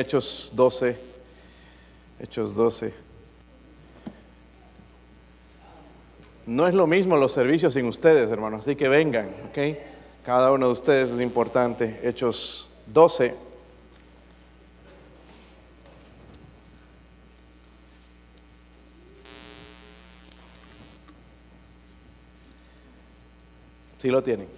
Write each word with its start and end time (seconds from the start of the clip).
Hechos 0.00 0.52
12, 0.54 0.96
Hechos 2.20 2.54
12. 2.54 2.94
No 6.46 6.68
es 6.68 6.74
lo 6.74 6.86
mismo 6.86 7.16
los 7.16 7.32
servicios 7.32 7.74
sin 7.74 7.84
ustedes, 7.86 8.30
hermanos, 8.30 8.60
así 8.60 8.76
que 8.76 8.88
vengan, 8.88 9.26
¿ok? 9.48 9.76
Cada 10.24 10.52
uno 10.52 10.66
de 10.68 10.72
ustedes 10.72 11.10
es 11.10 11.20
importante. 11.20 11.98
Hechos 12.04 12.68
12. 12.86 13.34
Sí 24.00 24.08
lo 24.10 24.22
tienen. 24.22 24.57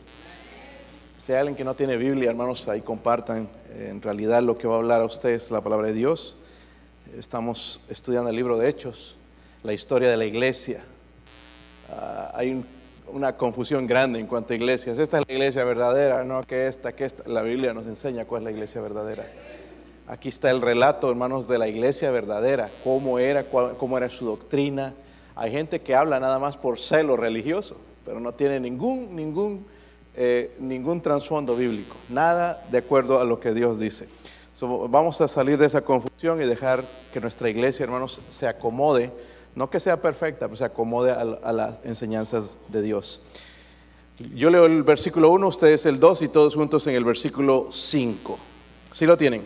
Si 1.21 1.32
hay 1.32 1.41
alguien 1.41 1.55
que 1.55 1.64
no 1.64 1.75
tiene 1.75 1.98
Biblia, 1.98 2.30
hermanos, 2.30 2.66
ahí 2.68 2.80
compartan. 2.80 3.46
En 3.79 4.00
realidad 4.00 4.43
lo 4.43 4.57
que 4.57 4.66
va 4.66 4.77
a 4.77 4.79
hablar 4.79 5.03
a 5.03 5.05
ustedes 5.05 5.45
es 5.45 5.50
la 5.50 5.61
palabra 5.61 5.89
de 5.89 5.93
Dios. 5.93 6.39
Estamos 7.18 7.82
estudiando 7.90 8.31
el 8.31 8.36
libro 8.36 8.57
de 8.57 8.67
Hechos, 8.71 9.17
la 9.63 9.75
historia 9.75 10.08
de 10.08 10.17
la 10.17 10.25
iglesia. 10.25 10.80
Ah, 11.93 12.30
hay 12.35 12.53
un- 12.53 12.64
una 13.13 13.36
confusión 13.36 13.86
grande 13.86 14.18
en 14.18 14.27
cuanto 14.27 14.54
a 14.54 14.57
iglesias. 14.57 14.96
Esta 14.96 15.18
es 15.18 15.25
la 15.29 15.35
iglesia 15.35 15.63
verdadera, 15.64 16.25
no 16.25 16.43
que 16.43 16.67
esta, 16.67 16.93
que 16.93 17.04
esta. 17.04 17.29
La 17.29 17.43
Biblia 17.43 17.75
nos 17.75 17.85
enseña 17.86 18.25
cuál 18.25 18.41
es 18.43 18.44
la 18.46 18.50
iglesia 18.52 18.80
verdadera. 18.80 19.27
Aquí 20.07 20.30
está 20.30 20.49
el 20.50 20.63
relato, 20.63 21.11
hermanos, 21.11 21.46
de 21.46 21.58
la 21.58 21.68
iglesia 21.68 22.11
verdadera, 22.11 22.71
cómo 22.82 23.18
era, 23.18 23.44
cómo 23.44 23.99
era 23.99 24.08
su 24.08 24.25
doctrina. 24.25 24.94
Hay 25.36 25.50
gente 25.50 25.82
que 25.82 25.94
habla 25.94 26.18
nada 26.18 26.39
más 26.39 26.57
por 26.57 26.79
celo 26.79 27.14
religioso, 27.18 27.77
pero 28.07 28.21
no 28.21 28.32
tiene 28.32 28.58
ningún, 28.58 29.14
ningún, 29.14 29.66
eh, 30.22 30.54
ningún 30.58 31.00
trasfondo 31.00 31.56
bíblico, 31.56 31.96
nada 32.10 32.62
de 32.70 32.77
acuerdo 32.77 33.22
a 33.22 33.24
lo 33.24 33.41
que 33.41 33.55
Dios 33.55 33.80
dice. 33.80 34.06
Vamos 34.60 35.19
a 35.22 35.28
salir 35.28 35.56
de 35.56 35.64
esa 35.64 35.80
confusión 35.80 36.42
y 36.42 36.44
dejar 36.44 36.84
que 37.10 37.22
nuestra 37.22 37.48
iglesia, 37.48 37.84
hermanos, 37.84 38.20
se 38.28 38.46
acomode, 38.46 39.10
no 39.54 39.70
que 39.70 39.80
sea 39.80 39.96
perfecta, 39.96 40.46
pero 40.46 40.58
se 40.58 40.64
acomode 40.66 41.10
a, 41.10 41.22
a 41.22 41.52
las 41.54 41.82
enseñanzas 41.86 42.58
de 42.68 42.82
Dios. 42.82 43.22
Yo 44.34 44.50
leo 44.50 44.66
el 44.66 44.82
versículo 44.82 45.30
1, 45.30 45.48
ustedes 45.48 45.86
el 45.86 45.98
2 45.98 46.20
y 46.20 46.28
todos 46.28 46.55
juntos 46.55 46.86
en 46.86 46.96
el 46.96 47.05
versículo 47.05 47.68
5. 47.72 48.38
¿Sí 48.92 49.06
lo 49.06 49.16
tienen? 49.16 49.42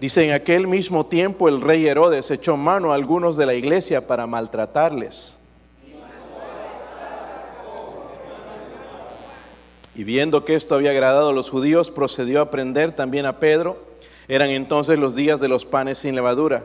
Dice, 0.00 0.24
en 0.24 0.30
aquel 0.30 0.68
mismo 0.68 1.06
tiempo 1.06 1.48
el 1.48 1.60
rey 1.60 1.88
Herodes 1.88 2.30
echó 2.30 2.56
mano 2.56 2.92
a 2.92 2.94
algunos 2.94 3.36
de 3.36 3.46
la 3.46 3.54
iglesia 3.54 4.06
para 4.06 4.28
maltratarles. 4.28 5.41
Y 9.94 10.04
viendo 10.04 10.44
que 10.44 10.54
esto 10.54 10.74
había 10.74 10.90
agradado 10.90 11.30
a 11.30 11.32
los 11.34 11.50
judíos, 11.50 11.90
procedió 11.90 12.40
a 12.40 12.50
prender 12.50 12.92
también 12.92 13.26
a 13.26 13.38
Pedro. 13.38 13.76
Eran 14.26 14.48
entonces 14.48 14.98
los 14.98 15.14
días 15.14 15.40
de 15.40 15.48
los 15.48 15.66
panes 15.66 15.98
sin 15.98 16.14
levadura. 16.14 16.64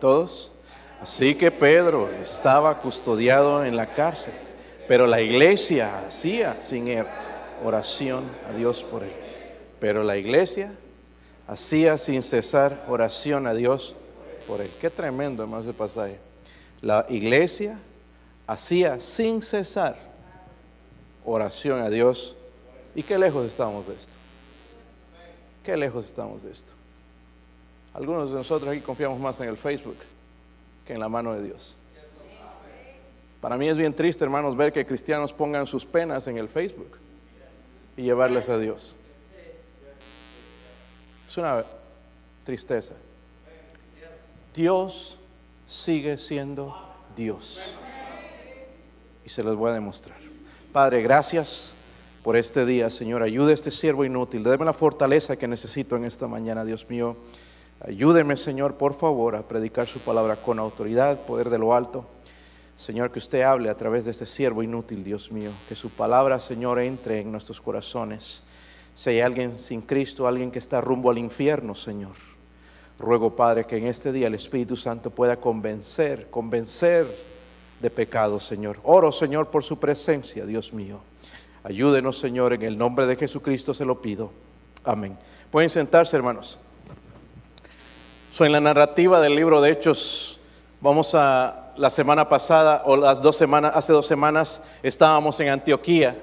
¿Todos? 0.00 0.52
Así 1.00 1.34
que 1.34 1.50
Pedro 1.50 2.10
estaba 2.22 2.78
custodiado 2.78 3.64
en 3.64 3.74
la 3.74 3.86
cárcel, 3.86 4.34
pero 4.86 5.06
la 5.06 5.22
iglesia 5.22 5.98
hacía 5.98 6.60
sin 6.60 6.88
él 6.88 7.06
oración 7.62 8.24
a 8.48 8.52
Dios 8.52 8.84
por 8.84 9.02
él. 9.02 9.12
Pero 9.80 10.02
la 10.02 10.16
iglesia 10.16 10.72
hacía 11.46 11.98
sin 11.98 12.22
cesar 12.22 12.84
oración 12.88 13.46
a 13.46 13.54
Dios 13.54 13.94
por 14.46 14.60
él. 14.60 14.70
Qué 14.80 14.90
tremendo, 14.90 15.42
hermano, 15.42 15.62
ese 15.62 15.72
pasaje. 15.72 16.18
La 16.80 17.06
iglesia 17.08 17.78
hacía 18.46 19.00
sin 19.00 19.42
cesar 19.42 19.96
oración 21.24 21.80
a 21.80 21.90
Dios. 21.90 22.36
¿Y 22.94 23.02
qué 23.02 23.18
lejos 23.18 23.46
estamos 23.46 23.86
de 23.86 23.94
esto? 23.94 24.12
¿Qué 25.64 25.76
lejos 25.76 26.04
estamos 26.04 26.42
de 26.42 26.52
esto? 26.52 26.72
Algunos 27.94 28.30
de 28.30 28.36
nosotros 28.36 28.70
aquí 28.70 28.80
confiamos 28.80 29.18
más 29.20 29.40
en 29.40 29.48
el 29.48 29.56
Facebook 29.56 29.96
que 30.86 30.94
en 30.94 31.00
la 31.00 31.08
mano 31.08 31.34
de 31.34 31.44
Dios. 31.44 31.76
Para 33.40 33.56
mí 33.56 33.68
es 33.68 33.76
bien 33.76 33.94
triste, 33.94 34.24
hermanos, 34.24 34.56
ver 34.56 34.72
que 34.72 34.86
cristianos 34.86 35.32
pongan 35.32 35.66
sus 35.66 35.84
penas 35.84 36.26
en 36.26 36.38
el 36.38 36.48
Facebook 36.48 37.03
y 37.96 38.02
llevarlas 38.02 38.48
a 38.48 38.58
Dios. 38.58 38.96
Es 41.28 41.36
una 41.36 41.64
tristeza. 42.44 42.94
Dios 44.54 45.18
sigue 45.66 46.18
siendo 46.18 46.76
Dios. 47.16 47.60
Y 49.24 49.30
se 49.30 49.42
los 49.42 49.56
voy 49.56 49.70
a 49.70 49.74
demostrar. 49.74 50.16
Padre, 50.72 51.02
gracias 51.02 51.72
por 52.22 52.36
este 52.36 52.64
día, 52.64 52.90
Señor. 52.90 53.22
Ayude 53.22 53.52
a 53.52 53.54
este 53.54 53.70
siervo 53.70 54.04
inútil. 54.04 54.42
Deme 54.42 54.64
la 54.64 54.72
fortaleza 54.72 55.36
que 55.36 55.48
necesito 55.48 55.96
en 55.96 56.04
esta 56.04 56.28
mañana, 56.28 56.64
Dios 56.64 56.88
mío. 56.88 57.16
Ayúdeme, 57.80 58.36
Señor, 58.36 58.76
por 58.76 58.94
favor, 58.94 59.36
a 59.36 59.42
predicar 59.42 59.86
su 59.86 59.98
palabra 60.00 60.36
con 60.36 60.58
autoridad, 60.58 61.20
poder 61.20 61.50
de 61.50 61.58
lo 61.58 61.74
alto. 61.74 62.06
Señor, 62.76 63.12
que 63.12 63.20
usted 63.20 63.42
hable 63.42 63.70
a 63.70 63.76
través 63.76 64.04
de 64.04 64.10
este 64.10 64.26
siervo 64.26 64.62
inútil, 64.62 65.04
Dios 65.04 65.30
mío. 65.30 65.50
Que 65.68 65.76
su 65.76 65.90
palabra, 65.90 66.40
Señor, 66.40 66.80
entre 66.80 67.20
en 67.20 67.30
nuestros 67.30 67.60
corazones. 67.60 68.42
Si 68.94 69.10
hay 69.10 69.20
alguien 69.20 69.58
sin 69.58 69.82
Cristo, 69.82 70.26
alguien 70.26 70.50
que 70.50 70.58
está 70.58 70.80
rumbo 70.80 71.10
al 71.10 71.18
infierno, 71.18 71.74
Señor. 71.74 72.12
Ruego, 72.98 73.34
Padre, 73.34 73.64
que 73.66 73.76
en 73.76 73.86
este 73.86 74.12
día 74.12 74.26
el 74.26 74.34
Espíritu 74.34 74.76
Santo 74.76 75.10
pueda 75.10 75.36
convencer, 75.36 76.28
convencer 76.30 77.06
de 77.80 77.90
pecado, 77.90 78.38
Señor. 78.40 78.78
Oro, 78.82 79.12
Señor, 79.12 79.50
por 79.50 79.64
su 79.64 79.78
presencia, 79.78 80.44
Dios 80.46 80.72
mío. 80.72 81.00
Ayúdenos, 81.64 82.18
Señor, 82.18 82.52
en 82.52 82.62
el 82.62 82.76
nombre 82.76 83.06
de 83.06 83.16
Jesucristo 83.16 83.72
se 83.72 83.84
lo 83.84 84.00
pido. 84.00 84.30
Amén. 84.84 85.16
Pueden 85.50 85.70
sentarse, 85.70 86.16
hermanos. 86.16 86.58
So, 88.30 88.44
en 88.44 88.52
la 88.52 88.60
narrativa 88.60 89.20
del 89.20 89.34
libro 89.34 89.60
de 89.60 89.70
Hechos, 89.70 90.40
vamos 90.80 91.14
a 91.14 91.63
la 91.76 91.90
semana 91.90 92.28
pasada 92.28 92.82
o 92.84 92.96
las 92.96 93.22
dos 93.22 93.36
semanas, 93.36 93.72
hace 93.74 93.92
dos 93.92 94.06
semanas 94.06 94.62
estábamos 94.82 95.38
en 95.40 95.48
Antioquía, 95.48 96.16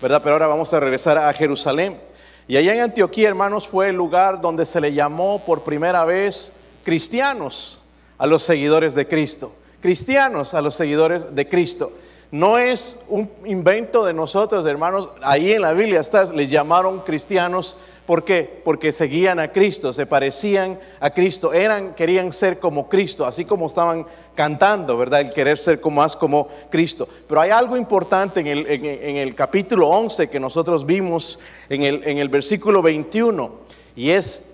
¿verdad? 0.00 0.20
Pero 0.22 0.34
ahora 0.34 0.46
vamos 0.46 0.72
a 0.72 0.80
regresar 0.80 1.18
a 1.18 1.32
Jerusalén. 1.32 1.98
Y 2.46 2.56
allá 2.56 2.74
en 2.74 2.80
Antioquía, 2.80 3.28
hermanos, 3.28 3.66
fue 3.66 3.88
el 3.88 3.96
lugar 3.96 4.40
donde 4.40 4.66
se 4.66 4.80
le 4.80 4.92
llamó 4.92 5.40
por 5.40 5.62
primera 5.62 6.04
vez 6.04 6.52
cristianos 6.84 7.80
a 8.18 8.26
los 8.26 8.42
seguidores 8.42 8.94
de 8.94 9.08
Cristo. 9.08 9.52
Cristianos 9.80 10.54
a 10.54 10.60
los 10.60 10.74
seguidores 10.74 11.34
de 11.34 11.48
Cristo. 11.48 11.92
No 12.30 12.58
es 12.58 12.96
un 13.08 13.30
invento 13.44 14.04
de 14.04 14.12
nosotros, 14.12 14.66
hermanos. 14.66 15.08
Ahí 15.22 15.52
en 15.52 15.62
la 15.62 15.72
Biblia 15.72 16.00
está, 16.00 16.24
les 16.32 16.50
llamaron 16.50 17.00
cristianos. 17.00 17.76
¿Por 18.06 18.24
qué? 18.24 18.60
Porque 18.64 18.92
seguían 18.92 19.38
a 19.38 19.52
Cristo, 19.52 19.92
se 19.92 20.04
parecían 20.04 20.78
a 21.00 21.10
Cristo, 21.10 21.54
eran, 21.54 21.94
querían 21.94 22.32
ser 22.32 22.58
como 22.58 22.88
Cristo, 22.88 23.24
así 23.24 23.46
como 23.46 23.66
estaban 23.66 24.04
cantando, 24.34 24.96
¿verdad? 24.96 25.20
El 25.20 25.32
querer 25.32 25.58
ser 25.58 25.80
como 25.80 26.00
más 26.02 26.16
como 26.16 26.48
Cristo. 26.70 27.08
Pero 27.28 27.40
hay 27.40 27.50
algo 27.50 27.76
importante 27.76 28.40
en 28.40 28.46
el, 28.48 28.66
en- 28.66 28.84
en 28.84 29.16
el 29.16 29.34
capítulo 29.34 29.88
11 29.88 30.28
que 30.28 30.40
nosotros 30.40 30.84
vimos 30.84 31.38
en 31.68 31.82
el, 31.82 32.02
en 32.04 32.18
el 32.18 32.28
versículo 32.28 32.82
21, 32.82 33.50
y 33.96 34.10
es, 34.10 34.46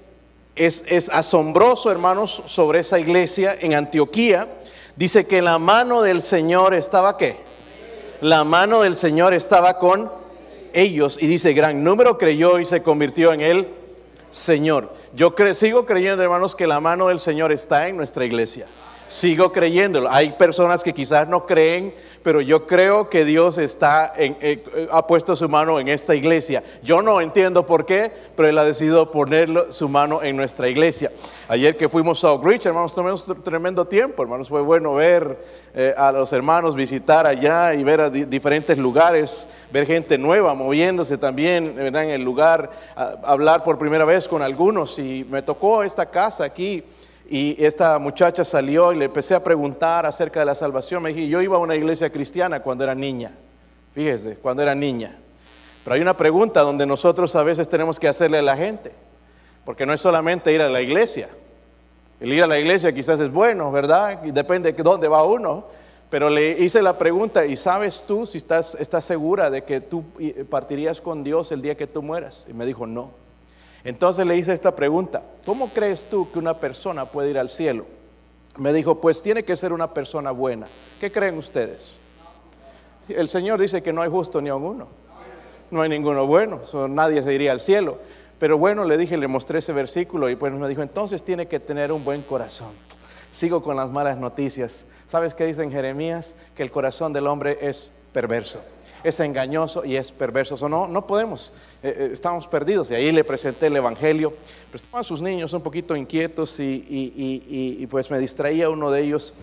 es, 0.56 0.84
es 0.86 1.08
asombroso, 1.08 1.90
hermanos, 1.90 2.42
sobre 2.46 2.80
esa 2.80 2.98
iglesia 2.98 3.54
en 3.58 3.74
Antioquía. 3.74 4.46
Dice 4.96 5.26
que 5.26 5.40
la 5.40 5.58
mano 5.58 6.02
del 6.02 6.20
Señor 6.20 6.74
estaba 6.74 7.16
qué? 7.16 7.36
La 8.20 8.44
mano 8.44 8.82
del 8.82 8.96
Señor 8.96 9.32
estaba 9.32 9.78
con 9.78 10.10
ellos 10.74 11.18
y 11.20 11.26
dice, 11.26 11.54
gran 11.54 11.82
número 11.82 12.18
creyó 12.18 12.58
y 12.58 12.66
se 12.66 12.82
convirtió 12.82 13.32
en 13.32 13.40
el 13.40 13.68
Señor. 14.30 14.92
Yo 15.14 15.34
sigo 15.54 15.86
creyendo, 15.86 16.22
hermanos, 16.22 16.54
que 16.54 16.66
la 16.66 16.80
mano 16.80 17.08
del 17.08 17.18
Señor 17.18 17.50
está 17.50 17.88
en 17.88 17.96
nuestra 17.96 18.24
iglesia. 18.24 18.66
Sigo 19.10 19.50
creyéndolo. 19.50 20.08
Hay 20.08 20.30
personas 20.30 20.84
que 20.84 20.92
quizás 20.92 21.26
no 21.26 21.44
creen, 21.44 21.92
pero 22.22 22.40
yo 22.40 22.64
creo 22.64 23.10
que 23.10 23.24
Dios 23.24 23.58
está 23.58 24.12
en- 24.16 24.36
eh, 24.40 24.62
eh, 24.76 24.88
ha 24.92 25.04
puesto 25.04 25.34
su 25.34 25.48
mano 25.48 25.80
en 25.80 25.88
esta 25.88 26.14
iglesia. 26.14 26.62
Yo 26.84 27.02
no 27.02 27.20
entiendo 27.20 27.66
por 27.66 27.84
qué, 27.84 28.12
pero 28.36 28.48
Él 28.48 28.56
ha 28.56 28.64
decidido 28.64 29.10
poner 29.10 29.48
su 29.70 29.88
mano 29.88 30.22
en 30.22 30.36
nuestra 30.36 30.68
iglesia. 30.68 31.10
Ayer 31.48 31.76
que 31.76 31.88
fuimos 31.88 32.22
a 32.22 32.32
Oak 32.32 32.44
Ridge, 32.46 32.66
hermanos, 32.66 32.94
tuvimos 32.94 33.26
tremendo 33.42 33.84
tiempo, 33.84 34.22
hermanos. 34.22 34.48
Fue 34.48 34.60
bueno 34.60 34.94
ver 34.94 35.36
eh, 35.74 35.92
a 35.96 36.12
los 36.12 36.32
hermanos 36.32 36.76
visitar 36.76 37.26
allá 37.26 37.74
y 37.74 37.82
ver 37.82 38.00
a 38.00 38.10
di- 38.10 38.24
diferentes 38.26 38.78
lugares, 38.78 39.48
ver 39.72 39.86
gente 39.86 40.18
nueva 40.18 40.54
moviéndose 40.54 41.18
también 41.18 41.74
en 41.78 41.96
el 41.96 42.22
lugar, 42.22 42.70
hablar 43.24 43.64
por 43.64 43.76
primera 43.76 44.04
vez 44.04 44.28
con 44.28 44.40
algunos. 44.42 44.96
Y 45.00 45.26
me 45.28 45.42
tocó 45.42 45.82
esta 45.82 46.06
casa 46.06 46.44
aquí 46.44 46.84
y 47.32 47.64
esta 47.64 47.96
muchacha 48.00 48.44
salió 48.44 48.92
y 48.92 48.96
le 48.96 49.04
empecé 49.04 49.36
a 49.36 49.44
preguntar 49.44 50.04
acerca 50.04 50.40
de 50.40 50.46
la 50.46 50.56
salvación. 50.56 51.00
Me 51.00 51.14
dije, 51.14 51.28
yo 51.28 51.40
iba 51.40 51.56
a 51.56 51.60
una 51.60 51.76
iglesia 51.76 52.10
cristiana 52.10 52.60
cuando 52.60 52.82
era 52.82 52.92
niña, 52.92 53.30
fíjese, 53.94 54.34
cuando 54.36 54.64
era 54.64 54.74
niña. 54.74 55.16
Pero 55.84 55.94
hay 55.94 56.00
una 56.00 56.16
pregunta 56.16 56.62
donde 56.62 56.84
nosotros 56.86 57.36
a 57.36 57.44
veces 57.44 57.68
tenemos 57.68 58.00
que 58.00 58.08
hacerle 58.08 58.38
a 58.38 58.42
la 58.42 58.56
gente, 58.56 58.92
porque 59.64 59.86
no 59.86 59.92
es 59.92 60.00
solamente 60.00 60.52
ir 60.52 60.60
a 60.60 60.68
la 60.68 60.80
iglesia, 60.80 61.28
El 62.20 62.32
ir 62.32 62.42
a 62.42 62.48
la 62.48 62.58
iglesia 62.58 62.92
quizás 62.92 63.20
es 63.20 63.32
bueno, 63.32 63.70
¿verdad? 63.70 64.18
Depende 64.22 64.72
de 64.72 64.82
dónde 64.82 65.06
va 65.08 65.22
uno. 65.22 65.64
Pero 66.10 66.28
le 66.28 66.58
hice 66.58 66.82
la 66.82 66.98
pregunta, 66.98 67.46
¿y 67.46 67.56
sabes 67.56 68.02
tú 68.06 68.26
si 68.26 68.38
estás, 68.38 68.74
estás 68.74 69.04
segura 69.04 69.48
de 69.48 69.62
que 69.62 69.80
tú 69.80 70.04
partirías 70.50 71.00
con 71.00 71.22
Dios 71.22 71.52
el 71.52 71.62
día 71.62 71.76
que 71.76 71.86
tú 71.86 72.02
mueras? 72.02 72.46
Y 72.50 72.52
me 72.52 72.66
dijo, 72.66 72.86
no. 72.86 73.19
Entonces 73.84 74.26
le 74.26 74.36
hice 74.36 74.52
esta 74.52 74.74
pregunta, 74.74 75.22
¿cómo 75.44 75.68
crees 75.68 76.04
tú 76.10 76.30
que 76.30 76.38
una 76.38 76.58
persona 76.58 77.06
puede 77.06 77.30
ir 77.30 77.38
al 77.38 77.48
cielo? 77.48 77.86
Me 78.56 78.72
dijo, 78.72 79.00
pues 79.00 79.22
tiene 79.22 79.42
que 79.42 79.56
ser 79.56 79.72
una 79.72 79.94
persona 79.94 80.30
buena. 80.32 80.66
¿Qué 81.00 81.10
creen 81.10 81.38
ustedes? 81.38 81.92
El 83.08 83.28
Señor 83.28 83.60
dice 83.60 83.82
que 83.82 83.92
no 83.92 84.02
hay 84.02 84.10
justo 84.10 84.40
ni 84.40 84.50
uno. 84.50 84.86
No 85.70 85.82
hay 85.82 85.88
ninguno 85.88 86.26
bueno, 86.26 86.60
nadie 86.88 87.22
se 87.22 87.32
iría 87.32 87.52
al 87.52 87.60
cielo. 87.60 87.98
Pero 88.38 88.58
bueno, 88.58 88.84
le 88.84 88.96
dije, 88.96 89.16
le 89.16 89.28
mostré 89.28 89.60
ese 89.60 89.72
versículo 89.72 90.28
y 90.28 90.36
pues 90.36 90.52
me 90.52 90.68
dijo, 90.68 90.82
entonces 90.82 91.22
tiene 91.22 91.46
que 91.46 91.60
tener 91.60 91.92
un 91.92 92.04
buen 92.04 92.22
corazón. 92.22 92.70
Sigo 93.30 93.62
con 93.62 93.76
las 93.76 93.90
malas 93.92 94.18
noticias. 94.18 94.84
¿Sabes 95.06 95.34
qué 95.34 95.46
dice 95.46 95.62
en 95.62 95.70
Jeremías? 95.70 96.34
Que 96.56 96.62
el 96.62 96.70
corazón 96.70 97.12
del 97.12 97.26
hombre 97.26 97.58
es 97.60 97.92
perverso, 98.12 98.60
es 99.02 99.20
engañoso 99.20 99.84
y 99.84 99.96
es 99.96 100.12
perverso. 100.12 100.56
O 100.60 100.68
no, 100.68 100.86
no 100.86 101.06
podemos, 101.06 101.52
eh, 101.82 101.94
eh, 101.96 102.10
estamos 102.12 102.46
perdidos. 102.46 102.90
Y 102.90 102.94
ahí 102.94 103.12
le 103.12 103.24
presenté 103.24 103.66
el 103.66 103.76
Evangelio. 103.76 104.32
Pero 104.70 104.84
estaban 104.84 105.04
sus 105.04 105.22
niños 105.22 105.52
un 105.52 105.62
poquito 105.62 105.96
inquietos 105.96 106.58
y, 106.60 107.86
pues 107.90 108.10
me 108.10 108.18
distraía 108.18 108.68
uno 108.68 108.90
de 108.90 109.02
ellos. 109.02 109.34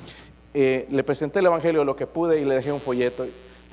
Eh, 0.54 0.88
le 0.89 1.04
presenté 1.04 1.39
el 1.39 1.48
Evangelio 1.48 1.83
lo 1.83 1.95
que 1.95 2.07
pude 2.07 2.39
y 2.39 2.45
le 2.45 2.56
dejé 2.56 2.71
un 2.71 2.81
folleto. 2.81 3.25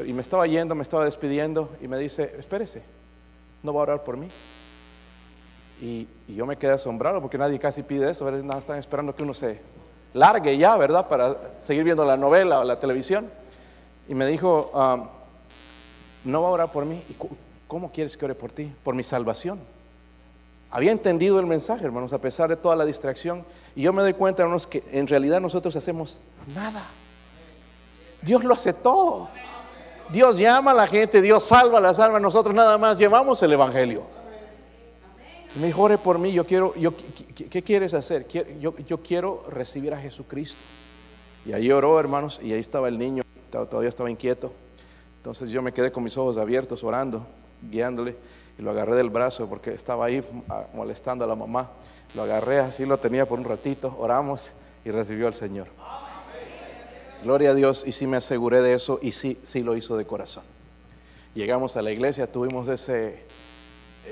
Y 0.04 0.12
me 0.12 0.22
estaba 0.22 0.46
yendo, 0.46 0.74
me 0.74 0.82
estaba 0.82 1.04
despidiendo 1.04 1.70
y 1.80 1.88
me 1.88 1.98
dice, 1.98 2.34
espérese, 2.38 2.82
¿no 3.62 3.72
va 3.72 3.80
a 3.80 3.82
orar 3.84 4.04
por 4.04 4.16
mí? 4.16 4.28
Y, 5.80 6.06
yo 6.28 6.46
me 6.46 6.56
quedé 6.56 6.72
asombrado 6.72 7.20
porque 7.20 7.38
nadie 7.38 7.58
casi 7.58 7.82
pide 7.82 8.10
eso, 8.10 8.28
nada, 8.30 8.58
están 8.58 8.78
esperando 8.78 9.14
que 9.14 9.22
uno 9.22 9.34
se 9.34 9.60
largue 10.14 10.56
ya, 10.56 10.76
¿verdad? 10.76 11.08
Para 11.08 11.36
seguir 11.60 11.84
viendo 11.84 12.04
la 12.04 12.16
novela 12.16 12.60
o 12.60 12.64
la 12.64 12.80
televisión. 12.80 13.28
Y 14.08 14.14
me 14.14 14.26
dijo, 14.26 14.70
um, 14.74 15.08
no 16.24 16.42
va 16.42 16.48
a 16.48 16.52
orar 16.52 16.72
por 16.72 16.84
mí. 16.84 17.02
¿Y 17.08 17.14
¿Cómo 17.66 17.90
quieres 17.90 18.16
que 18.16 18.24
ore 18.24 18.34
por 18.34 18.52
ti? 18.52 18.72
Por 18.82 18.94
mi 18.94 19.02
salvación. 19.02 19.58
Había 20.70 20.92
entendido 20.92 21.38
el 21.38 21.46
mensaje, 21.46 21.84
hermanos, 21.84 22.12
a 22.12 22.18
pesar 22.18 22.50
de 22.50 22.56
toda 22.56 22.76
la 22.76 22.84
distracción. 22.84 23.44
Y 23.76 23.82
yo 23.82 23.92
me 23.92 24.02
doy 24.02 24.14
cuenta, 24.14 24.42
hermanos, 24.42 24.66
que 24.66 24.82
en 24.92 25.06
realidad 25.06 25.40
nosotros 25.40 25.74
hacemos 25.76 26.18
nada. 26.54 26.84
Dios 28.22 28.42
lo 28.44 28.54
hace 28.54 28.72
todo. 28.72 29.28
Dios 30.10 30.36
llama 30.38 30.72
a 30.72 30.74
la 30.74 30.86
gente, 30.86 31.22
Dios 31.22 31.44
salva 31.44 31.78
a 31.78 31.80
las 31.80 31.98
almas, 31.98 32.20
nosotros 32.20 32.54
nada 32.54 32.76
más 32.76 32.98
llevamos 32.98 33.42
el 33.42 33.52
Evangelio. 33.52 34.02
Me 35.60 35.68
dijo, 35.68 35.88
por 35.98 36.18
mí, 36.18 36.32
yo 36.32 36.44
quiero, 36.44 36.74
yo, 36.74 36.92
¿qué, 36.96 37.62
quieres 37.62 37.94
hacer? 37.94 38.26
Yo, 38.28 38.76
yo, 38.76 38.98
quiero 39.02 39.44
recibir 39.48 39.94
a 39.94 39.98
Jesucristo. 39.98 40.58
Y 41.46 41.52
ahí 41.52 41.70
oró, 41.70 41.98
hermanos, 42.00 42.40
y 42.42 42.52
ahí 42.52 42.58
estaba 42.58 42.88
el 42.88 42.98
niño, 42.98 43.22
todavía 43.50 43.88
estaba 43.88 44.10
inquieto. 44.10 44.52
Entonces 45.24 45.48
yo 45.48 45.62
me 45.62 45.72
quedé 45.72 45.90
con 45.90 46.04
mis 46.04 46.18
ojos 46.18 46.36
abiertos 46.36 46.84
orando, 46.84 47.26
guiándole, 47.70 48.14
y 48.58 48.62
lo 48.62 48.72
agarré 48.72 48.94
del 48.94 49.08
brazo 49.08 49.48
porque 49.48 49.72
estaba 49.72 50.04
ahí 50.04 50.22
ah, 50.50 50.64
molestando 50.74 51.24
a 51.24 51.26
la 51.26 51.34
mamá. 51.34 51.70
Lo 52.14 52.24
agarré, 52.24 52.58
así 52.58 52.84
lo 52.84 52.98
tenía 52.98 53.26
por 53.26 53.38
un 53.38 53.46
ratito, 53.46 53.96
oramos 53.98 54.50
y 54.84 54.90
recibió 54.90 55.26
al 55.26 55.32
Señor. 55.32 55.68
Gloria 57.22 57.52
a 57.52 57.54
Dios, 57.54 57.86
y 57.86 57.92
sí 57.92 58.06
me 58.06 58.18
aseguré 58.18 58.60
de 58.60 58.74
eso, 58.74 58.98
y 59.00 59.12
sí, 59.12 59.40
sí 59.42 59.62
lo 59.62 59.74
hizo 59.74 59.96
de 59.96 60.04
corazón. 60.04 60.44
Llegamos 61.34 61.74
a 61.78 61.80
la 61.80 61.90
iglesia, 61.90 62.30
tuvimos 62.30 62.68
ese 62.68 63.24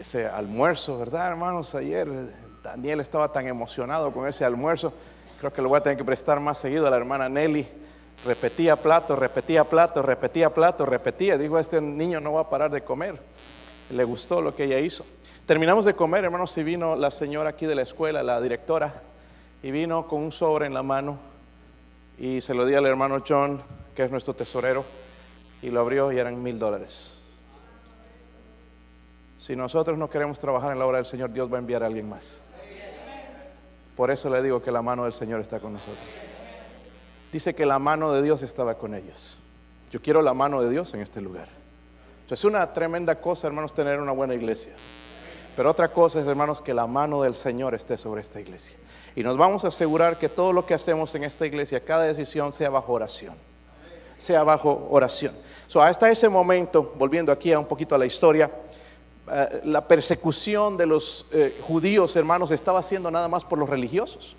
ese 0.01 0.27
almuerzo, 0.27 0.99
¿verdad, 0.99 1.29
hermanos? 1.29 1.75
Ayer 1.75 2.09
Daniel 2.63 3.01
estaba 3.01 3.31
tan 3.31 3.47
emocionado 3.47 4.13
con 4.13 4.27
ese 4.27 4.47
almuerzo. 4.47 4.95
Creo 5.39 5.53
que 5.53 5.61
lo 5.61 5.69
voy 5.69 5.77
a 5.77 5.83
tener 5.83 5.99
que 5.99 6.05
prestar 6.05 6.41
más 6.41 6.57
seguido 6.57 6.87
a 6.87 6.91
la 6.91 6.97
hermana 6.97 7.29
Nelly. 7.29 7.82
Repetía 8.25 8.77
plato, 8.77 9.17
repetía 9.17 9.65
plato, 9.65 10.03
repetía 10.03 10.51
plato, 10.51 10.87
repetía. 10.87 11.37
Digo, 11.37 11.59
este 11.59 11.81
niño 11.81 12.21
no 12.21 12.35
va 12.35 12.43
a 12.43 12.51
parar 12.51 12.71
de 12.71 12.83
comer. 12.83 13.19
Le 13.91 14.05
gustó 14.05 14.41
lo 14.41 14.55
que 14.55 14.65
ella 14.65 14.79
hizo. 14.79 15.05
Terminamos 15.47 15.85
de 15.85 15.95
comer, 15.95 16.25
hermanos, 16.25 16.57
y 16.57 16.63
vino 16.63 16.95
la 16.95 17.11
señora 17.11 17.51
aquí 17.51 17.67
de 17.67 17.75
la 17.75 17.83
escuela, 17.83 18.23
la 18.23 18.41
directora, 18.41 18.95
y 19.63 19.73
vino 19.73 20.07
con 20.07 20.23
un 20.23 20.33
sobre 20.33 20.67
en 20.67 20.75
la 20.75 20.83
mano 20.83 21.19
y 22.19 22.41
se 22.41 22.55
lo 22.55 22.65
di 22.65 22.75
al 22.75 22.87
hermano 22.87 23.23
John, 23.27 23.61
que 23.97 24.05
es 24.05 24.11
nuestro 24.11 24.35
tesorero, 24.35 24.85
y 25.61 25.71
lo 25.71 25.81
abrió 25.81 26.13
y 26.13 26.19
eran 26.19 26.41
mil 26.41 26.59
dólares. 26.59 27.15
Si 29.41 29.57
nosotros 29.57 29.99
no 29.99 30.09
queremos 30.09 30.39
trabajar 30.39 30.73
en 30.73 30.79
la 30.79 30.87
obra 30.87 30.99
del 30.99 31.07
Señor, 31.07 31.33
Dios 31.33 31.53
va 31.53 31.57
a 31.57 31.61
enviar 31.61 31.83
a 31.83 31.87
alguien 31.87 32.09
más. 32.09 32.43
Por 33.97 34.13
eso 34.13 34.31
le 34.31 34.41
digo 34.41 34.63
que 34.63 34.71
la 34.71 34.83
mano 34.83 35.05
del 35.05 35.13
Señor 35.13 35.41
está 35.41 35.59
con 35.59 35.73
nosotros. 35.73 36.32
Dice 37.33 37.55
que 37.55 37.65
la 37.65 37.79
mano 37.79 38.13
de 38.13 38.23
Dios 38.23 38.43
estaba 38.43 38.75
con 38.75 38.95
ellos. 38.95 39.39
Yo 39.91 40.01
quiero 40.01 40.21
la 40.21 40.35
mano 40.35 40.63
de 40.63 40.71
Dios 40.71 40.93
en 40.95 41.01
este 41.01 41.21
lugar. 41.21 41.49
es 42.31 42.45
una 42.45 42.73
tremenda 42.73 43.17
cosa, 43.17 43.47
hermanos, 43.47 43.75
tener 43.75 44.01
una 44.01 44.13
buena 44.13 44.35
iglesia. 44.35 44.73
Pero 45.57 45.71
otra 45.71 45.89
cosa 45.89 46.21
es, 46.21 46.27
hermanos, 46.27 46.63
que 46.63 46.73
la 46.73 46.87
mano 46.87 47.23
del 47.23 47.35
Señor 47.35 47.75
esté 47.75 47.99
sobre 47.99 48.23
esta 48.23 48.41
iglesia. 48.41 48.77
Y 49.15 49.23
nos 49.23 49.37
vamos 49.37 49.65
a 49.65 49.69
asegurar 49.69 50.19
que 50.19 50.31
todo 50.31 50.53
lo 50.53 50.65
que 50.65 50.73
hacemos 50.73 51.15
en 51.15 51.25
esta 51.25 51.47
iglesia, 51.47 51.81
cada 51.81 52.05
decisión 52.05 52.53
sea 52.53 52.71
bajo 52.71 52.93
oración. 52.93 53.35
Sea 54.19 54.45
bajo 54.45 54.89
oración. 54.91 55.35
So, 55.69 55.83
hasta 55.83 56.11
ese 56.11 56.29
momento, 56.29 56.95
volviendo 56.97 57.33
aquí 57.33 57.53
a 57.53 57.59
un 57.59 57.67
poquito 57.67 57.95
a 57.95 57.99
la 57.99 58.07
historia, 58.07 58.51
eh, 59.31 59.61
la 59.65 59.87
persecución 59.87 60.77
de 60.77 60.87
los 60.87 61.27
eh, 61.33 61.55
judíos, 61.63 62.17
hermanos, 62.17 62.51
estaba 62.51 62.81
haciendo 62.81 63.11
nada 63.11 63.29
más 63.29 63.45
por 63.45 63.59
los 63.59 63.69
religiosos. 63.69 64.37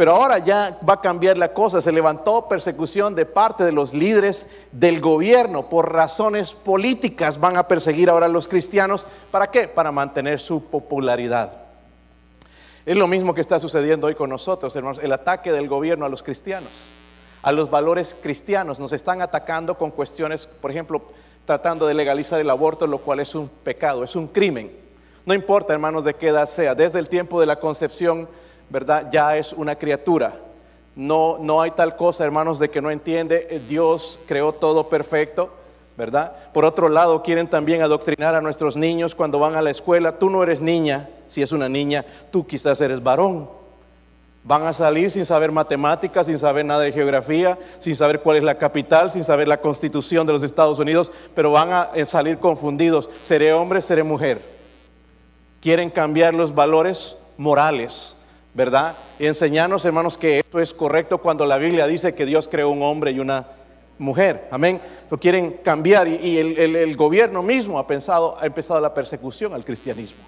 Pero 0.00 0.14
ahora 0.14 0.38
ya 0.38 0.78
va 0.88 0.94
a 0.94 1.00
cambiar 1.02 1.36
la 1.36 1.52
cosa. 1.52 1.82
Se 1.82 1.92
levantó 1.92 2.48
persecución 2.48 3.14
de 3.14 3.26
parte 3.26 3.64
de 3.64 3.72
los 3.72 3.92
líderes 3.92 4.46
del 4.72 4.98
gobierno 4.98 5.68
por 5.68 5.92
razones 5.92 6.54
políticas. 6.54 7.38
Van 7.38 7.58
a 7.58 7.68
perseguir 7.68 8.08
ahora 8.08 8.24
a 8.24 8.30
los 8.30 8.48
cristianos. 8.48 9.06
¿Para 9.30 9.50
qué? 9.50 9.68
Para 9.68 9.92
mantener 9.92 10.40
su 10.40 10.64
popularidad. 10.64 11.52
Es 12.86 12.96
lo 12.96 13.06
mismo 13.08 13.34
que 13.34 13.42
está 13.42 13.60
sucediendo 13.60 14.06
hoy 14.06 14.14
con 14.14 14.30
nosotros, 14.30 14.74
hermanos. 14.74 15.00
El 15.02 15.12
ataque 15.12 15.52
del 15.52 15.68
gobierno 15.68 16.06
a 16.06 16.08
los 16.08 16.22
cristianos, 16.22 16.86
a 17.42 17.52
los 17.52 17.68
valores 17.68 18.16
cristianos. 18.22 18.80
Nos 18.80 18.94
están 18.94 19.20
atacando 19.20 19.76
con 19.76 19.90
cuestiones, 19.90 20.46
por 20.46 20.70
ejemplo, 20.70 21.02
tratando 21.44 21.86
de 21.86 21.92
legalizar 21.92 22.40
el 22.40 22.48
aborto, 22.48 22.86
lo 22.86 23.00
cual 23.00 23.20
es 23.20 23.34
un 23.34 23.50
pecado, 23.50 24.02
es 24.02 24.16
un 24.16 24.28
crimen. 24.28 24.70
No 25.26 25.34
importa, 25.34 25.74
hermanos, 25.74 26.04
de 26.04 26.14
qué 26.14 26.28
edad 26.28 26.46
sea, 26.46 26.74
desde 26.74 26.98
el 26.98 27.10
tiempo 27.10 27.38
de 27.38 27.44
la 27.44 27.56
concepción, 27.56 28.28
¿verdad? 28.70 29.08
Ya 29.12 29.36
es 29.36 29.52
una 29.52 29.76
criatura. 29.76 30.34
No, 30.96 31.38
no 31.38 31.60
hay 31.60 31.72
tal 31.72 31.96
cosa, 31.96 32.24
hermanos, 32.24 32.58
de 32.58 32.70
que 32.70 32.80
no 32.80 32.90
entiende, 32.90 33.46
eh, 33.50 33.60
Dios 33.68 34.18
creó 34.26 34.52
todo 34.52 34.88
perfecto, 34.88 35.50
¿verdad? 35.96 36.32
Por 36.52 36.64
otro 36.64 36.88
lado, 36.88 37.22
quieren 37.22 37.48
también 37.48 37.82
adoctrinar 37.82 38.34
a 38.34 38.40
nuestros 38.40 38.76
niños 38.76 39.14
cuando 39.14 39.38
van 39.38 39.54
a 39.54 39.62
la 39.62 39.70
escuela. 39.70 40.18
Tú 40.18 40.30
no 40.30 40.42
eres 40.42 40.60
niña, 40.60 41.08
si 41.28 41.42
es 41.42 41.52
una 41.52 41.68
niña, 41.68 42.04
tú 42.30 42.46
quizás 42.46 42.80
eres 42.80 43.02
varón. 43.02 43.48
Van 44.42 44.66
a 44.66 44.72
salir 44.72 45.10
sin 45.10 45.26
saber 45.26 45.52
matemáticas, 45.52 46.26
sin 46.26 46.38
saber 46.38 46.64
nada 46.64 46.80
de 46.80 46.92
geografía, 46.92 47.58
sin 47.78 47.94
saber 47.94 48.20
cuál 48.20 48.38
es 48.38 48.42
la 48.42 48.56
capital, 48.56 49.10
sin 49.10 49.22
saber 49.22 49.46
la 49.46 49.60
constitución 49.60 50.26
de 50.26 50.32
los 50.32 50.42
Estados 50.42 50.78
Unidos, 50.78 51.12
pero 51.34 51.52
van 51.52 51.72
a 51.72 51.90
eh, 51.94 52.06
salir 52.06 52.38
confundidos. 52.38 53.10
¿Seré 53.22 53.52
hombre, 53.52 53.82
seré 53.82 54.02
mujer? 54.02 54.40
Quieren 55.60 55.90
cambiar 55.90 56.34
los 56.34 56.54
valores 56.54 57.18
morales, 57.36 58.16
¿verdad? 58.54 58.94
Y 59.18 59.26
enseñarnos, 59.26 59.84
hermanos, 59.84 60.18
que 60.18 60.40
esto 60.40 60.60
es 60.60 60.74
correcto 60.74 61.18
cuando 61.18 61.46
la 61.46 61.58
Biblia 61.58 61.86
dice 61.86 62.14
que 62.14 62.26
Dios 62.26 62.48
creó 62.48 62.70
un 62.70 62.82
hombre 62.82 63.12
y 63.12 63.20
una 63.20 63.46
mujer. 63.98 64.48
Amén. 64.50 64.80
Lo 65.10 65.18
quieren 65.18 65.58
cambiar 65.62 66.08
y, 66.08 66.38
el, 66.38 66.58
el, 66.58 66.96
gobierno 66.96 67.42
mismo 67.42 67.78
ha, 67.78 67.86
pensado, 67.86 68.36
ha 68.40 68.46
empezado 68.46 68.80
la 68.80 68.92
persecución 68.92 69.54
al 69.54 69.64
cristianismo. 69.64 70.18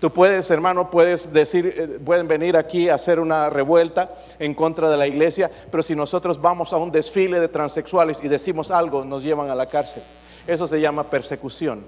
Tú 0.00 0.10
puedes, 0.10 0.50
hermano, 0.50 0.90
puedes 0.90 1.32
decir, 1.32 1.74
eh, 1.74 1.98
pueden 2.04 2.28
venir 2.28 2.58
aquí 2.58 2.90
a 2.90 2.96
hacer 2.96 3.18
una 3.18 3.48
revuelta 3.48 4.10
en 4.38 4.52
contra 4.52 4.90
de 4.90 4.98
la 4.98 5.06
iglesia, 5.06 5.50
pero 5.70 5.82
si 5.82 5.94
nosotros 5.94 6.38
vamos 6.42 6.74
a 6.74 6.76
un 6.76 6.92
desfile 6.92 7.40
de 7.40 7.48
transexuales 7.48 8.22
y 8.22 8.28
decimos 8.28 8.70
algo, 8.70 9.02
nos 9.04 9.22
llevan 9.22 9.48
a 9.50 9.54
la 9.54 9.66
cárcel. 9.66 10.02
Eso 10.46 10.66
se 10.66 10.78
llama 10.78 11.04
persecución. 11.04 11.82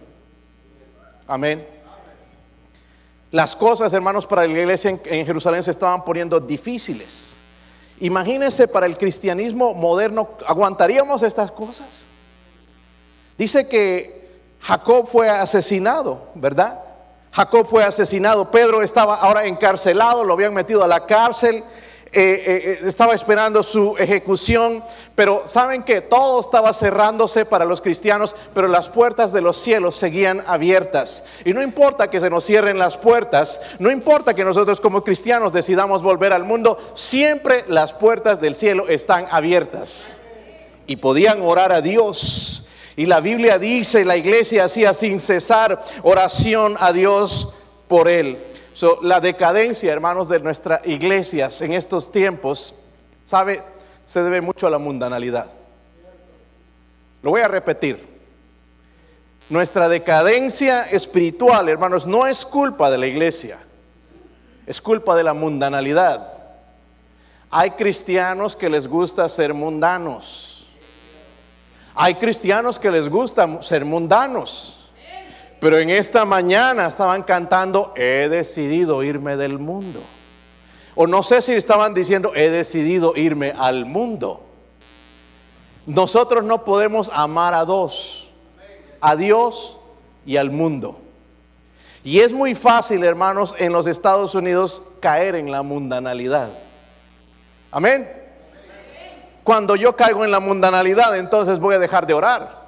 Amén. 1.27 1.67
Las 3.33 3.57
cosas, 3.57 3.93
hermanos, 3.93 4.27
para 4.27 4.47
la 4.47 4.59
iglesia 4.59 4.91
en, 4.91 5.27
Jerusalén 5.27 5.63
se 5.63 5.73
estaban 5.73 6.05
poniendo 6.05 6.39
difíciles. 6.39 7.37
Imagínense 8.01 8.69
para 8.69 8.87
el 8.87 8.97
cristianismo 8.97 9.75
moderno, 9.75 10.29
¿aguantaríamos 10.47 11.23
estas 11.23 11.51
cosas? 11.51 11.87
Dice 13.37 13.69
que 13.69 14.29
Jacob 14.61 15.07
fue 15.07 15.29
asesinado, 15.29 16.21
¿verdad? 16.35 16.81
Jacob 17.33 17.67
fue 17.67 17.85
asesinado, 17.85 18.51
Pedro 18.51 18.83
estaba 18.83 19.17
ahora 19.17 19.47
encarcelado, 19.47 20.25
lo 20.25 20.35
habían 20.35 20.55
metido 20.55 20.83
a 20.83 20.89
la 20.89 21.05
cárcel, 21.05 21.63
eh, 22.13 22.43
eh, 22.47 22.79
estaba 22.85 23.15
esperando 23.15 23.63
su 23.63 23.97
ejecución, 23.99 24.83
pero 25.15 25.43
saben 25.47 25.83
que 25.83 26.01
todo 26.01 26.41
estaba 26.41 26.73
cerrándose 26.73 27.45
para 27.45 27.65
los 27.65 27.81
cristianos, 27.81 28.35
pero 28.55 28.69
las 28.69 28.89
puertas 28.89 29.33
de 29.33 29.43
los 29.43 29.57
cielos 29.57 29.97
seguían 29.97 30.43
abiertas. 30.47 31.25
Y 31.45 31.53
no 31.53 31.63
importa 31.63 32.09
que 32.09 32.21
se 32.21 32.31
nos 32.31 32.45
cierren 32.45 32.79
las 32.79 32.97
puertas, 32.97 33.61
no 33.81 33.91
importa 33.91 34.35
que 34.35 34.45
nosotros 34.45 34.81
como 34.81 35.03
cristianos 35.03 35.53
decidamos 35.53 36.03
volver 36.03 36.33
al 36.33 36.45
mundo, 36.45 36.79
siempre 36.95 37.65
las 37.69 37.93
puertas 37.93 38.41
del 38.41 38.55
cielo 38.55 38.89
están 38.89 39.27
abiertas. 39.31 40.21
Y 40.87 40.97
podían 40.97 41.43
orar 41.43 41.73
a 41.73 41.81
Dios. 41.81 42.67
Y 42.95 43.07
la 43.07 43.21
Biblia 43.21 43.59
dice, 43.59 44.05
la 44.05 44.17
iglesia 44.17 44.65
hacía 44.65 44.95
sin 44.95 45.21
cesar 45.21 45.83
oración 46.03 46.77
a 46.79 46.93
Dios 46.93 47.53
por 47.89 48.09
él 48.09 48.39
la 49.03 49.21
decadencia, 49.21 49.93
hermanos, 49.93 50.29
de 50.29 50.41
nuestras 50.41 50.87
iglesias 50.87 51.61
en 51.63 51.73
estos 51.73 52.13
tiempos, 52.13 52.75
¿sabe? 53.25 53.63
Se 54.05 54.23
debe 54.23 54.41
mucho 54.41 54.67
a 54.67 54.71
la 54.71 54.79
mundanalidad. 54.79 55.51
Lo 57.23 57.31
voy 57.31 57.41
a 57.41 57.49
repetir. 57.49 58.17
Nuestra 59.49 59.89
decadencia 59.89 60.83
espiritual, 60.83 61.69
hermanos, 61.69 62.07
no 62.07 62.27
es 62.27 62.45
culpa 62.45 62.91
de 62.91 62.99
la 62.99 63.07
iglesia, 63.07 63.59
es 64.67 64.83
culpa 64.83 65.15
de 65.15 65.23
la 65.23 65.35
mundanalidad. 65.35 66.33
Hay 67.51 67.71
cristianos 67.73 68.57
que 68.57 68.69
les 68.69 68.89
gusta 68.89 69.29
ser 69.29 69.55
mundanos. 69.55 70.67
Hay 71.95 72.17
cristianos 72.17 72.79
que 72.79 72.91
les 72.91 73.09
gusta 73.09 73.63
ser 73.63 73.85
mundanos. 73.85 74.76
Pero 75.67 75.79
en 75.79 75.91
esta 75.91 76.25
mañana 76.25 76.87
estaban 76.87 77.25
cantando, 77.25 77.93
he 77.97 78.29
decidido 78.29 79.03
irme 79.03 79.37
del 79.37 79.59
mundo. 79.59 80.01
O 80.95 81.09
no 81.09 81.25
sé 81.25 81.43
si 81.43 81.55
estaban 81.55 81.93
diciendo, 81.93 82.31
he 82.37 82.51
decidido 82.51 83.15
irme 83.17 83.53
al 83.59 83.85
mundo. 83.85 84.45
Nosotros 85.85 86.45
no 86.45 86.63
podemos 86.63 87.11
amar 87.13 87.53
a 87.53 87.65
dos, 87.65 88.33
a 89.01 89.17
Dios 89.17 89.77
y 90.25 90.37
al 90.37 90.53
mundo. 90.53 91.01
Y 92.05 92.21
es 92.21 92.33
muy 92.33 92.55
fácil, 92.55 93.03
hermanos, 93.03 93.57
en 93.59 93.73
los 93.73 93.89
Estados 93.89 94.37
Unidos 94.37 94.85
caer 95.01 95.35
en 95.35 95.51
la 95.51 95.63
mundanalidad. 95.63 96.49
Amén. 97.73 98.09
Cuando 99.43 99.75
yo 99.75 99.97
caigo 99.97 100.25
en 100.25 100.31
la 100.31 100.39
mundanalidad, 100.39 101.17
entonces 101.17 101.59
voy 101.59 101.75
a 101.75 101.81
dejar 101.81 102.07
de 102.07 102.15
orar. 102.15 102.67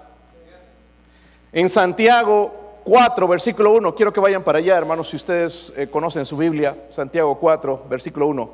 En 1.53 1.71
Santiago 1.71 2.58
4, 2.89 3.29
versículo 3.29 3.75
1. 3.75 3.95
Quiero 3.95 4.15
que 4.15 4.19
vayan 4.19 4.43
para 4.43 4.61
allá, 4.61 4.79
hermanos, 4.79 5.11
si 5.11 5.17
ustedes 5.17 5.75
eh, 5.77 5.89
conocen 5.89 6.25
su 6.25 6.39
Biblia. 6.39 6.75
Santiago 6.89 7.39
4, 7.39 7.85
versículo 7.87 8.27
1. 8.29 8.51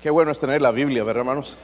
Qué 0.00 0.10
bueno 0.10 0.30
es 0.30 0.38
tener 0.38 0.62
la 0.62 0.70
Biblia, 0.70 1.02
¿verdad, 1.02 1.22
hermanos? 1.22 1.58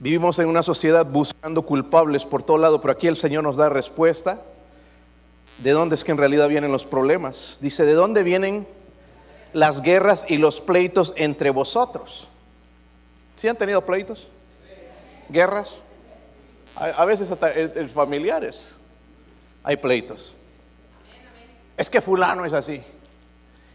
Vivimos 0.00 0.40
en 0.40 0.48
una 0.48 0.64
sociedad 0.64 1.06
buscando 1.06 1.62
culpables 1.62 2.24
por 2.24 2.42
todo 2.42 2.58
lado, 2.58 2.80
pero 2.80 2.90
aquí 2.90 3.06
el 3.06 3.16
Señor 3.16 3.44
nos 3.44 3.56
da 3.56 3.68
respuesta 3.68 4.42
de 5.62 5.70
dónde 5.70 5.94
es 5.94 6.04
que 6.04 6.10
en 6.10 6.18
realidad 6.18 6.48
vienen 6.48 6.72
los 6.72 6.84
problemas. 6.84 7.58
Dice, 7.60 7.84
¿de 7.84 7.94
dónde 7.94 8.24
vienen 8.24 8.66
las 9.52 9.80
guerras 9.80 10.26
y 10.28 10.38
los 10.38 10.60
pleitos 10.60 11.14
entre 11.16 11.50
vosotros? 11.50 12.26
¿Sí 13.36 13.46
han 13.46 13.56
tenido 13.56 13.84
pleitos? 13.86 14.28
¿Guerras? 15.28 15.76
A, 16.74 17.04
veces 17.04 17.32
en 17.54 17.88
familiares 17.90 18.76
hay 19.62 19.76
pleitos. 19.76 20.34
Es 21.76 21.88
que 21.88 22.00
fulano 22.00 22.44
es 22.44 22.52
así. 22.52 22.82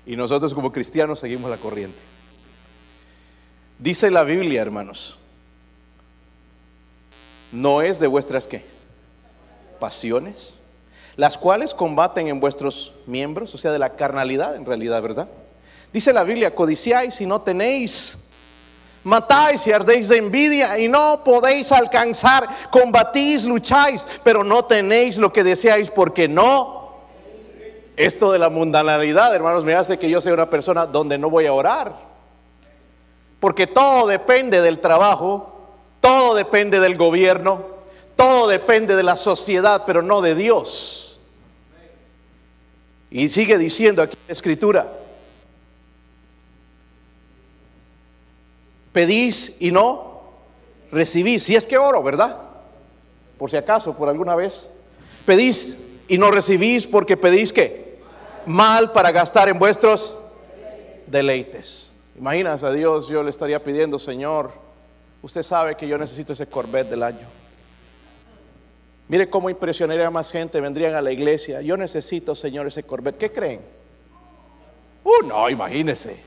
Y 0.05 0.15
nosotros 0.15 0.53
como 0.53 0.71
cristianos 0.71 1.19
seguimos 1.19 1.49
la 1.49 1.57
corriente. 1.57 1.99
Dice 3.79 4.11
la 4.11 4.23
Biblia, 4.23 4.61
hermanos, 4.61 5.17
no 7.51 7.81
es 7.81 7.99
de 7.99 8.07
vuestras 8.07 8.47
qué? 8.47 8.65
Pasiones 9.79 10.56
las 11.17 11.37
cuales 11.37 11.73
combaten 11.73 12.27
en 12.27 12.39
vuestros 12.39 12.93
miembros, 13.07 13.53
o 13.53 13.57
sea, 13.57 13.71
de 13.71 13.79
la 13.79 13.95
carnalidad 13.95 14.55
en 14.55 14.65
realidad, 14.65 15.01
¿verdad? 15.01 15.27
Dice 15.91 16.13
la 16.13 16.23
Biblia, 16.23 16.53
codiciáis 16.53 17.19
y 17.19 17.25
no 17.25 17.41
tenéis, 17.41 18.19
matáis 19.03 19.65
y 19.65 19.71
ardéis 19.71 20.07
de 20.09 20.17
envidia 20.17 20.77
y 20.77 20.87
no 20.87 21.21
podéis 21.25 21.71
alcanzar, 21.71 22.47
combatís, 22.69 23.45
lucháis, 23.45 24.05
pero 24.23 24.43
no 24.43 24.65
tenéis 24.65 25.17
lo 25.17 25.33
que 25.33 25.43
deseáis 25.43 25.89
porque 25.89 26.27
no. 26.27 26.77
Esto 27.95 28.31
de 28.31 28.37
la 28.37 28.49
mundanalidad, 28.49 29.33
hermanos, 29.33 29.65
me 29.65 29.73
hace 29.73 29.97
que 29.97 30.09
yo 30.09 30.21
sea 30.21 30.33
una 30.33 30.51
persona 30.51 30.85
donde 30.85 31.17
no 31.17 31.31
voy 31.31 31.47
a 31.47 31.53
orar. 31.53 31.93
Porque 33.39 33.65
todo 33.65 34.05
depende 34.05 34.61
del 34.61 34.77
trabajo, 34.79 35.61
todo 35.99 36.35
depende 36.35 36.79
del 36.79 36.95
gobierno, 36.95 37.63
todo 38.15 38.47
depende 38.47 38.95
de 38.95 39.03
la 39.03 39.17
sociedad, 39.17 39.83
pero 39.87 40.03
no 40.03 40.21
de 40.21 40.35
Dios. 40.35 41.06
Y 43.09 43.29
sigue 43.29 43.57
diciendo 43.57 44.01
aquí 44.01 44.15
en 44.15 44.27
la 44.27 44.33
escritura, 44.33 44.93
pedís 48.91 49.55
y 49.59 49.71
no 49.71 50.21
recibís. 50.91 51.43
Si 51.43 51.55
es 51.55 51.65
que 51.65 51.77
oro, 51.77 52.03
¿verdad? 52.03 52.37
Por 53.37 53.49
si 53.49 53.57
acaso, 53.57 53.95
por 53.95 54.09
alguna 54.09 54.35
vez. 54.35 54.65
Pedís 55.25 55.77
y 56.07 56.17
no 56.17 56.31
recibís 56.31 56.87
porque 56.87 57.17
pedís 57.17 57.53
que 57.53 57.99
mal 58.45 58.91
para 58.91 59.11
gastar 59.11 59.49
en 59.49 59.59
vuestros 59.59 60.17
deleites. 61.05 61.91
Imaginas 62.17 62.63
a 62.63 62.71
Dios, 62.71 63.07
yo 63.07 63.21
le 63.21 63.29
estaría 63.29 63.63
pidiendo, 63.63 63.99
Señor, 63.99 64.51
usted 65.21 65.43
sabe 65.43 65.75
que 65.75 65.87
yo 65.87 65.97
necesito 65.97 66.33
ese 66.33 66.47
Corvette 66.47 66.89
del 66.89 67.03
año. 67.03 67.36
Mire 69.09 69.29
cómo 69.29 69.49
impresionaría 69.49 70.07
a 70.07 70.11
más 70.11 70.31
gente, 70.31 70.59
vendrían 70.59 70.95
a 70.95 71.01
la 71.01 71.11
iglesia. 71.11 71.61
Yo 71.61 71.77
necesito, 71.77 72.35
Señor, 72.35 72.67
ese 72.67 72.83
Corvette. 72.83 73.17
¿Qué 73.17 73.31
creen? 73.31 73.61
Uh, 75.03 75.25
no, 75.25 75.49
imagínese. 75.49 76.17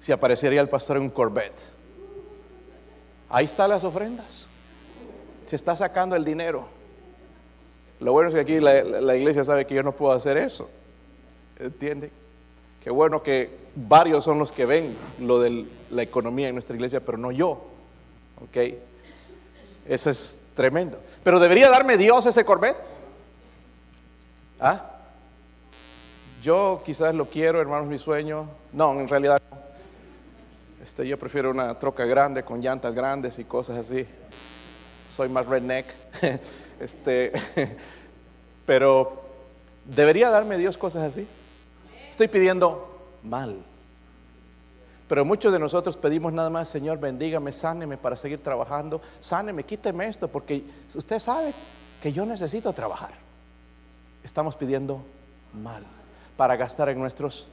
Si 0.00 0.10
aparecería 0.12 0.60
el 0.62 0.68
pastor 0.68 0.96
en 0.96 1.04
un 1.04 1.10
Corvette. 1.10 1.60
Ahí 3.28 3.44
están 3.44 3.68
las 3.68 3.84
ofrendas. 3.84 4.46
Se 5.46 5.56
está 5.56 5.76
sacando 5.76 6.16
el 6.16 6.24
dinero. 6.24 6.66
Lo 8.00 8.12
bueno 8.12 8.28
es 8.28 8.34
que 8.34 8.40
aquí 8.40 8.60
la, 8.60 9.16
iglesia 9.16 9.44
sabe 9.44 9.66
que 9.66 9.74
yo 9.74 9.82
no 9.82 9.92
puedo 9.92 10.12
hacer 10.12 10.38
eso. 10.38 10.70
¿Entiende? 11.58 12.10
Qué 12.82 12.90
bueno 12.90 13.22
que 13.22 13.50
varios 13.74 14.24
son 14.24 14.38
los 14.38 14.52
que 14.52 14.64
ven 14.64 14.96
lo 15.20 15.40
de 15.40 15.66
la 15.90 16.02
economía 16.02 16.48
en 16.48 16.54
nuestra 16.54 16.76
iglesia, 16.76 17.00
pero 17.00 17.18
no 17.18 17.32
yo. 17.32 17.66
¿Ok? 18.40 18.56
Eso 19.86 20.10
es 20.10 20.42
tremendo. 20.58 20.98
Pero 21.22 21.38
debería 21.38 21.70
darme 21.70 21.96
Dios 21.96 22.26
ese 22.26 22.44
Corvette. 22.44 22.76
¿Ah? 24.58 24.90
Yo 26.42 26.82
quizás 26.84 27.14
lo 27.14 27.26
quiero, 27.26 27.60
hermanos, 27.60 27.86
mi 27.86 27.96
sueño. 27.96 28.48
No, 28.72 28.92
en 28.98 29.06
realidad 29.06 29.40
no. 29.52 29.58
Este, 30.82 31.06
yo 31.06 31.16
prefiero 31.16 31.52
una 31.52 31.78
troca 31.78 32.06
grande 32.06 32.42
con 32.42 32.60
llantas 32.60 32.92
grandes 32.92 33.38
y 33.38 33.44
cosas 33.44 33.78
así. 33.78 34.04
Soy 35.14 35.28
más 35.28 35.46
redneck. 35.46 35.86
este, 36.80 37.32
pero 38.66 39.12
debería 39.84 40.28
darme 40.28 40.58
Dios 40.58 40.76
cosas 40.76 41.04
así. 41.04 41.24
Estoy 42.10 42.26
pidiendo 42.26 43.00
mal. 43.22 43.58
Pero 45.08 45.24
muchos 45.24 45.52
de 45.52 45.58
nosotros 45.58 45.96
pedimos 45.96 46.32
nada 46.34 46.50
más, 46.50 46.68
Señor, 46.68 46.98
bendígame, 46.98 47.50
sáneme 47.52 47.96
para 47.96 48.14
seguir 48.14 48.40
trabajando, 48.40 49.00
sáneme, 49.20 49.64
quíteme 49.64 50.06
esto, 50.06 50.28
porque 50.28 50.62
usted 50.94 51.18
sabe 51.18 51.54
que 52.02 52.12
yo 52.12 52.26
necesito 52.26 52.72
trabajar. 52.74 53.12
Estamos 54.22 54.54
pidiendo 54.54 55.02
mal 55.54 55.82
para 56.36 56.56
gastar 56.56 56.90
en 56.90 56.98
nuestros... 56.98 57.48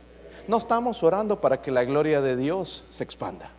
No 0.47 0.57
estamos 0.57 1.01
orando 1.01 1.39
para 1.39 1.61
que 1.61 1.71
la 1.71 1.85
gloria 1.85 2.21
de 2.21 2.35
Dios 2.35 2.85
se 2.89 3.03
expanda. 3.03 3.49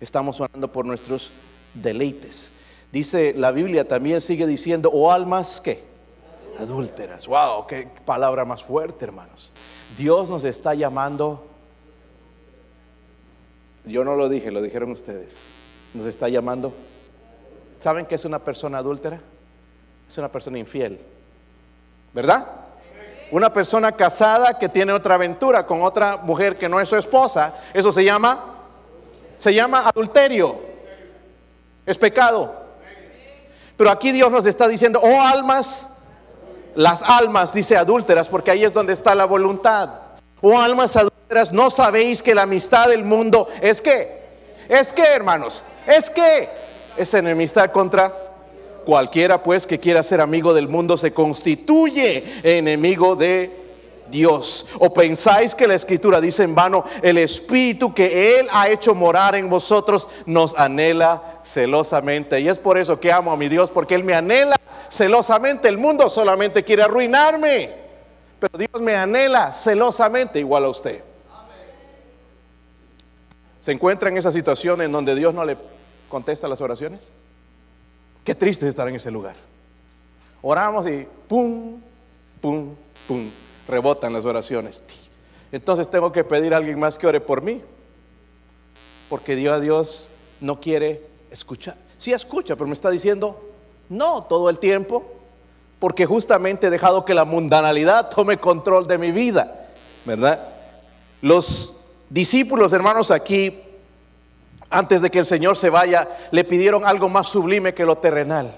Estamos 0.00 0.40
orando 0.40 0.72
por 0.72 0.86
nuestros 0.86 1.30
deleites. 1.74 2.52
Dice 2.90 3.34
la 3.36 3.52
Biblia 3.52 3.86
también 3.86 4.20
sigue 4.20 4.46
diciendo, 4.46 4.90
o 4.90 5.08
oh, 5.08 5.12
almas 5.12 5.60
que 5.60 5.84
adúlteras. 6.58 7.26
Wow, 7.26 7.66
qué 7.66 7.88
palabra 8.04 8.44
más 8.44 8.62
fuerte, 8.62 9.04
hermanos. 9.04 9.52
Dios 9.96 10.30
nos 10.30 10.42
está 10.44 10.74
llamando 10.74 11.51
yo 13.84 14.04
no 14.04 14.16
lo 14.16 14.28
dije, 14.28 14.50
lo 14.50 14.62
dijeron 14.62 14.90
ustedes. 14.90 15.38
Nos 15.94 16.06
está 16.06 16.28
llamando. 16.28 16.72
¿Saben 17.82 18.06
qué 18.06 18.14
es 18.14 18.24
una 18.24 18.38
persona 18.38 18.78
adúltera? 18.78 19.20
Es 20.08 20.18
una 20.18 20.28
persona 20.28 20.58
infiel. 20.58 20.98
¿Verdad? 22.12 22.46
Una 23.30 23.52
persona 23.52 23.92
casada 23.92 24.58
que 24.58 24.68
tiene 24.68 24.92
otra 24.92 25.14
aventura 25.14 25.66
con 25.66 25.82
otra 25.82 26.18
mujer 26.18 26.56
que 26.56 26.68
no 26.68 26.80
es 26.80 26.88
su 26.88 26.96
esposa, 26.96 27.54
eso 27.72 27.90
se 27.90 28.04
llama 28.04 28.52
se 29.42 29.52
llama 29.52 29.88
adulterio. 29.88 30.54
Es 31.84 31.98
pecado. 31.98 32.54
Pero 33.76 33.90
aquí 33.90 34.12
Dios 34.12 34.30
nos 34.30 34.46
está 34.46 34.68
diciendo, 34.68 35.00
oh 35.02 35.20
almas, 35.20 35.88
las 36.76 37.02
almas, 37.02 37.52
dice 37.52 37.76
adúlteras, 37.76 38.28
porque 38.28 38.52
ahí 38.52 38.62
es 38.62 38.72
donde 38.72 38.92
está 38.92 39.16
la 39.16 39.24
voluntad. 39.24 39.90
Oh 40.40 40.60
almas 40.60 40.94
adúlteras, 40.94 41.11
¿no 41.52 41.70
sabéis 41.70 42.22
que 42.22 42.34
la 42.34 42.42
amistad 42.42 42.88
del 42.88 43.04
mundo 43.04 43.48
es 43.60 43.80
que? 43.80 44.20
¿Es 44.68 44.92
que, 44.92 45.02
hermanos? 45.02 45.64
¿Es 45.86 46.10
que? 46.10 46.48
Es 46.96 47.14
enemistad 47.14 47.70
contra 47.70 48.12
cualquiera, 48.84 49.42
pues, 49.42 49.66
que 49.66 49.78
quiera 49.78 50.02
ser 50.02 50.20
amigo 50.20 50.52
del 50.52 50.68
mundo 50.68 50.96
se 50.96 51.12
constituye 51.12 52.22
enemigo 52.42 53.16
de 53.16 53.50
Dios. 54.10 54.66
¿O 54.78 54.92
pensáis 54.92 55.54
que 55.54 55.66
la 55.66 55.74
escritura 55.74 56.20
dice 56.20 56.42
en 56.42 56.54
vano, 56.54 56.84
el 57.00 57.16
espíritu 57.18 57.94
que 57.94 58.38
Él 58.38 58.48
ha 58.52 58.68
hecho 58.68 58.94
morar 58.94 59.34
en 59.34 59.48
vosotros 59.48 60.08
nos 60.26 60.54
anhela 60.58 61.22
celosamente? 61.44 62.40
Y 62.40 62.48
es 62.48 62.58
por 62.58 62.76
eso 62.76 63.00
que 63.00 63.10
amo 63.10 63.32
a 63.32 63.36
mi 63.36 63.48
Dios, 63.48 63.70
porque 63.70 63.94
Él 63.94 64.04
me 64.04 64.14
anhela 64.14 64.56
celosamente. 64.90 65.68
El 65.68 65.78
mundo 65.78 66.10
solamente 66.10 66.62
quiere 66.62 66.82
arruinarme, 66.82 67.70
pero 68.38 68.58
Dios 68.58 68.82
me 68.82 68.96
anhela 68.96 69.54
celosamente 69.54 70.38
igual 70.38 70.66
a 70.66 70.68
usted. 70.68 71.11
¿Se 73.62 73.70
encuentra 73.70 74.08
en 74.08 74.18
esa 74.18 74.32
situación 74.32 74.82
en 74.82 74.90
donde 74.90 75.14
Dios 75.14 75.32
no 75.32 75.44
le 75.44 75.56
contesta 76.08 76.48
las 76.48 76.60
oraciones? 76.60 77.12
Qué 78.24 78.34
triste 78.34 78.66
es 78.66 78.70
estar 78.70 78.88
en 78.88 78.96
ese 78.96 79.10
lugar. 79.10 79.36
Oramos 80.42 80.84
y 80.88 81.06
pum, 81.28 81.80
pum, 82.40 82.74
pum, 83.06 83.30
rebotan 83.68 84.12
las 84.12 84.24
oraciones. 84.24 84.82
Entonces 85.52 85.88
tengo 85.88 86.10
que 86.10 86.24
pedir 86.24 86.54
a 86.54 86.56
alguien 86.56 86.80
más 86.80 86.98
que 86.98 87.06
ore 87.06 87.20
por 87.20 87.42
mí. 87.42 87.62
Porque 89.08 89.36
Dios 89.36 89.54
a 89.56 89.60
Dios 89.60 90.08
no 90.40 90.60
quiere 90.60 91.00
escuchar. 91.30 91.76
Sí 91.98 92.12
escucha, 92.12 92.56
pero 92.56 92.66
me 92.66 92.74
está 92.74 92.90
diciendo 92.90 93.40
no 93.88 94.24
todo 94.24 94.50
el 94.50 94.58
tiempo. 94.58 95.04
Porque 95.78 96.04
justamente 96.04 96.66
he 96.66 96.70
dejado 96.70 97.04
que 97.04 97.14
la 97.14 97.24
mundanalidad 97.24 98.10
tome 98.10 98.38
control 98.38 98.88
de 98.88 98.98
mi 98.98 99.12
vida. 99.12 99.68
¿Verdad? 100.04 100.48
Los 101.20 101.81
discípulos, 102.12 102.72
hermanos, 102.72 103.10
aquí, 103.10 103.58
antes 104.70 105.02
de 105.02 105.10
que 105.10 105.18
el 105.18 105.26
Señor 105.26 105.56
se 105.56 105.70
vaya, 105.70 106.08
le 106.30 106.44
pidieron 106.44 106.84
algo 106.84 107.08
más 107.08 107.28
sublime 107.28 107.72
que 107.72 107.86
lo 107.86 107.96
terrenal. 107.96 108.54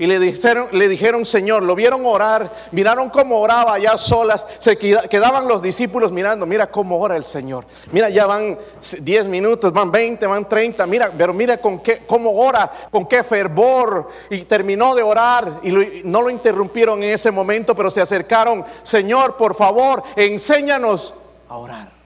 Y 0.00 0.06
le 0.06 0.20
dijeron, 0.20 0.68
le 0.70 0.86
dijeron, 0.86 1.26
Señor, 1.26 1.64
lo 1.64 1.74
vieron 1.74 2.02
orar, 2.06 2.48
miraron 2.70 3.10
cómo 3.10 3.40
oraba 3.40 3.74
allá 3.74 3.98
solas, 3.98 4.46
se 4.60 4.78
quedaban 4.78 5.48
los 5.48 5.60
discípulos 5.60 6.12
mirando, 6.12 6.46
mira 6.46 6.70
cómo 6.70 7.00
ora 7.00 7.16
el 7.16 7.24
Señor. 7.24 7.64
Mira, 7.90 8.08
ya 8.08 8.26
van 8.26 8.56
10 9.00 9.26
minutos, 9.26 9.72
van 9.72 9.90
20, 9.90 10.24
van 10.28 10.48
30, 10.48 10.86
mira, 10.86 11.10
pero 11.18 11.34
mira 11.34 11.56
con 11.56 11.80
qué, 11.80 12.02
cómo 12.06 12.30
ora, 12.30 12.70
con 12.92 13.06
qué 13.06 13.24
fervor. 13.24 14.08
Y 14.30 14.44
terminó 14.44 14.94
de 14.94 15.02
orar 15.02 15.60
y 15.64 15.72
no 16.04 16.22
lo 16.22 16.30
interrumpieron 16.30 17.02
en 17.02 17.10
ese 17.10 17.32
momento, 17.32 17.74
pero 17.74 17.90
se 17.90 18.00
acercaron, 18.00 18.64
Señor, 18.84 19.36
por 19.36 19.56
favor, 19.56 20.04
enséñanos 20.14 21.14
a 21.48 21.56
orar. 21.56 21.97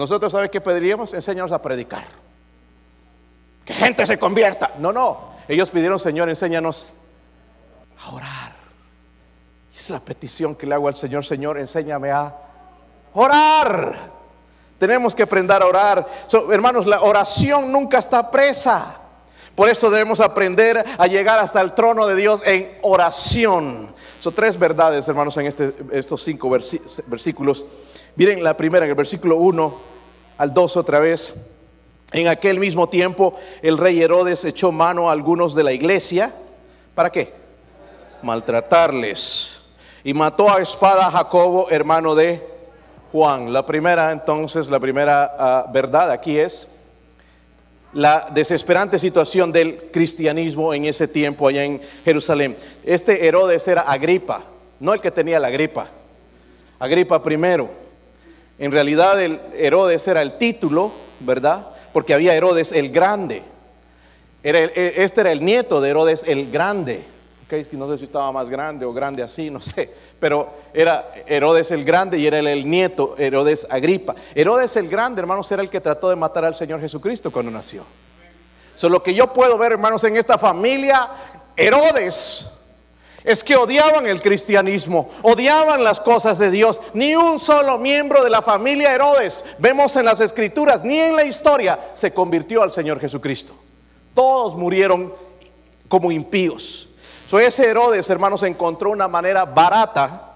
Nosotros, 0.00 0.32
¿sabe 0.32 0.48
qué 0.48 0.62
pediríamos? 0.62 1.12
Enséñanos 1.12 1.52
a 1.52 1.60
predicar. 1.60 2.06
Que 3.66 3.74
gente 3.74 4.06
se 4.06 4.18
convierta. 4.18 4.70
No, 4.78 4.94
no. 4.94 5.34
Ellos 5.46 5.68
pidieron, 5.68 5.98
Señor, 5.98 6.30
enséñanos 6.30 6.94
a 8.02 8.10
orar. 8.10 8.54
Es 9.76 9.90
la 9.90 10.00
petición 10.00 10.54
que 10.54 10.66
le 10.66 10.74
hago 10.74 10.88
al 10.88 10.94
Señor, 10.94 11.22
Señor, 11.22 11.58
enséñame 11.58 12.12
a 12.12 12.34
orar. 13.12 13.94
Tenemos 14.78 15.14
que 15.14 15.24
aprender 15.24 15.60
a 15.60 15.66
orar. 15.66 16.08
hermanos, 16.50 16.86
la 16.86 17.02
oración 17.02 17.70
nunca 17.70 17.98
está 17.98 18.30
presa. 18.30 18.96
Por 19.54 19.68
eso 19.68 19.90
debemos 19.90 20.20
aprender 20.20 20.82
a 20.96 21.06
llegar 21.08 21.38
hasta 21.40 21.60
el 21.60 21.72
trono 21.74 22.06
de 22.06 22.16
Dios 22.16 22.40
en 22.46 22.78
oración. 22.80 23.94
Son 24.18 24.32
tres 24.32 24.58
verdades, 24.58 25.06
hermanos, 25.08 25.36
en 25.36 25.44
este, 25.44 25.74
estos 25.92 26.22
cinco 26.22 26.48
versículos. 26.48 27.66
Miren 28.20 28.44
la 28.44 28.54
primera, 28.54 28.84
en 28.84 28.90
el 28.90 28.96
versículo 28.96 29.38
1 29.38 29.74
al 30.36 30.52
2 30.52 30.76
otra 30.76 31.00
vez. 31.00 31.34
En 32.12 32.28
aquel 32.28 32.60
mismo 32.60 32.86
tiempo 32.86 33.34
el 33.62 33.78
rey 33.78 34.02
Herodes 34.02 34.44
echó 34.44 34.70
mano 34.72 35.08
a 35.08 35.12
algunos 35.12 35.54
de 35.54 35.64
la 35.64 35.72
iglesia. 35.72 36.30
¿Para 36.94 37.08
qué? 37.08 37.32
Maltratarles. 38.20 39.62
Y 40.04 40.12
mató 40.12 40.54
a 40.54 40.60
espada 40.60 41.06
a 41.06 41.10
Jacobo, 41.10 41.70
hermano 41.70 42.14
de 42.14 42.46
Juan. 43.10 43.54
La 43.54 43.64
primera, 43.64 44.12
entonces, 44.12 44.68
la 44.68 44.80
primera 44.80 45.34
ah, 45.38 45.70
verdad 45.72 46.10
aquí 46.10 46.36
es 46.36 46.68
la 47.94 48.28
desesperante 48.34 48.98
situación 48.98 49.50
del 49.50 49.88
cristianismo 49.90 50.74
en 50.74 50.84
ese 50.84 51.08
tiempo 51.08 51.48
allá 51.48 51.64
en 51.64 51.80
Jerusalén. 52.04 52.54
Este 52.84 53.26
Herodes 53.26 53.66
era 53.66 53.80
Agripa, 53.80 54.42
no 54.78 54.92
el 54.92 55.00
que 55.00 55.10
tenía 55.10 55.40
la 55.40 55.48
gripa. 55.48 55.88
Agripa 56.78 57.22
primero. 57.22 57.79
En 58.60 58.70
realidad 58.70 59.20
el 59.20 59.40
Herodes 59.58 60.06
era 60.06 60.22
el 60.22 60.34
título, 60.34 60.92
¿verdad? 61.18 61.66
porque 61.92 62.14
había 62.14 62.34
Herodes 62.34 62.72
el 62.72 62.90
Grande. 62.90 63.42
E, 64.42 64.94
este 64.96 65.20
era 65.22 65.32
el 65.32 65.44
nieto 65.44 65.80
de 65.80 65.90
Herodes 65.90 66.24
el 66.26 66.50
Grande. 66.50 67.04
Okay, 67.46 67.66
no 67.72 67.88
sé 67.88 67.98
si 67.98 68.04
estaba 68.04 68.30
más 68.30 68.48
grande 68.48 68.86
o 68.86 68.92
grande 68.92 69.24
así, 69.24 69.50
no 69.50 69.60
sé. 69.60 69.92
Pero 70.20 70.48
era 70.72 71.10
Herodes 71.26 71.72
el 71.72 71.84
Grande 71.84 72.16
y 72.18 72.26
era 72.26 72.38
el, 72.38 72.70
nieto, 72.70 73.16
Herodes 73.18 73.66
Agripa. 73.68 74.14
Herodes 74.34 74.76
el 74.76 74.88
Grande, 74.88 75.20
hermanos, 75.20 75.50
era 75.50 75.62
el 75.62 75.68
que 75.68 75.80
trató 75.80 76.08
de 76.10 76.16
matar 76.16 76.44
al 76.44 76.54
Señor 76.54 76.80
Jesucristo 76.80 77.32
cuando 77.32 77.50
nació. 77.50 77.84
Solo 78.76 78.98
lo 78.98 79.02
que 79.02 79.12
yo 79.12 79.32
puedo 79.32 79.58
ver, 79.58 79.72
hermanos, 79.72 80.04
en 80.04 80.16
esta 80.16 80.38
familia, 80.38 81.08
Herodes 81.56 82.48
es 83.24 83.44
que 83.44 83.56
odiaban 83.56 84.06
el 84.06 84.22
cristianismo, 84.22 85.10
odiaban 85.22 85.84
las 85.84 86.00
cosas 86.00 86.38
de 86.38 86.50
Dios. 86.50 86.80
Ni 86.94 87.14
un 87.14 87.38
solo 87.38 87.78
miembro 87.78 88.24
de 88.24 88.30
la 88.30 88.42
familia 88.42 88.94
Herodes, 88.94 89.44
vemos 89.58 89.94
en 89.96 90.06
las 90.06 90.20
escrituras, 90.20 90.82
ni 90.84 90.98
en 90.98 91.16
la 91.16 91.24
historia, 91.24 91.78
se 91.94 92.12
convirtió 92.12 92.62
al 92.62 92.70
Señor 92.70 93.00
Jesucristo. 93.00 93.54
Todos 94.14 94.56
murieron 94.56 95.12
como 95.88 96.10
impíos. 96.10 96.88
So, 97.28 97.38
ese 97.38 97.68
Herodes, 97.68 98.08
hermanos, 98.10 98.42
encontró 98.42 98.90
una 98.90 99.06
manera 99.06 99.44
barata 99.44 100.29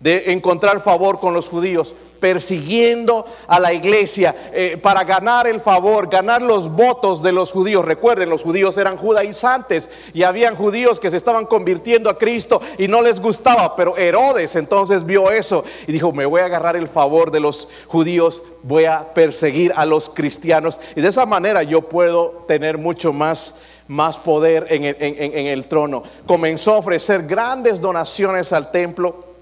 de 0.00 0.32
encontrar 0.32 0.82
favor 0.82 1.18
con 1.18 1.32
los 1.32 1.48
judíos, 1.48 1.94
persiguiendo 2.20 3.26
a 3.46 3.60
la 3.60 3.72
iglesia 3.72 4.34
eh, 4.52 4.78
para 4.82 5.04
ganar 5.04 5.46
el 5.46 5.60
favor, 5.60 6.08
ganar 6.08 6.42
los 6.42 6.70
votos 6.70 7.22
de 7.22 7.32
los 7.32 7.52
judíos. 7.52 7.84
Recuerden, 7.84 8.30
los 8.30 8.42
judíos 8.42 8.76
eran 8.76 8.96
judaizantes 8.96 9.90
y 10.12 10.22
habían 10.22 10.56
judíos 10.56 10.98
que 10.98 11.10
se 11.10 11.16
estaban 11.16 11.46
convirtiendo 11.46 12.08
a 12.08 12.18
Cristo 12.18 12.60
y 12.78 12.88
no 12.88 13.02
les 13.02 13.20
gustaba, 13.20 13.76
pero 13.76 13.96
Herodes 13.96 14.56
entonces 14.56 15.04
vio 15.04 15.30
eso 15.30 15.64
y 15.86 15.92
dijo, 15.92 16.12
me 16.12 16.26
voy 16.26 16.40
a 16.40 16.46
agarrar 16.46 16.76
el 16.76 16.88
favor 16.88 17.30
de 17.30 17.40
los 17.40 17.68
judíos, 17.86 18.42
voy 18.62 18.86
a 18.86 19.12
perseguir 19.12 19.72
a 19.76 19.84
los 19.84 20.08
cristianos 20.08 20.80
y 20.96 21.02
de 21.02 21.08
esa 21.08 21.26
manera 21.26 21.62
yo 21.62 21.82
puedo 21.82 22.44
tener 22.48 22.78
mucho 22.78 23.12
más 23.12 23.60
más 23.86 24.16
poder 24.16 24.66
en 24.70 24.84
el, 24.84 24.96
en 24.98 25.46
el 25.46 25.66
trono. 25.66 26.04
Comenzó 26.24 26.72
a 26.72 26.78
ofrecer 26.78 27.26
grandes 27.26 27.82
donaciones 27.82 28.50
al 28.54 28.70
templo 28.70 29.33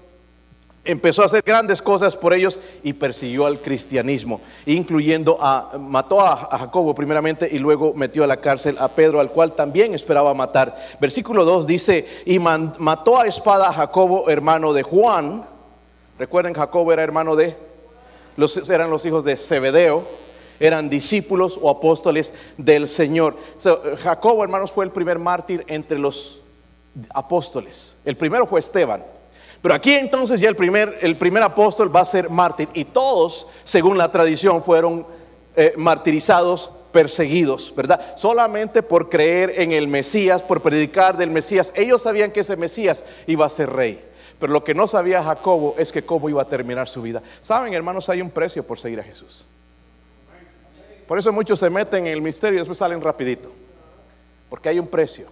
empezó 0.85 1.21
a 1.21 1.25
hacer 1.25 1.43
grandes 1.45 1.81
cosas 1.81 2.15
por 2.15 2.33
ellos 2.33 2.59
y 2.83 2.93
persiguió 2.93 3.45
al 3.45 3.59
cristianismo, 3.59 4.41
incluyendo 4.65 5.37
a, 5.39 5.77
mató 5.79 6.21
a, 6.21 6.57
Jacobo 6.57 6.93
primeramente 6.93 7.47
y 7.51 7.59
luego 7.59 7.93
metió 7.93 8.23
a 8.23 8.27
la 8.27 8.37
cárcel 8.37 8.75
a 8.79 8.89
Pedro, 8.89 9.19
al 9.19 9.31
cual 9.31 9.53
también 9.53 9.93
esperaba 9.93 10.33
matar. 10.33 10.75
Versículo 10.99 11.45
2 11.45 11.67
dice, 11.67 12.05
y 12.25 12.39
mató 12.39 13.19
a 13.19 13.27
espada 13.27 13.69
a 13.69 13.73
Jacobo, 13.73 14.29
hermano 14.29 14.73
de 14.73 14.83
Juan. 14.83 15.45
Recuerden, 16.19 16.53
Jacobo 16.53 16.91
era 16.91 17.03
hermano 17.03 17.35
de, 17.35 17.55
los, 18.35 18.69
eran 18.69 18.89
los 18.89 19.05
hijos 19.05 19.23
de 19.23 19.37
Zebedeo, 19.37 20.03
eran 20.59 20.89
discípulos 20.89 21.57
o 21.61 21.69
apóstoles 21.69 22.33
del 22.57 22.87
Señor. 22.87 23.37
Jacobo, 24.03 24.43
hermanos, 24.43 24.71
fue 24.71 24.85
el 24.85 24.91
primer 24.91 25.17
mártir 25.17 25.63
entre 25.67 25.97
los 25.97 26.41
apóstoles. 27.13 27.97
El 28.05 28.17
primero 28.17 28.45
fue 28.45 28.59
Esteban. 28.59 29.03
Pero 29.63 29.75
aquí 29.75 29.93
entonces 29.93 30.41
ya 30.41 30.49
el 30.49 30.57
primer, 30.57 30.97
el 31.01 31.15
primer 31.15 31.41
apóstol 31.41 31.95
va 31.95 32.01
a 32.01 32.05
ser 32.05 32.29
mártir 32.29 32.67
y 32.73 32.83
todos, 32.83 33.47
según 33.63 33.97
la 33.97 34.11
tradición, 34.11 34.61
fueron 34.61 35.07
eh, 35.55 35.73
martirizados, 35.77 36.69
perseguidos, 36.91 37.73
¿verdad? 37.73 38.13
Solamente 38.17 38.83
por 38.83 39.09
creer 39.09 39.53
en 39.55 39.71
el 39.71 39.87
Mesías, 39.87 40.41
por 40.41 40.61
predicar 40.61 41.15
del 41.15 41.29
Mesías. 41.29 41.71
Ellos 41.77 42.01
sabían 42.01 42.31
que 42.31 42.41
ese 42.41 42.57
Mesías 42.57 43.05
iba 43.25 43.45
a 43.45 43.49
ser 43.49 43.69
rey. 43.69 44.03
Pero 44.37 44.51
lo 44.51 44.65
que 44.65 44.75
no 44.75 44.85
sabía 44.85 45.23
Jacobo 45.23 45.75
es 45.77 45.93
que 45.93 46.03
cómo 46.03 46.27
iba 46.27 46.41
a 46.41 46.49
terminar 46.49 46.89
su 46.89 47.01
vida. 47.01 47.23
Saben, 47.39 47.73
hermanos, 47.73 48.09
hay 48.09 48.21
un 48.21 48.31
precio 48.31 48.67
por 48.67 48.77
seguir 48.77 48.99
a 48.99 49.03
Jesús. 49.03 49.45
Por 51.07 51.17
eso 51.17 51.31
muchos 51.31 51.57
se 51.57 51.69
meten 51.69 52.05
en 52.05 52.11
el 52.11 52.21
misterio 52.21 52.57
y 52.57 52.59
después 52.59 52.77
salen 52.77 53.01
rapidito. 53.01 53.49
Porque 54.49 54.67
hay 54.67 54.77
un 54.77 54.87
precio. 54.87 55.27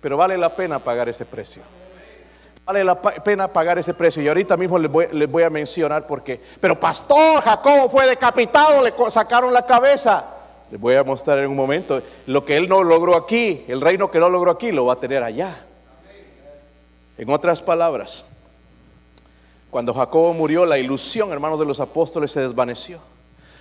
Pero 0.00 0.16
vale 0.16 0.38
la 0.38 0.54
pena 0.54 0.78
pagar 0.78 1.08
ese 1.08 1.24
precio. 1.24 1.62
Vale 2.70 2.84
la 2.84 3.02
pena 3.02 3.48
pagar 3.48 3.80
ese 3.80 3.94
precio. 3.94 4.22
Y 4.22 4.28
ahorita 4.28 4.56
mismo 4.56 4.78
les 4.78 5.28
voy, 5.28 5.42
a 5.42 5.50
mencionar 5.50 6.06
por 6.06 6.22
qué. 6.22 6.40
Pero 6.60 6.78
pastor, 6.78 7.42
Jacobo 7.42 7.90
fue 7.90 8.06
decapitado, 8.06 8.80
le 8.84 8.94
sacaron 9.10 9.52
la 9.52 9.66
cabeza. 9.66 10.24
Les 10.70 10.80
voy 10.80 10.94
a 10.94 11.02
mostrar 11.02 11.38
en 11.38 11.50
un 11.50 11.56
momento. 11.56 12.00
Lo 12.28 12.44
que 12.44 12.56
él 12.56 12.68
no 12.68 12.84
logró 12.84 13.16
aquí, 13.16 13.64
el 13.66 13.80
reino 13.80 14.08
que 14.08 14.20
no 14.20 14.30
logró 14.30 14.52
aquí, 14.52 14.70
lo 14.70 14.86
va 14.86 14.92
a 14.92 15.00
tener 15.00 15.20
allá. 15.20 15.64
En 17.18 17.28
otras 17.28 17.60
palabras, 17.60 18.24
cuando 19.68 19.92
Jacobo 19.92 20.32
murió, 20.32 20.64
la 20.64 20.78
ilusión, 20.78 21.32
hermanos 21.32 21.58
de 21.58 21.66
los 21.66 21.80
apóstoles, 21.80 22.30
se 22.30 22.38
desvaneció. 22.38 23.00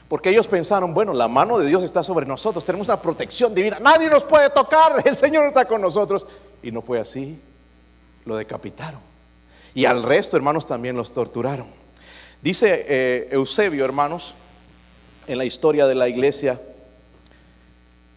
Porque 0.07 0.29
ellos 0.29 0.47
pensaron, 0.47 0.93
bueno, 0.93 1.13
la 1.13 1.27
mano 1.27 1.57
de 1.57 1.65
Dios 1.65 1.81
está 1.81 2.03
sobre 2.03 2.27
nosotros, 2.27 2.63
tenemos 2.63 2.87
una 2.87 3.01
protección 3.01 3.55
divina, 3.55 3.79
nadie 3.79 4.07
nos 4.07 4.23
puede 4.23 4.51
tocar, 4.51 5.01
el 5.03 5.15
Señor 5.15 5.47
está 5.47 5.65
con 5.65 5.81
nosotros. 5.81 6.27
Y 6.61 6.71
no 6.71 6.83
fue 6.83 6.99
así, 6.99 7.41
lo 8.29 8.37
decapitaron. 8.37 9.01
Y 9.73 9.85
al 9.85 10.03
resto, 10.03 10.37
hermanos, 10.37 10.65
también 10.65 10.95
los 10.95 11.11
torturaron. 11.11 11.67
Dice 12.41 12.85
eh, 12.87 13.27
Eusebio, 13.31 13.83
hermanos, 13.83 14.33
en 15.27 15.37
la 15.37 15.45
historia 15.45 15.85
de 15.85 15.95
la 15.95 16.07
iglesia, 16.07 16.61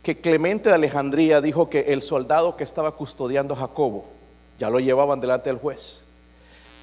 que 0.03 0.20
Clemente 0.20 0.68
de 0.68 0.77
Alejandría 0.77 1.40
dijo 1.40 1.68
que 1.68 1.92
el 1.92 2.03
soldado 2.03 2.57
que 2.57 2.64
estaba 2.64 2.92
custodiando 2.92 3.55
a 3.55 3.59
Jacobo, 3.59 4.07
ya 4.59 4.70
lo 4.70 4.81
llevaban 4.81 5.20
delante 5.20 5.51
del 5.51 5.59
juez, 5.59 6.05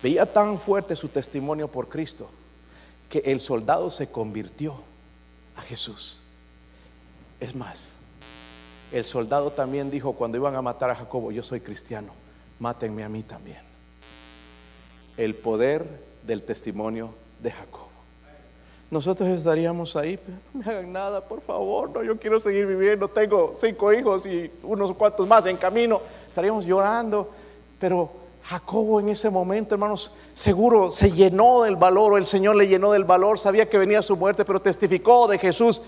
veía 0.03 0.25
tan 0.25 0.59
fuerte 0.59 0.95
su 0.95 1.07
testimonio 1.07 1.67
por 1.67 1.87
Cristo 1.89 2.29
que 3.09 3.19
el 3.19 3.39
soldado 3.39 3.89
se 3.89 4.09
convirtió 4.09 4.75
a 5.55 5.61
Jesús. 5.61 6.19
Es 7.39 7.55
más, 7.55 7.95
el 8.91 9.05
soldado 9.05 9.51
también 9.51 9.89
dijo 9.89 10.13
cuando 10.13 10.37
iban 10.37 10.55
a 10.55 10.61
matar 10.61 10.89
a 10.89 10.95
Jacobo, 10.95 11.31
yo 11.31 11.43
soy 11.43 11.61
cristiano, 11.61 12.13
mátenme 12.59 13.03
a 13.03 13.09
mí 13.09 13.23
también. 13.23 13.59
El 15.17 15.35
poder 15.35 15.85
del 16.23 16.43
testimonio 16.43 17.13
de 17.41 17.51
Jacobo. 17.51 17.89
Nosotros 18.91 19.29
estaríamos 19.29 19.95
ahí, 19.95 20.19
no 20.53 20.63
me 20.63 20.71
hagan 20.71 20.91
nada, 20.91 21.21
por 21.21 21.41
favor, 21.41 21.91
no, 21.91 22.03
yo 22.03 22.17
quiero 22.17 22.39
seguir 22.39 22.65
viviendo, 22.65 23.07
tengo 23.07 23.55
cinco 23.59 23.93
hijos 23.93 24.25
y 24.25 24.49
unos 24.63 24.93
cuantos 24.93 25.27
más 25.27 25.45
en 25.45 25.57
camino, 25.57 26.01
estaríamos 26.27 26.65
llorando, 26.65 27.29
pero 27.79 28.09
Jacobo 28.45 28.99
en 28.99 29.09
ese 29.09 29.29
momento, 29.29 29.75
hermanos, 29.75 30.11
seguro 30.33 30.91
se 30.91 31.11
llenó 31.11 31.61
del 31.61 31.75
valor, 31.75 32.13
o 32.13 32.17
el 32.17 32.25
Señor 32.25 32.55
le 32.55 32.67
llenó 32.67 32.91
del 32.91 33.03
valor, 33.03 33.37
sabía 33.37 33.69
que 33.69 33.77
venía 33.77 34.01
su 34.01 34.17
muerte, 34.17 34.43
pero 34.43 34.59
testificó 34.59 35.27
de 35.27 35.37
Jesús 35.37 35.83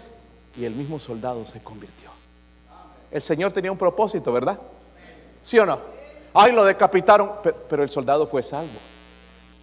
y 0.56 0.66
el 0.66 0.76
mismo 0.76 1.00
soldado 1.00 1.44
se 1.48 1.60
convirtió. 1.60 2.12
El 3.10 3.24
Señor 3.24 3.52
tenía 3.52 3.72
un 3.72 3.80
propósito, 3.80 4.32
¿verdad? 4.32 4.60
¿Sí 5.42 5.58
o 5.58 5.66
no? 5.66 5.80
Ay, 6.34 6.52
lo 6.52 6.64
decapitaron, 6.64 7.32
pero 7.70 7.84
el 7.84 7.90
soldado 7.90 8.28
fue 8.28 8.44
salvo. 8.44 8.80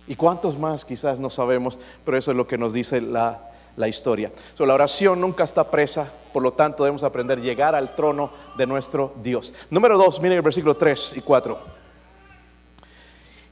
¿Y 0.07 0.17
cuántos 0.17 0.59
más 0.59 0.85
quizás 0.85 1.19
no 1.19 1.31
sabemos? 1.31 1.79
Pero 2.05 2.17
eso 2.17 2.31
es 2.31 2.37
lo 2.37 2.47
que 2.47 2.59
nos 2.59 2.73
dice 2.73 3.01
la, 3.01 3.41
historia. 3.87 4.33
la 4.59 4.75
oración 4.75 5.21
nunca 5.21 5.45
está 5.45 5.71
presa, 5.71 6.11
por 6.33 6.43
lo 6.43 6.53
tanto 6.53 6.83
debemos 6.83 7.05
aprender 7.05 7.39
a 7.39 7.43
llegar 7.43 7.75
al 7.75 7.95
trono 7.95 8.31
de 8.57 8.67
nuestro 8.67 9.15
Dios. 9.23 9.55
Número 9.71 9.97
dos, 9.97 10.21
miren 10.21 10.39
el 10.39 10.43
versículo 10.43 10.75
3 10.75 11.17
y 11.17 11.21
4. 11.21 11.59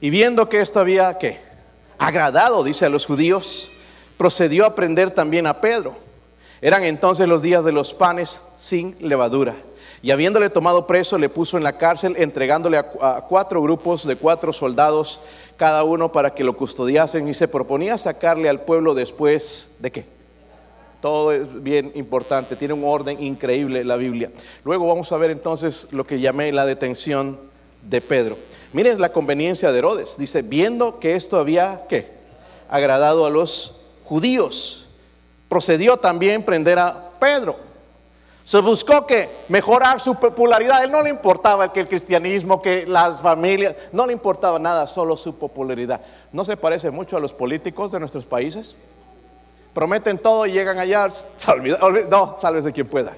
Y 0.01 0.09
viendo 0.09 0.49
que 0.49 0.59
esto 0.59 0.79
había 0.79 1.17
que 1.17 1.39
agradado, 1.97 2.63
dice 2.63 2.85
a 2.85 2.89
los 2.89 3.05
judíos, 3.05 3.69
procedió 4.17 4.65
a 4.65 4.75
prender 4.75 5.11
también 5.11 5.47
a 5.47 5.61
Pedro. 5.61 5.95
Eran 6.61 6.83
entonces 6.83 7.27
los 7.27 7.41
días 7.41 7.63
de 7.63 7.71
los 7.71 7.93
panes 7.93 8.41
sin 8.59 8.95
levadura. 8.99 9.55
Y 10.01 10.11
habiéndole 10.11 10.49
tomado 10.49 10.85
preso, 10.85 11.17
le 11.17 11.29
puso 11.29 11.57
en 11.57 11.63
la 11.63 11.77
cárcel, 11.77 12.15
entregándole 12.17 12.77
a, 12.77 13.21
cuatro 13.27 13.61
grupos 13.61 14.05
de 14.05 14.15
cuatro 14.15 14.53
soldados 14.53 15.19
cada 15.57 15.83
uno 15.83 16.11
para 16.11 16.35
que 16.35 16.43
lo 16.43 16.55
custodiasen 16.55 17.27
y 17.27 17.33
se 17.33 17.47
proponía 17.47 17.97
sacarle 17.97 18.47
al 18.47 18.61
pueblo 18.61 18.93
después 18.93 19.75
de 19.79 19.91
qué. 19.91 20.05
Todo 21.01 21.31
es 21.31 21.63
bien 21.63 21.91
importante, 21.95 22.55
tiene 22.55 22.73
un 22.73 22.83
orden 22.83 23.21
increíble 23.23 23.83
la 23.83 23.95
Biblia. 23.95 24.31
Luego 24.63 24.87
vamos 24.87 25.11
a 25.11 25.17
ver 25.17 25.31
entonces 25.31 25.87
lo 25.91 26.05
que 26.05 26.19
llamé 26.19 26.51
la 26.51 26.65
detención 26.65 27.39
de 27.81 28.01
Pedro. 28.01 28.37
Miren 28.73 28.99
la 29.01 29.11
conveniencia 29.11 29.71
de 29.71 29.79
Herodes. 29.79 30.17
Dice, 30.17 30.41
viendo 30.41 30.99
que 30.99 31.15
esto 31.15 31.37
había 31.37 31.83
¿qué? 31.87 32.11
agradado 32.69 33.25
a 33.25 33.29
los 33.29 33.75
judíos, 34.05 34.87
procedió 35.49 35.97
también 35.97 36.43
prender 36.43 36.77
a 36.77 37.11
Pedro 37.19 37.66
se 38.47 38.61
buscó 38.61 39.05
que 39.05 39.27
mejorar 39.49 39.99
su 39.99 40.15
popularidad. 40.15 40.81
él 40.81 40.89
no 40.89 41.01
le 41.01 41.09
importaba 41.09 41.73
que 41.73 41.81
el 41.81 41.87
cristianismo, 41.89 42.61
que 42.61 42.87
las 42.87 43.21
familias, 43.21 43.75
no 43.91 44.07
le 44.07 44.13
importaba 44.13 44.57
nada, 44.57 44.87
solo 44.87 45.17
su 45.17 45.35
popularidad. 45.35 45.99
¿No 46.31 46.45
se 46.45 46.55
parece 46.55 46.89
mucho 46.89 47.17
a 47.17 47.19
los 47.19 47.33
políticos 47.33 47.91
de 47.91 47.99
nuestros 47.99 48.23
países? 48.23 48.77
Prometen 49.73 50.17
todo 50.17 50.45
y 50.45 50.53
llegan 50.53 50.79
allá, 50.79 51.11
no, 52.09 52.35
sálvese 52.39 52.71
quien 52.71 52.87
pueda. 52.87 53.17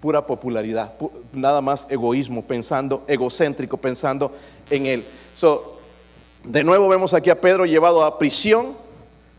Pura 0.00 0.24
popularidad, 0.24 0.94
nada 1.32 1.60
más 1.60 1.88
egoísmo, 1.90 2.42
pensando, 2.42 3.02
egocéntrico, 3.08 3.78
pensando 3.78 4.30
en 4.70 4.86
él. 4.86 5.04
de 6.44 6.62
nuevo 6.62 6.86
vemos 6.86 7.14
aquí 7.14 7.30
a 7.30 7.40
Pedro 7.40 7.66
llevado 7.66 8.04
a 8.04 8.16
prisión, 8.16 8.76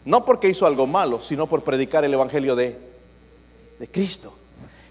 no 0.04 0.26
porque 0.26 0.50
hizo 0.50 0.66
algo 0.66 0.86
malo, 0.86 1.22
sino 1.22 1.48
por 1.48 1.64
predicar 1.64 2.04
el 2.04 2.14
Evangelio 2.14 2.58
de 2.58 2.78
Cristo 3.90 4.34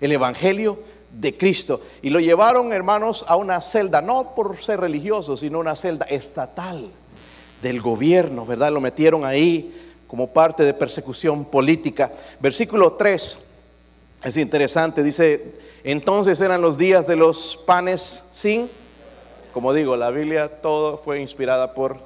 el 0.00 0.12
Evangelio 0.12 0.78
de 1.11 1.37
Cristo. 1.37 1.80
Y 2.02 2.11
lo 2.11 2.20
llevaron, 2.20 2.72
hermanos, 2.72 3.24
a 3.28 3.37
una 3.37 3.61
celda, 3.61 4.00
no 4.00 4.35
por 4.35 4.57
ser 4.57 4.80
religioso, 4.80 5.37
sino 5.37 5.59
una 5.59 5.76
celda 5.76 6.07
estatal 6.07 6.90
del 7.62 7.80
gobierno, 7.80 8.44
¿verdad? 8.44 8.72
Lo 8.72 8.80
metieron 8.80 9.24
ahí 9.24 9.74
como 10.07 10.28
parte 10.28 10.64
de 10.64 10.74
persecución 10.74 11.44
política. 11.44 12.12
Versículo 12.40 12.92
3 12.92 13.40
es 14.24 14.37
interesante, 14.37 15.02
dice, 15.02 15.54
entonces 15.83 16.40
eran 16.40 16.62
los 16.62 16.78
días 16.78 17.07
de 17.07 17.16
los 17.16 17.57
panes 17.66 18.24
sin, 18.33 18.70
como 19.52 19.72
digo, 19.72 19.96
la 19.96 20.11
Biblia 20.11 20.48
todo 20.61 20.98
fue 20.98 21.20
inspirada 21.20 21.74
por 21.74 21.98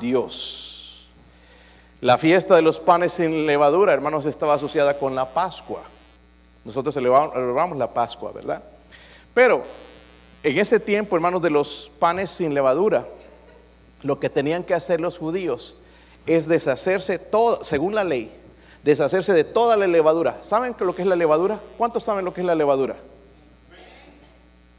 Dios. 0.00 1.08
La 2.00 2.18
fiesta 2.18 2.56
de 2.56 2.62
los 2.62 2.80
panes 2.80 3.12
sin 3.12 3.46
levadura, 3.46 3.92
hermanos, 3.92 4.26
estaba 4.26 4.54
asociada 4.54 4.98
con 4.98 5.14
la 5.14 5.32
Pascua. 5.32 5.82
Nosotros 6.64 6.94
celebramos 6.94 7.76
la 7.76 7.92
Pascua, 7.92 8.32
¿verdad? 8.32 8.62
Pero 9.34 9.62
en 10.42 10.58
ese 10.58 10.80
tiempo, 10.80 11.16
hermanos, 11.16 11.42
de 11.42 11.50
los 11.50 11.90
panes 11.98 12.30
sin 12.30 12.54
levadura, 12.54 13.06
lo 14.02 14.18
que 14.18 14.28
tenían 14.28 14.64
que 14.64 14.74
hacer 14.74 15.00
los 15.00 15.18
judíos 15.18 15.76
es 16.26 16.46
deshacerse 16.46 17.18
todo, 17.18 17.64
según 17.64 17.94
la 17.94 18.04
ley, 18.04 18.32
deshacerse 18.82 19.32
de 19.32 19.44
toda 19.44 19.76
la 19.76 19.86
levadura. 19.86 20.38
¿Saben 20.42 20.74
lo 20.78 20.94
que 20.94 21.02
es 21.02 21.08
la 21.08 21.16
levadura? 21.16 21.58
¿Cuántos 21.78 22.02
saben 22.02 22.24
lo 22.24 22.34
que 22.34 22.40
es 22.40 22.46
la 22.46 22.54
levadura? 22.54 22.96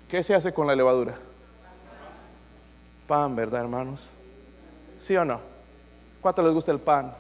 ¿Qué 0.10 0.24
se 0.24 0.36
hace 0.36 0.54
con 0.54 0.68
la 0.68 0.76
levadura? 0.76 1.16
Pan, 3.08 3.36
¿verdad, 3.36 3.62
hermanos? 3.62 4.08
¿Sí 5.02 5.16
o 5.18 5.26
no? 5.26 5.40
¿Cuánto 6.22 6.42
les 6.42 6.54
gusta 6.54 6.72
el 6.72 6.80
pan? 6.80 7.14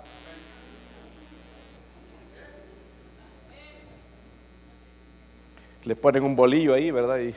Le 5.86 5.96
ponen 5.96 6.24
un 6.24 6.36
bolillo 6.36 6.74
ahí, 6.74 6.91
¿verdad? 6.91 7.19
Y 7.19 7.36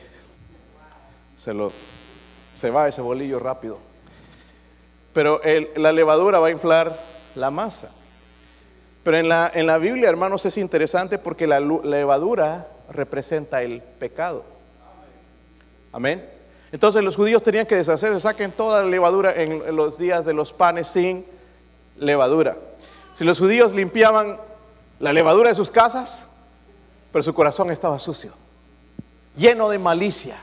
se, 1.37 1.53
lo, 1.53 1.71
se 2.55 2.69
va 2.69 2.87
ese 2.87 3.01
bolillo 3.01 3.39
rápido. 3.39 3.77
Pero 5.13 5.41
la 5.75 5.91
levadura 5.91 6.39
va 6.39 6.47
a 6.47 6.51
inflar 6.51 6.97
la 7.35 7.51
masa. 7.51 7.91
Pero 9.03 9.17
en 9.17 9.29
la, 9.29 9.51
en 9.53 9.67
la 9.67 9.77
Biblia, 9.77 10.09
hermanos, 10.09 10.45
es 10.45 10.57
interesante 10.57 11.17
porque 11.17 11.47
la 11.47 11.59
levadura 11.59 12.67
representa 12.89 13.61
el 13.63 13.81
pecado. 13.81 14.43
Amén. 15.91 16.29
Entonces 16.71 17.03
los 17.03 17.15
judíos 17.15 17.41
tenían 17.41 17.65
que 17.65 17.75
deshacerse, 17.75 18.19
saquen 18.19 18.51
toda 18.51 18.83
la 18.83 18.89
levadura 18.89 19.33
en 19.33 19.75
los 19.75 19.97
días 19.97 20.25
de 20.25 20.33
los 20.33 20.51
panes 20.51 20.87
sin 20.87 21.25
levadura. 21.97 22.57
Si 23.17 23.23
los 23.23 23.39
judíos 23.39 23.73
limpiaban 23.73 24.37
la 24.99 25.13
levadura 25.13 25.49
de 25.49 25.55
sus 25.55 25.71
casas, 25.71 26.27
pero 27.11 27.23
su 27.23 27.33
corazón 27.33 27.71
estaba 27.71 27.97
sucio, 27.99 28.33
lleno 29.35 29.69
de 29.69 29.79
malicia, 29.79 30.37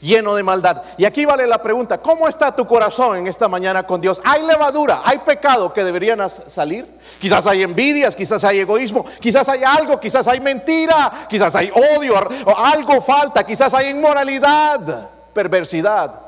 lleno 0.00 0.34
de 0.34 0.42
maldad. 0.42 0.82
Y 0.96 1.04
aquí 1.04 1.24
vale 1.24 1.46
la 1.46 1.62
pregunta, 1.62 1.98
¿cómo 1.98 2.28
está 2.28 2.54
tu 2.54 2.66
corazón 2.66 3.16
en 3.18 3.26
esta 3.26 3.48
mañana 3.48 3.86
con 3.86 4.00
Dios? 4.00 4.20
¿Hay 4.24 4.42
levadura? 4.46 5.02
¿Hay 5.04 5.18
pecado 5.18 5.72
que 5.72 5.84
deberían 5.84 6.28
salir? 6.28 6.86
Quizás 7.20 7.46
hay 7.46 7.62
envidias, 7.62 8.14
quizás 8.14 8.44
hay 8.44 8.60
egoísmo, 8.60 9.04
quizás 9.20 9.48
hay 9.48 9.64
algo, 9.64 9.98
quizás 9.98 10.26
hay 10.28 10.40
mentira, 10.40 11.26
quizás 11.28 11.54
hay 11.56 11.70
odio, 11.70 12.14
o 12.44 12.56
algo 12.56 13.00
falta, 13.00 13.44
quizás 13.44 13.72
hay 13.74 13.88
inmoralidad, 13.88 15.10
perversidad. 15.32 16.20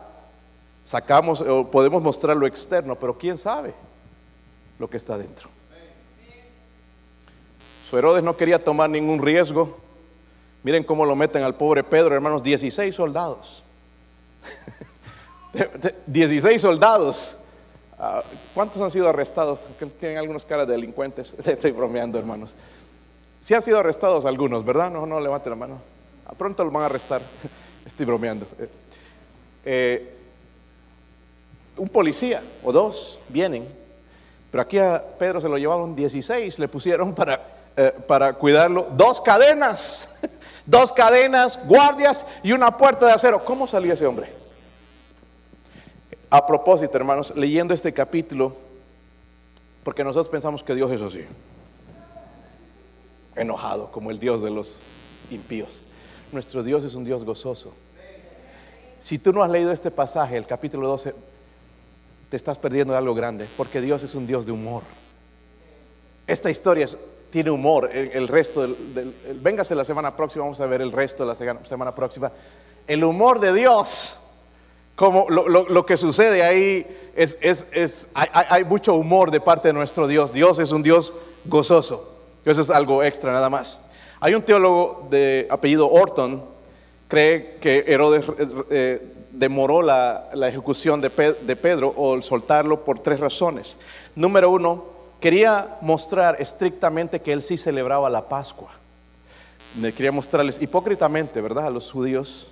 Sacamos 0.84 1.42
o 1.42 1.70
podemos 1.70 2.02
mostrar 2.02 2.36
lo 2.36 2.46
externo, 2.46 2.94
pero 2.94 3.16
quién 3.16 3.36
sabe 3.36 3.74
lo 4.78 4.88
que 4.88 4.96
está 4.96 5.18
dentro. 5.18 5.50
Su 7.88 7.96
Herodes 7.96 8.22
no 8.22 8.36
quería 8.36 8.62
tomar 8.62 8.90
ningún 8.90 9.22
riesgo. 9.22 9.78
Miren 10.62 10.84
cómo 10.84 11.06
lo 11.06 11.16
meten 11.16 11.42
al 11.42 11.54
pobre 11.54 11.82
Pedro, 11.82 12.14
hermanos, 12.14 12.42
16 12.42 12.94
soldados. 12.94 13.62
16 16.06 16.60
soldados. 16.60 17.38
Ah, 17.98 18.22
¿Cuántos 18.52 18.82
han 18.82 18.90
sido 18.90 19.08
arrestados? 19.08 19.60
Tienen 19.98 20.18
algunos 20.18 20.44
caras 20.44 20.66
de 20.66 20.74
delincuentes. 20.74 21.34
Estoy 21.46 21.70
bromeando, 21.70 22.18
hermanos. 22.18 22.54
Sí 23.40 23.54
han 23.54 23.62
sido 23.62 23.78
arrestados 23.78 24.26
algunos, 24.26 24.66
¿verdad? 24.66 24.90
No, 24.90 25.06
no 25.06 25.18
levante 25.18 25.48
la 25.48 25.56
mano. 25.56 25.80
A 26.26 26.34
pronto 26.34 26.64
los 26.64 26.72
van 26.72 26.82
a 26.82 26.86
arrestar. 26.86 27.22
Estoy 27.86 28.04
bromeando. 28.04 28.46
Eh, 28.58 28.68
eh, 29.64 30.14
un 31.78 31.88
policía 31.88 32.42
o 32.62 32.70
dos 32.70 33.18
vienen, 33.30 33.66
pero 34.50 34.60
aquí 34.60 34.78
a 34.78 35.02
Pedro 35.18 35.40
se 35.40 35.48
lo 35.48 35.56
llevaron 35.56 35.96
16, 35.96 36.58
le 36.58 36.68
pusieron 36.68 37.14
para, 37.14 37.57
eh, 37.80 37.94
para 38.08 38.32
cuidarlo 38.32 38.88
dos 38.96 39.20
cadenas, 39.20 40.08
dos 40.66 40.90
cadenas, 40.90 41.64
guardias 41.64 42.26
y 42.42 42.50
una 42.50 42.76
puerta 42.76 43.06
de 43.06 43.12
acero. 43.12 43.44
¿Cómo 43.44 43.68
salió 43.68 43.94
ese 43.94 44.04
hombre? 44.04 44.32
A 46.28 46.44
propósito, 46.44 46.96
hermanos, 46.96 47.32
leyendo 47.36 47.72
este 47.72 47.94
capítulo, 47.94 48.52
porque 49.84 50.02
nosotros 50.02 50.28
pensamos 50.28 50.64
que 50.64 50.74
Dios 50.74 50.90
es 50.90 51.00
así, 51.00 51.24
enojado 53.36 53.92
como 53.92 54.10
el 54.10 54.18
Dios 54.18 54.42
de 54.42 54.50
los 54.50 54.82
impíos. 55.30 55.80
Nuestro 56.32 56.64
Dios 56.64 56.82
es 56.82 56.96
un 56.96 57.04
Dios 57.04 57.24
gozoso. 57.24 57.74
Si 58.98 59.20
tú 59.20 59.32
no 59.32 59.44
has 59.44 59.50
leído 59.50 59.70
este 59.70 59.92
pasaje, 59.92 60.36
el 60.36 60.48
capítulo 60.48 60.88
12, 60.88 61.14
te 62.28 62.36
estás 62.36 62.58
perdiendo 62.58 62.92
de 62.92 62.98
algo 62.98 63.14
grande, 63.14 63.46
porque 63.56 63.80
Dios 63.80 64.02
es 64.02 64.16
un 64.16 64.26
Dios 64.26 64.46
de 64.46 64.50
humor. 64.50 64.82
Esta 66.26 66.50
historia 66.50 66.84
tiene 67.30 67.50
humor, 67.50 67.90
el, 67.92 68.28
resto 68.28 68.62
del, 68.62 69.14
véngase 69.40 69.74
la 69.74 69.84
semana 69.84 70.16
próxima, 70.16 70.44
vamos 70.44 70.60
a 70.60 70.66
ver 70.66 70.80
el 70.80 70.92
resto 70.92 71.24
de 71.24 71.28
la 71.28 71.62
semana, 71.64 71.94
próxima. 71.94 72.32
El 72.86 73.04
humor 73.04 73.38
de 73.40 73.52
Dios, 73.52 74.22
como 74.96 75.28
lo, 75.28 75.86
que 75.86 75.96
sucede 75.96 76.42
ahí, 76.42 76.86
es, 77.14 77.36
es, 77.40 78.08
hay, 78.14 78.28
hay, 78.32 78.64
mucho 78.64 78.94
humor 78.94 79.30
de 79.30 79.40
parte 79.40 79.68
de 79.68 79.74
nuestro 79.74 80.06
Dios. 80.06 80.32
Dios 80.32 80.58
es 80.58 80.72
un 80.72 80.82
Dios 80.82 81.14
gozoso. 81.44 82.16
Eso 82.44 82.62
es 82.62 82.70
algo 82.70 83.02
extra 83.02 83.32
nada 83.32 83.50
más. 83.50 83.82
Hay 84.20 84.34
un 84.34 84.42
teólogo 84.42 85.06
de 85.10 85.46
apellido 85.50 85.88
Orton, 85.88 86.42
cree 87.08 87.56
que 87.60 87.84
Herodes 87.86 88.24
eh, 88.70 89.00
demoró 89.30 89.82
la, 89.82 90.28
ejecución 90.48 91.00
de, 91.00 91.10
Pedro 91.10 91.92
o 91.96 92.20
soltarlo 92.20 92.84
por 92.84 92.98
tres 92.98 93.20
razones. 93.20 93.76
Número 94.16 94.50
uno, 94.50 94.97
quería 95.20 95.76
mostrar 95.80 96.40
estrictamente 96.40 97.20
que 97.20 97.32
él 97.32 97.42
sí 97.42 97.56
celebraba 97.56 98.08
la 98.10 98.28
Pascua. 98.28 98.70
Quería 99.80 100.12
mostrarles 100.12 100.60
hipócritamente, 100.60 101.40
¿verdad? 101.40 101.66
A 101.66 101.70
los 101.70 101.90
judíos, 101.90 102.46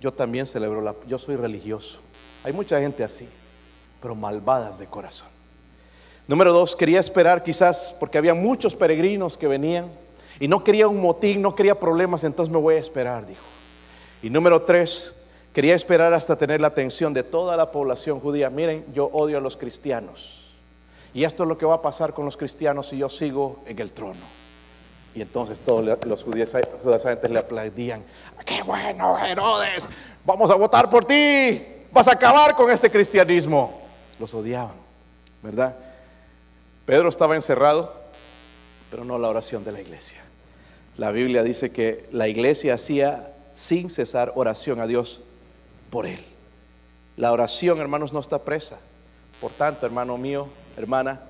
yo 0.00 0.12
también 0.12 0.46
celebro 0.46 0.80
la, 0.80 0.94
yo 1.06 1.18
soy 1.18 1.36
religioso. 1.36 1.98
Hay 2.44 2.52
mucha 2.52 2.80
gente 2.80 3.04
así, 3.04 3.28
pero 4.00 4.14
malvadas 4.14 4.78
de 4.78 4.86
corazón. 4.86 5.28
Número 6.28 6.52
dos, 6.52 6.76
quería 6.76 7.00
esperar 7.00 7.42
quizás 7.42 7.94
porque 7.98 8.18
había 8.18 8.34
muchos 8.34 8.76
peregrinos 8.76 9.36
que 9.36 9.48
venían 9.48 9.90
y 10.38 10.48
no 10.48 10.62
quería 10.62 10.88
un 10.88 11.00
motín, 11.00 11.42
no 11.42 11.54
quería 11.54 11.78
problemas, 11.78 12.24
entonces 12.24 12.52
me 12.52 12.60
voy 12.60 12.76
a 12.76 12.78
esperar, 12.78 13.26
dijo. 13.26 13.42
Y 14.22 14.30
número 14.30 14.62
tres, 14.62 15.14
quería 15.52 15.74
esperar 15.74 16.14
hasta 16.14 16.36
tener 16.36 16.60
la 16.60 16.68
atención 16.68 17.12
de 17.12 17.22
toda 17.22 17.56
la 17.56 17.70
población 17.70 18.20
judía. 18.20 18.50
Miren, 18.50 18.84
yo 18.94 19.06
odio 19.12 19.38
a 19.38 19.40
los 19.40 19.56
cristianos. 19.56 20.41
Y 21.14 21.24
esto 21.24 21.42
es 21.42 21.48
lo 21.48 21.58
que 21.58 21.66
va 21.66 21.74
a 21.74 21.82
pasar 21.82 22.14
con 22.14 22.24
los 22.24 22.36
cristianos 22.36 22.88
si 22.88 22.98
yo 22.98 23.08
sigo 23.08 23.62
en 23.66 23.78
el 23.78 23.92
trono. 23.92 24.20
Y 25.14 25.20
entonces 25.20 25.60
todos 25.60 25.98
los 26.06 26.24
judíos, 26.24 26.54
le 27.28 27.38
aplaudían. 27.38 28.02
¡Qué 28.46 28.62
bueno, 28.62 29.18
Herodes! 29.18 29.88
Vamos 30.24 30.50
a 30.50 30.54
votar 30.54 30.88
por 30.88 31.04
ti. 31.04 31.62
Vas 31.92 32.08
a 32.08 32.12
acabar 32.12 32.56
con 32.56 32.70
este 32.70 32.90
cristianismo. 32.90 33.82
Los 34.18 34.32
odiaban, 34.32 34.74
¿verdad? 35.42 35.76
Pedro 36.86 37.08
estaba 37.08 37.34
encerrado, 37.34 37.92
pero 38.90 39.04
no 39.04 39.18
la 39.18 39.28
oración 39.28 39.64
de 39.64 39.72
la 39.72 39.80
iglesia. 39.80 40.22
La 40.96 41.10
Biblia 41.10 41.42
dice 41.42 41.72
que 41.72 42.06
la 42.12 42.28
iglesia 42.28 42.74
hacía 42.74 43.32
sin 43.54 43.90
cesar 43.90 44.32
oración 44.34 44.80
a 44.80 44.86
Dios 44.86 45.20
por 45.90 46.06
él. 46.06 46.24
La 47.16 47.32
oración, 47.32 47.80
hermanos, 47.80 48.12
no 48.12 48.20
está 48.20 48.38
presa. 48.38 48.78
Por 49.40 49.50
tanto, 49.52 49.84
hermano 49.84 50.16
mío, 50.16 50.48
hermana, 50.82 51.20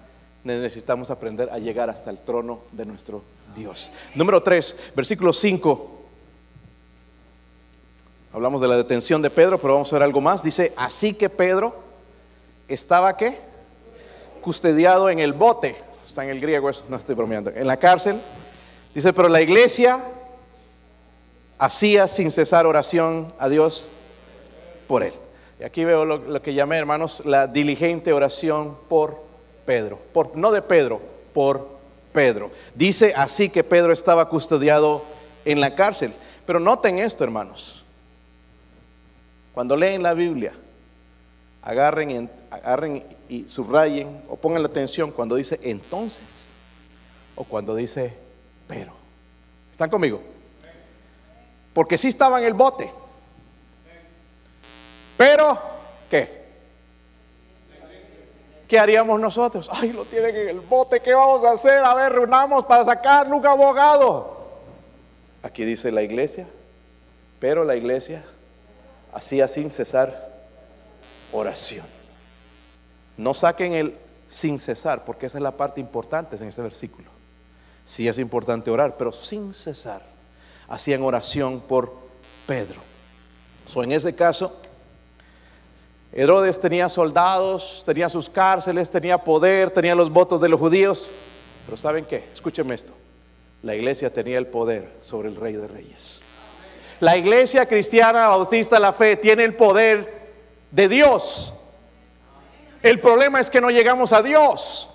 necesitamos 0.44 1.10
aprender 1.10 1.48
a 1.50 1.58
llegar 1.58 1.88
hasta 1.90 2.10
el 2.10 2.18
trono 2.18 2.60
de 2.72 2.86
nuestro 2.86 3.22
Dios. 3.54 3.90
Número 4.14 4.42
3, 4.42 4.92
versículo 4.96 5.32
5. 5.32 6.00
Hablamos 8.32 8.60
de 8.60 8.68
la 8.68 8.76
detención 8.76 9.20
de 9.20 9.30
Pedro, 9.30 9.58
pero 9.58 9.74
vamos 9.74 9.92
a 9.92 9.96
ver 9.96 10.02
algo 10.04 10.20
más. 10.20 10.42
Dice, 10.42 10.72
así 10.76 11.14
que 11.14 11.28
Pedro 11.28 11.74
estaba 12.66 13.16
qué? 13.16 13.38
Custodiado 14.40 15.10
en 15.10 15.18
el 15.18 15.34
bote. 15.34 15.76
Está 16.06 16.24
en 16.24 16.30
el 16.30 16.40
griego, 16.40 16.70
eso 16.70 16.84
no 16.88 16.96
estoy 16.96 17.14
bromeando. 17.14 17.50
En 17.50 17.66
la 17.66 17.76
cárcel. 17.76 18.18
Dice, 18.94 19.12
pero 19.12 19.28
la 19.28 19.40
iglesia 19.40 20.02
hacía 21.58 22.08
sin 22.08 22.30
cesar 22.30 22.66
oración 22.66 23.32
a 23.38 23.48
Dios 23.48 23.84
por 24.86 25.02
él. 25.02 25.12
Y 25.60 25.64
aquí 25.64 25.84
veo 25.84 26.04
lo, 26.04 26.42
que 26.42 26.54
llamé, 26.54 26.76
hermanos, 26.76 27.22
la 27.24 27.46
diligente 27.46 28.12
oración 28.12 28.76
por 28.88 29.31
Pedro. 29.64 29.98
Por, 30.12 30.36
no 30.36 30.50
de 30.50 30.62
Pedro, 30.62 31.00
por 31.32 31.68
Pedro. 32.12 32.50
Dice 32.74 33.12
así 33.16 33.48
que 33.48 33.64
Pedro 33.64 33.92
estaba 33.92 34.28
custodiado 34.28 35.04
en 35.44 35.60
la 35.60 35.74
cárcel. 35.74 36.12
Pero 36.46 36.60
noten 36.60 36.98
esto, 36.98 37.24
hermanos. 37.24 37.84
Cuando 39.54 39.76
leen 39.76 40.02
la 40.02 40.14
Biblia, 40.14 40.52
agarren, 41.62 42.30
agarren 42.50 43.04
y 43.28 43.48
subrayen 43.48 44.22
o 44.28 44.36
pongan 44.36 44.62
la 44.62 44.68
atención 44.68 45.10
cuando 45.10 45.36
dice 45.36 45.60
entonces 45.62 46.50
o 47.34 47.44
cuando 47.44 47.74
dice 47.74 48.14
pero. 48.66 48.92
¿Están 49.70 49.90
conmigo? 49.90 50.22
Porque 51.72 51.96
sí 51.96 52.08
estaba 52.08 52.38
en 52.40 52.46
el 52.46 52.54
bote. 52.54 52.90
Pero, 55.16 55.58
¿qué? 56.10 56.41
¿Qué 58.68 58.78
haríamos 58.78 59.20
nosotros? 59.20 59.68
Ay, 59.72 59.92
lo 59.92 60.04
tienen 60.04 60.34
en 60.34 60.48
el 60.48 60.60
bote, 60.60 61.00
¿qué 61.00 61.14
vamos 61.14 61.44
a 61.44 61.52
hacer? 61.52 61.84
A 61.84 61.94
ver, 61.94 62.12
reunamos 62.12 62.64
para 62.64 62.84
sacar 62.84 63.26
un 63.32 63.44
abogado. 63.46 64.42
Aquí 65.42 65.64
dice 65.64 65.90
la 65.90 66.02
iglesia, 66.02 66.46
pero 67.38 67.64
la 67.64 67.76
iglesia 67.76 68.24
hacía 69.12 69.48
sin 69.48 69.70
cesar 69.70 70.30
oración. 71.32 71.86
No 73.16 73.34
saquen 73.34 73.74
el 73.74 73.96
sin 74.28 74.58
cesar, 74.58 75.04
porque 75.04 75.26
esa 75.26 75.38
es 75.38 75.42
la 75.42 75.56
parte 75.56 75.80
importante 75.80 76.36
en 76.36 76.48
ese 76.48 76.62
versículo. 76.62 77.10
Sí 77.84 78.08
es 78.08 78.18
importante 78.18 78.70
orar, 78.70 78.96
pero 78.96 79.12
sin 79.12 79.52
cesar 79.52 80.02
hacían 80.68 81.02
oración 81.02 81.60
por 81.60 81.92
Pedro. 82.46 82.80
So, 83.66 83.82
en 83.82 83.92
ese 83.92 84.14
caso, 84.14 84.58
Herodes 86.12 86.60
tenía 86.60 86.88
soldados, 86.88 87.82
tenía 87.86 88.08
sus 88.08 88.28
cárceles, 88.28 88.90
tenía 88.90 89.18
poder, 89.18 89.70
tenía 89.70 89.94
los 89.94 90.10
votos 90.10 90.40
de 90.40 90.48
los 90.48 90.60
judíos. 90.60 91.10
Pero 91.64 91.76
¿saben 91.76 92.04
qué? 92.04 92.28
Escúcheme 92.32 92.74
esto. 92.74 92.92
La 93.62 93.74
iglesia 93.74 94.12
tenía 94.12 94.38
el 94.38 94.46
poder 94.46 94.90
sobre 95.02 95.28
el 95.28 95.36
rey 95.36 95.54
de 95.54 95.68
reyes. 95.68 96.20
La 97.00 97.16
iglesia 97.16 97.66
cristiana 97.66 98.28
bautista 98.28 98.78
la 98.78 98.92
fe 98.92 99.16
tiene 99.16 99.44
el 99.44 99.54
poder 99.54 100.30
de 100.70 100.88
Dios. 100.88 101.54
El 102.82 103.00
problema 103.00 103.40
es 103.40 103.48
que 103.48 103.60
no 103.60 103.70
llegamos 103.70 104.12
a 104.12 104.22
Dios. 104.22 104.91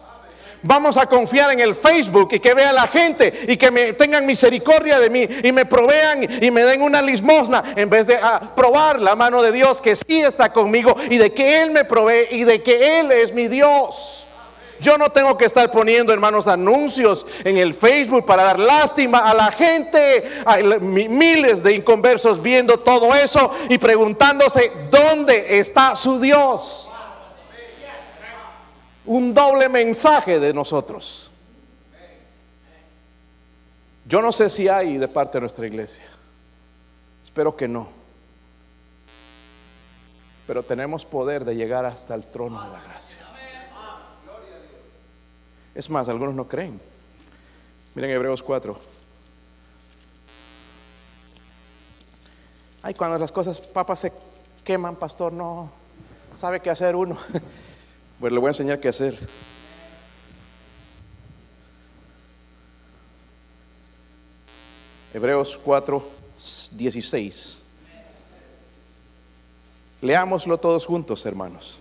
Vamos 0.64 0.98
a 0.98 1.06
confiar 1.06 1.52
en 1.52 1.60
el 1.60 1.76
Facebook 1.76 2.30
y 2.32 2.40
que 2.40 2.54
vea 2.54 2.74
la 2.74 2.88
gente 2.88 3.46
y 3.48 3.58
que 3.58 3.70
me 3.70 3.94
tengan 3.94 4.26
misericordia 4.26 5.00
de 5.00 5.10
mí 5.10 5.28
y 5.44 5.52
me 5.52 5.66
provean 5.66 6.44
y 6.44 6.52
me 6.52 6.64
den 6.64 6.82
una 6.82 7.02
limosna 7.02 7.64
en 7.76 7.90
vez 7.90 8.08
de 8.08 8.18
ah, 8.22 8.54
probar 8.56 9.00
la 9.00 9.16
mano 9.16 9.42
de 9.42 9.52
Dios 9.52 9.82
que 9.82 9.96
sí 9.96 10.22
está 10.22 10.52
conmigo 10.52 10.96
y 11.10 11.18
de 11.18 11.32
que 11.32 11.62
Él 11.62 11.72
me 11.72 11.86
provee 11.86 12.28
y 12.32 12.44
de 12.44 12.64
que 12.64 13.00
Él 13.00 13.12
es 13.12 13.34
mi 13.34 13.48
Dios. 13.48 14.26
Yo 14.80 14.98
no 14.98 15.10
tengo 15.10 15.38
que 15.38 15.46
estar 15.46 15.72
poniendo, 15.72 16.14
hermanos, 16.14 16.48
anuncios 16.48 17.26
en 17.44 17.58
el 17.58 17.74
Facebook 17.74 18.26
para 18.26 18.44
dar 18.44 18.60
lástima 18.60 19.20
a 19.20 19.34
la 19.34 19.52
gente. 19.52 20.24
Hay 20.46 20.64
miles 20.80 21.64
de 21.64 21.74
inconversos 21.74 22.42
viendo 22.42 22.78
todo 22.78 23.14
eso 23.16 23.52
y 23.70 23.78
preguntándose, 23.78 24.72
¿dónde 24.92 25.60
está 25.60 25.96
su 25.96 26.20
Dios? 26.20 26.90
Un 29.08 29.34
doble 29.34 29.70
mensaje 29.70 30.40
de 30.40 30.54
nosotros. 30.54 31.32
Yo 34.06 34.22
no 34.22 34.32
sé 34.32 34.50
si 34.50 34.68
hay 34.68 34.98
de 34.98 35.08
parte 35.08 35.38
de 35.38 35.42
nuestra 35.42 35.66
iglesia. 35.66 36.06
Espero 37.24 37.56
que 37.56 37.68
no. 37.68 37.90
Pero 40.46 40.64
tenemos 40.64 41.04
poder 41.04 41.44
de 41.44 41.56
llegar 41.56 41.84
hasta 41.84 42.16
el 42.16 42.24
trono 42.26 42.62
de 42.64 42.70
la 42.70 42.82
gracia. 42.82 43.22
Es 45.76 45.90
más, 45.90 46.10
algunos 46.10 46.34
no 46.34 46.48
creen. 46.48 46.80
Miren 47.96 48.12
Hebreos 48.12 48.42
4. 48.42 48.78
Ay, 52.82 52.94
cuando 52.94 53.20
las 53.20 53.32
cosas, 53.32 53.60
papas, 53.60 54.00
se 54.00 54.14
queman, 54.64 54.96
pastor, 54.96 55.34
no 55.34 55.70
sabe 56.38 56.62
qué 56.62 56.70
hacer 56.70 56.96
uno. 56.96 57.18
Pues 58.20 58.34
le 58.34 58.40
voy 58.40 58.48
a 58.48 58.52
enseñar 58.52 58.80
qué 58.80 58.88
hacer. 58.88 59.16
Hebreos 65.14 65.60
4, 65.64 66.04
16. 66.72 67.60
Leámoslo 70.02 70.58
todos 70.58 70.86
juntos, 70.86 71.26
hermanos. 71.28 71.78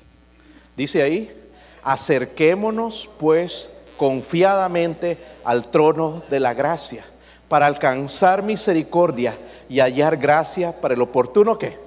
Dice 0.77 1.03
ahí, 1.03 1.35
acerquémonos 1.83 3.09
pues 3.19 3.71
confiadamente 3.97 5.19
al 5.43 5.71
trono 5.71 6.23
de 6.29 6.41
la 6.41 6.53
gracia 6.53 7.05
para 7.49 7.67
alcanzar 7.67 8.43
misericordia 8.43 9.39
y 9.71 9.81
hallar 9.81 10.19
gracia 10.19 10.79
para 10.79 10.93
el 10.93 11.01
oportuno 11.01 11.59
que. 11.59 11.86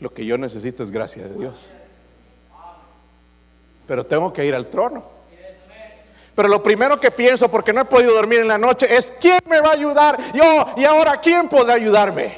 Lo 0.00 0.12
que 0.12 0.26
yo 0.26 0.36
necesito 0.36 0.82
es 0.82 0.90
gracia 0.90 1.26
de 1.26 1.34
Dios. 1.34 1.70
Pero 3.86 4.04
tengo 4.04 4.32
que 4.32 4.44
ir 4.44 4.54
al 4.54 4.66
trono. 4.66 5.16
Pero 6.34 6.48
lo 6.48 6.62
primero 6.62 7.00
que 7.00 7.10
pienso, 7.10 7.50
porque 7.50 7.72
no 7.72 7.80
he 7.80 7.84
podido 7.86 8.14
dormir 8.14 8.40
en 8.40 8.48
la 8.48 8.58
noche, 8.58 8.94
es 8.94 9.10
¿quién 9.18 9.38
me 9.48 9.60
va 9.60 9.70
a 9.70 9.72
ayudar? 9.72 10.18
Yo, 10.34 10.66
y 10.76 10.84
ahora 10.84 11.18
¿quién 11.18 11.48
podrá 11.48 11.74
ayudarme? 11.74 12.34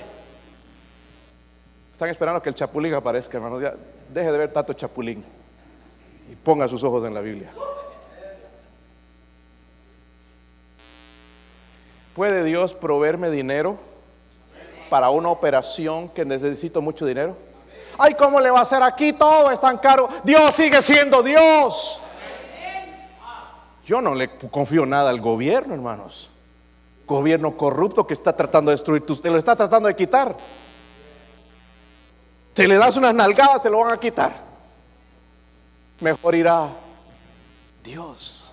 Están 1.93 2.09
esperando 2.09 2.41
que 2.41 2.49
el 2.49 2.55
chapulín 2.55 2.95
aparezca, 2.95 3.39
hermanos. 3.39 3.61
deje 4.09 4.31
de 4.31 4.39
ver 4.39 4.53
tanto 4.53 4.73
chapulín 4.73 5.25
y 6.31 6.37
ponga 6.37 6.69
sus 6.69 6.85
ojos 6.85 7.05
en 7.05 7.13
la 7.13 7.21
Biblia. 7.21 7.51
¿Puede 12.15 12.45
Dios 12.45 12.75
proveerme 12.75 13.31
dinero 13.31 13.79
para 14.91 15.11
una 15.11 15.29
operación 15.29 16.09
que 16.09 16.25
necesito 16.25 16.81
mucho 16.81 17.05
dinero? 17.05 17.37
Ay, 17.99 18.15
¿cómo 18.15 18.41
le 18.41 18.51
va 18.51 18.61
a 18.61 18.63
hacer 18.63 18.83
aquí? 18.83 19.13
Todo 19.13 19.51
es 19.51 19.61
tan 19.61 19.79
caro. 19.79 20.09
Dios 20.23 20.55
sigue 20.55 20.81
siendo 20.83 21.23
Dios. 21.23 22.01
Yo 23.85 24.01
no 24.01 24.15
le 24.15 24.37
confío 24.37 24.87
nada 24.87 25.11
al 25.11 25.21
gobierno, 25.21 25.75
hermanos. 25.75 26.31
Gobierno 27.07 27.57
corrupto 27.57 28.07
que 28.07 28.15
está 28.15 28.35
tratando 28.35 28.71
de 28.71 28.77
destruir, 28.77 29.03
usted 29.09 29.31
lo 29.31 29.39
está 29.39 29.57
tratando 29.57 29.89
de 29.89 29.97
quitar. 29.97 30.37
Si 32.55 32.67
le 32.67 32.77
das 32.77 32.97
unas 32.97 33.15
nalgadas, 33.15 33.63
se 33.63 33.71
lo 33.71 33.81
van 33.81 33.93
a 33.93 33.99
quitar. 33.99 34.33
Mejor 36.01 36.35
irá 36.35 36.71
Dios. 37.83 38.53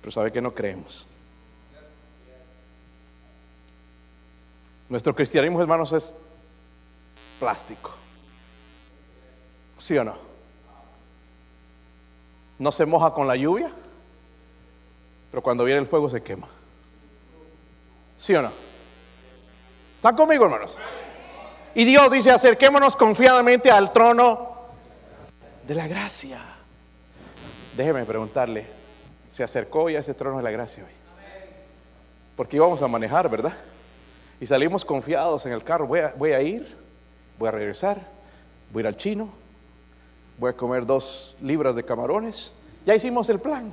Pero 0.00 0.12
sabe 0.12 0.30
que 0.30 0.40
no 0.40 0.54
creemos. 0.54 1.06
Nuestro 4.88 5.14
cristianismo, 5.14 5.60
hermanos, 5.60 5.92
es 5.92 6.14
plástico. 7.38 7.92
¿Sí 9.78 9.96
o 9.98 10.04
no? 10.04 10.14
No 12.58 12.72
se 12.72 12.86
moja 12.86 13.12
con 13.12 13.28
la 13.28 13.36
lluvia, 13.36 13.70
pero 15.30 15.42
cuando 15.42 15.64
viene 15.64 15.80
el 15.80 15.86
fuego 15.86 16.08
se 16.08 16.22
quema. 16.22 16.48
¿Sí 18.16 18.34
o 18.34 18.42
no? 18.42 18.50
¿Están 19.96 20.16
conmigo, 20.16 20.44
hermanos? 20.44 20.72
Y 21.74 21.84
Dios 21.84 22.10
dice, 22.10 22.30
acerquémonos 22.30 22.96
confiadamente 22.96 23.70
al 23.70 23.92
trono 23.92 24.56
de 25.66 25.74
la 25.74 25.86
gracia. 25.86 26.40
Déjeme 27.76 28.04
preguntarle, 28.06 28.66
¿se 29.28 29.44
acercó 29.44 29.90
ya 29.90 29.98
a 29.98 30.00
ese 30.00 30.14
trono 30.14 30.38
de 30.38 30.42
la 30.42 30.50
gracia 30.50 30.84
hoy? 30.84 30.92
Porque 32.36 32.56
íbamos 32.56 32.80
a 32.80 32.88
manejar, 32.88 33.28
¿verdad? 33.28 33.52
Y 34.40 34.46
salimos 34.46 34.84
confiados 34.84 35.44
en 35.46 35.52
el 35.52 35.62
carro. 35.62 35.86
Voy 35.86 36.32
a, 36.32 36.40
ir, 36.40 36.74
voy 37.38 37.48
a 37.48 37.52
regresar, 37.52 38.00
voy 38.72 38.80
a 38.80 38.82
ir 38.82 38.86
al 38.86 38.96
chino, 38.96 39.28
voy 40.38 40.50
a 40.50 40.56
comer 40.56 40.86
dos 40.86 41.36
libras 41.40 41.76
de 41.76 41.84
camarones. 41.84 42.52
Ya 42.84 42.94
hicimos 42.94 43.28
el 43.28 43.40
plan. 43.40 43.70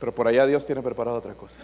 Pero 0.00 0.14
por 0.14 0.26
allá 0.26 0.46
Dios 0.46 0.66
tiene 0.66 0.82
preparado 0.82 1.16
otra 1.16 1.34
cosa. 1.34 1.60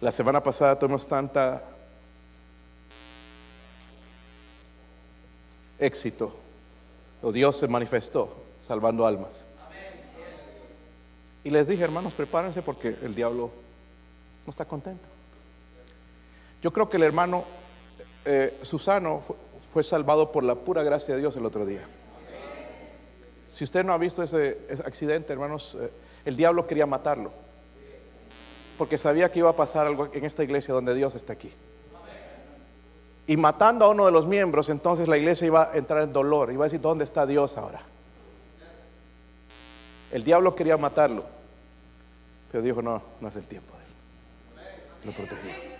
La 0.00 0.10
semana 0.10 0.42
pasada 0.42 0.78
tuvimos 0.78 1.06
tanta 1.06 1.62
éxito, 5.78 6.34
Dios 7.32 7.56
se 7.56 7.68
manifestó 7.68 8.34
salvando 8.62 9.06
almas. 9.06 9.46
Y 11.42 11.50
les 11.50 11.66
dije, 11.66 11.82
hermanos, 11.82 12.12
prepárense 12.12 12.62
porque 12.62 12.96
el 13.02 13.14
diablo 13.14 13.50
no 14.46 14.50
está 14.50 14.64
contento. 14.64 15.06
Yo 16.62 16.72
creo 16.72 16.88
que 16.88 16.98
el 16.98 17.04
hermano 17.04 17.44
eh, 18.24 18.58
Susano 18.62 19.22
fue, 19.72 19.82
salvado 19.82 20.30
por 20.30 20.44
la 20.44 20.54
pura 20.54 20.82
gracia 20.82 21.14
de 21.14 21.20
Dios 21.20 21.36
el 21.36 21.46
otro 21.46 21.64
día. 21.64 21.82
Si 23.48 23.64
usted 23.64 23.84
no 23.84 23.92
ha 23.92 23.98
visto 23.98 24.22
ese, 24.22 24.58
accidente, 24.84 25.32
hermanos, 25.32 25.76
eh, 25.80 25.90
el 26.24 26.36
diablo 26.36 26.66
quería 26.66 26.86
matarlo. 26.86 27.32
Porque 28.76 28.98
sabía 28.98 29.30
que 29.30 29.40
iba 29.40 29.50
a 29.50 29.56
pasar 29.56 29.86
algo 29.86 30.08
en 30.12 30.24
esta 30.24 30.44
iglesia 30.44 30.74
donde 30.74 30.94
Dios 30.94 31.14
está 31.14 31.32
aquí. 31.32 31.50
Y 33.26 33.36
matando 33.36 33.84
a 33.84 33.88
uno 33.88 34.06
de 34.06 34.12
los 34.12 34.26
miembros, 34.26 34.68
entonces 34.68 35.08
la 35.08 35.16
iglesia 35.16 35.46
iba 35.46 35.70
a 35.70 35.76
entrar 35.76 36.02
en 36.02 36.12
dolor. 36.12 36.52
Iba 36.52 36.64
a 36.64 36.66
decir, 36.66 36.80
¿dónde 36.80 37.04
está 37.04 37.26
Dios 37.26 37.56
ahora? 37.56 37.80
El 40.12 40.24
diablo 40.24 40.54
quería 40.54 40.76
matarlo, 40.76 41.24
pero 42.50 42.62
dijo, 42.62 42.82
no, 42.82 43.00
no 43.20 43.28
es 43.28 43.36
el 43.36 43.46
tiempo 43.46 43.72
de 43.76 43.84
él. 43.84 45.06
Lo 45.06 45.12
protegió. 45.12 45.79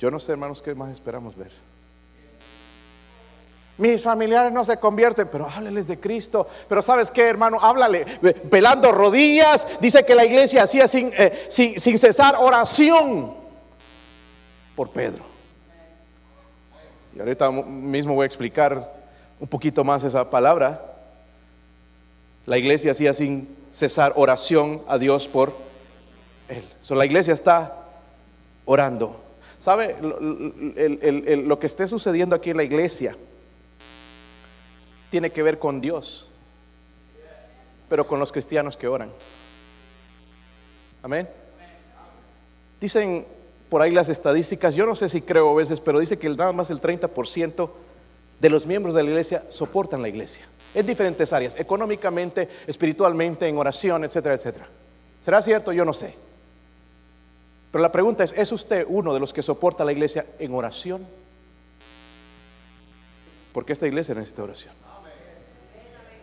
Yo 0.00 0.10
no 0.10 0.18
sé, 0.18 0.32
hermanos, 0.32 0.62
qué 0.62 0.74
más 0.74 0.90
esperamos 0.90 1.36
ver. 1.36 1.50
Mis 3.76 4.02
familiares 4.02 4.50
no 4.50 4.64
se 4.64 4.78
convierten, 4.78 5.28
pero 5.30 5.46
hábleles 5.46 5.86
de 5.86 6.00
Cristo. 6.00 6.48
Pero 6.68 6.80
sabes 6.80 7.10
qué, 7.10 7.26
hermano, 7.26 7.58
háblale, 7.60 8.06
pelando 8.50 8.92
rodillas. 8.92 9.66
Dice 9.78 10.02
que 10.04 10.14
la 10.14 10.24
iglesia 10.24 10.62
hacía 10.62 10.88
sin, 10.88 11.12
eh, 11.18 11.46
sin, 11.50 11.78
sin 11.78 11.98
cesar 11.98 12.36
oración 12.38 13.34
por 14.74 14.88
Pedro. 14.88 15.22
Y 17.14 17.20
ahorita 17.20 17.50
mismo 17.50 18.14
voy 18.14 18.24
a 18.24 18.26
explicar 18.26 18.90
un 19.38 19.48
poquito 19.48 19.84
más 19.84 20.02
esa 20.02 20.30
palabra. 20.30 20.80
La 22.46 22.56
iglesia 22.56 22.92
hacía 22.92 23.12
sin 23.12 23.54
cesar 23.70 24.14
oración 24.16 24.80
a 24.88 24.96
Dios 24.96 25.28
por 25.28 25.54
él. 26.48 26.64
la 26.88 27.04
iglesia 27.04 27.34
está 27.34 27.76
orando. 28.64 29.29
¿Sabe? 29.60 29.96
Lo, 30.00 31.58
que 31.58 31.66
esté 31.66 31.86
sucediendo 31.86 32.34
aquí 32.34 32.50
en 32.50 32.56
la 32.56 32.64
iglesia 32.64 33.14
tiene 35.10 35.30
que 35.30 35.42
ver 35.42 35.58
con 35.58 35.80
Dios, 35.82 36.26
pero 37.88 38.06
con 38.06 38.18
los 38.18 38.32
cristianos 38.32 38.76
que 38.76 38.88
oran. 38.88 39.10
Amén. 41.02 41.28
Dicen 42.80 43.26
por 43.68 43.82
ahí 43.82 43.90
las 43.90 44.08
estadísticas, 44.08 44.74
yo 44.74 44.86
no 44.86 44.96
sé 44.96 45.08
si 45.10 45.20
creo 45.20 45.50
a 45.50 45.54
veces, 45.54 45.80
pero 45.80 46.00
dice 46.00 46.18
que 46.18 46.28
nada 46.30 46.52
más 46.52 46.70
el 46.70 46.80
30% 46.80 47.70
de 48.40 48.50
los 48.50 48.66
miembros 48.66 48.94
de 48.94 49.02
la 49.02 49.10
iglesia 49.10 49.44
soportan 49.50 50.00
la 50.00 50.08
iglesia 50.08 50.46
en 50.74 50.86
diferentes 50.86 51.32
áreas, 51.32 51.54
económicamente, 51.58 52.48
espiritualmente, 52.66 53.46
en 53.46 53.58
oración, 53.58 54.04
etcétera, 54.04 54.34
etcétera. 54.36 54.66
¿Será 55.20 55.42
cierto? 55.42 55.72
Yo 55.72 55.84
no 55.84 55.92
sé. 55.92 56.14
Pero 57.70 57.82
la 57.82 57.92
pregunta 57.92 58.24
es, 58.24 58.32
¿es 58.32 58.50
usted 58.52 58.84
uno 58.88 59.14
de 59.14 59.20
los 59.20 59.32
que 59.32 59.42
soporta 59.42 59.84
la 59.84 59.92
iglesia 59.92 60.26
en 60.38 60.54
oración? 60.54 61.06
Porque 63.52 63.72
esta 63.72 63.86
iglesia 63.86 64.14
necesita 64.14 64.42
oración. 64.42 64.74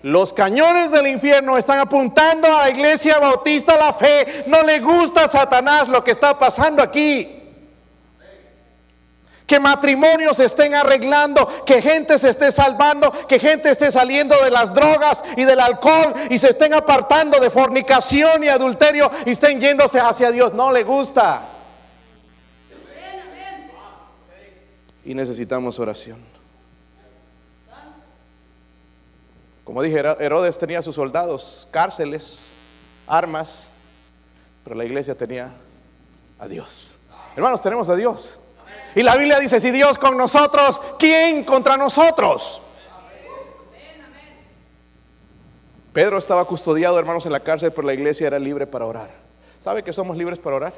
Los 0.03 0.31
cañones 0.31 0.91
del 0.91 1.07
infierno 1.07 1.57
están 1.57 1.79
apuntando 1.79 2.47
a 2.47 2.61
la 2.61 2.69
iglesia 2.69 3.19
bautista 3.19 3.75
la 3.77 3.93
fe. 3.93 4.43
No 4.47 4.61
le 4.61 4.79
gusta 4.79 5.23
a 5.23 5.27
Satanás 5.27 5.87
lo 5.87 6.03
que 6.03 6.11
está 6.11 6.37
pasando 6.37 6.83
aquí. 6.83 7.36
Que 9.47 9.59
matrimonios 9.59 10.37
se 10.37 10.45
estén 10.45 10.75
arreglando, 10.75 11.65
que 11.65 11.81
gente 11.81 12.19
se 12.19 12.29
esté 12.29 12.51
salvando, 12.51 13.11
que 13.27 13.39
gente 13.39 13.71
esté 13.71 13.89
saliendo 13.89 14.35
de 14.43 14.51
las 14.51 14.73
drogas 14.73 15.23
y 15.37 15.45
del 15.45 15.61
alcohol 15.61 16.13
y 16.29 16.37
se 16.37 16.49
estén 16.49 16.73
apartando 16.73 17.39
de 17.39 17.49
fornicación 17.49 18.43
y 18.43 18.49
adulterio 18.49 19.09
y 19.25 19.31
estén 19.31 19.59
yéndose 19.59 19.99
hacia 19.99 20.31
Dios. 20.31 20.53
No 20.53 20.71
le 20.71 20.83
gusta. 20.83 21.41
Y 25.05 25.15
necesitamos 25.15 25.79
oración. 25.79 26.19
Como 29.63 29.81
dije, 29.81 29.99
Herodes 29.99 30.57
tenía 30.57 30.81
sus 30.81 30.95
soldados, 30.95 31.67
cárceles, 31.71 32.47
armas, 33.05 33.69
pero 34.63 34.75
la 34.75 34.85
iglesia 34.85 35.15
tenía 35.15 35.53
a 36.39 36.47
Dios. 36.47 36.95
Hermanos, 37.35 37.61
tenemos 37.61 37.87
a 37.89 37.95
Dios. 37.95 38.39
Y 38.97 39.03
la 39.03 39.15
Biblia 39.15 39.37
dice, 39.37 39.59
si 39.59 39.69
Dios 39.69 39.99
con 39.99 40.17
nosotros, 40.17 40.81
¿quién 40.97 41.43
contra 41.43 41.77
nosotros? 41.77 42.59
Pedro 45.93 46.17
estaba 46.17 46.43
custodiado, 46.45 46.97
hermanos, 46.97 47.23
en 47.27 47.31
la 47.31 47.39
cárcel, 47.39 47.71
pero 47.71 47.85
la 47.85 47.93
iglesia 47.93 48.25
era 48.25 48.39
libre 48.39 48.65
para 48.65 48.87
orar. 48.87 49.11
¿Sabe 49.59 49.83
que 49.83 49.93
somos 49.93 50.17
libres 50.17 50.39
para 50.39 50.55
orar? 50.55 50.73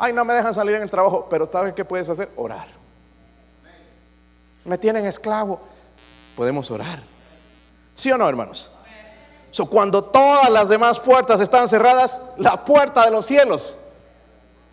Ay, 0.00 0.12
no 0.12 0.24
me 0.24 0.34
dejan 0.34 0.52
salir 0.52 0.74
en 0.74 0.82
el 0.82 0.90
trabajo, 0.90 1.28
pero 1.30 1.48
¿sabe 1.48 1.72
qué 1.76 1.84
puedes 1.84 2.08
hacer? 2.08 2.28
Orar. 2.34 2.66
me 4.64 4.76
tienen 4.76 5.06
esclavo. 5.06 5.60
Podemos 6.34 6.68
orar. 6.72 7.04
¿Sí 7.94 8.10
o 8.10 8.18
no, 8.18 8.28
hermanos? 8.28 8.68
So, 9.52 9.66
cuando 9.66 10.02
todas 10.02 10.50
las 10.50 10.68
demás 10.68 10.98
puertas 10.98 11.40
están 11.40 11.68
cerradas, 11.68 12.20
la 12.36 12.64
puerta 12.64 13.04
de 13.04 13.12
los 13.12 13.26
cielos 13.26 13.78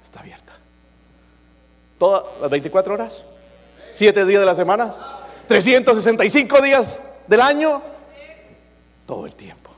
está 0.04 0.22
abierta. 0.22 0.45
Todas 1.98 2.24
las 2.42 2.50
24 2.50 2.94
horas, 2.94 3.24
7 3.94 4.26
días 4.26 4.42
de 4.42 4.46
la 4.46 4.56
semana, 4.56 4.94
365 5.48 6.62
días 6.62 7.00
del 7.28 7.42
año, 7.42 7.82
todo 9.06 9.26
el 9.26 9.36
tiempo. 9.36 9.72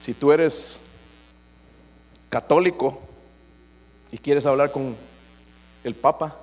Si 0.00 0.14
tú 0.14 0.32
eres 0.32 0.80
católico 2.28 3.00
y 4.12 4.18
quieres 4.18 4.46
hablar 4.46 4.70
con 4.70 4.96
el 5.84 5.94
Papa, 5.94 6.36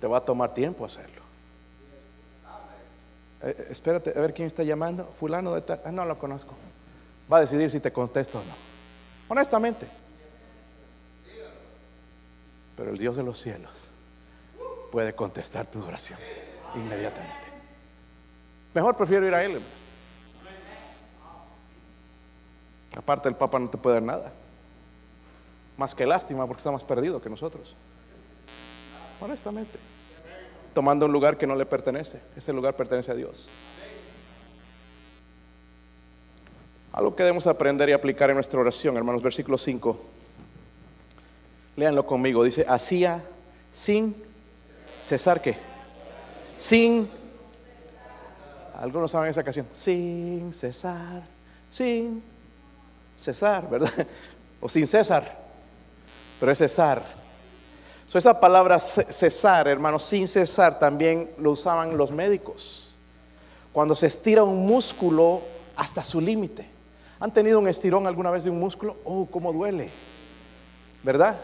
te 0.00 0.06
va 0.06 0.18
a 0.18 0.24
tomar 0.24 0.54
tiempo 0.54 0.84
hacerlo. 0.84 1.22
Eh, 3.42 3.54
eh, 3.56 3.66
espérate, 3.70 4.12
a 4.16 4.20
ver 4.20 4.34
quién 4.34 4.46
está 4.46 4.62
llamando. 4.62 5.12
Fulano 5.18 5.54
de 5.54 5.62
tal. 5.62 5.80
Ah, 5.84 5.92
no 5.92 6.04
lo 6.04 6.18
conozco. 6.18 6.54
Va 7.32 7.38
a 7.38 7.40
decidir 7.40 7.70
si 7.70 7.80
te 7.80 7.92
contesto 7.92 8.38
o 8.38 8.42
no. 8.42 8.54
Honestamente. 9.28 9.86
Pero 12.78 12.92
el 12.92 12.96
Dios 12.96 13.16
de 13.16 13.24
los 13.24 13.40
cielos 13.40 13.72
puede 14.92 15.12
contestar 15.12 15.66
tu 15.66 15.84
oración 15.84 16.18
inmediatamente. 16.76 17.48
Mejor 18.72 18.96
prefiero 18.96 19.26
ir 19.26 19.34
a 19.34 19.44
Él. 19.44 19.60
Aparte 22.96 23.28
el 23.28 23.34
Papa 23.34 23.58
no 23.58 23.68
te 23.68 23.76
puede 23.78 23.94
dar 23.94 24.02
nada. 24.04 24.32
Más 25.76 25.92
que 25.92 26.06
lástima 26.06 26.46
porque 26.46 26.60
está 26.60 26.70
más 26.70 26.84
perdido 26.84 27.20
que 27.20 27.28
nosotros. 27.28 27.74
Honestamente. 29.20 29.76
Tomando 30.72 31.06
un 31.06 31.12
lugar 31.12 31.36
que 31.36 31.48
no 31.48 31.56
le 31.56 31.66
pertenece. 31.66 32.20
Ese 32.36 32.52
lugar 32.52 32.76
pertenece 32.76 33.10
a 33.10 33.14
Dios. 33.14 33.48
Algo 36.92 37.16
que 37.16 37.24
debemos 37.24 37.48
aprender 37.48 37.88
y 37.88 37.92
aplicar 37.92 38.30
en 38.30 38.36
nuestra 38.36 38.60
oración, 38.60 38.96
hermanos, 38.96 39.20
versículo 39.20 39.58
5. 39.58 40.17
Léanlo 41.78 42.04
conmigo. 42.04 42.42
Dice, 42.42 42.66
hacía 42.68 43.22
sin 43.72 44.12
cesar 45.00 45.40
qué? 45.40 45.56
Sin. 46.58 47.08
Algunos 48.80 49.12
saben 49.12 49.30
esa 49.30 49.44
canción. 49.44 49.64
Sin 49.72 50.52
cesar, 50.52 51.22
sin 51.70 52.20
cesar, 53.16 53.70
¿verdad? 53.70 53.92
O 54.60 54.68
sin 54.68 54.88
César. 54.88 55.38
Pero 56.40 56.50
es 56.50 56.58
cesar. 56.58 57.00
esa 58.12 58.40
palabra 58.40 58.80
cesar, 58.80 59.68
hermanos, 59.68 60.02
sin 60.02 60.26
cesar, 60.26 60.80
también 60.80 61.30
lo 61.38 61.52
usaban 61.52 61.96
los 61.96 62.10
médicos. 62.10 62.92
Cuando 63.72 63.94
se 63.94 64.08
estira 64.08 64.42
un 64.42 64.66
músculo 64.66 65.42
hasta 65.76 66.02
su 66.02 66.20
límite. 66.20 66.66
¿Han 67.20 67.32
tenido 67.32 67.60
un 67.60 67.68
estirón 67.68 68.08
alguna 68.08 68.32
vez 68.32 68.42
de 68.42 68.50
un 68.50 68.58
músculo? 68.58 68.96
Oh, 69.04 69.28
cómo 69.30 69.52
duele. 69.52 69.90
¿Verdad? 71.04 71.36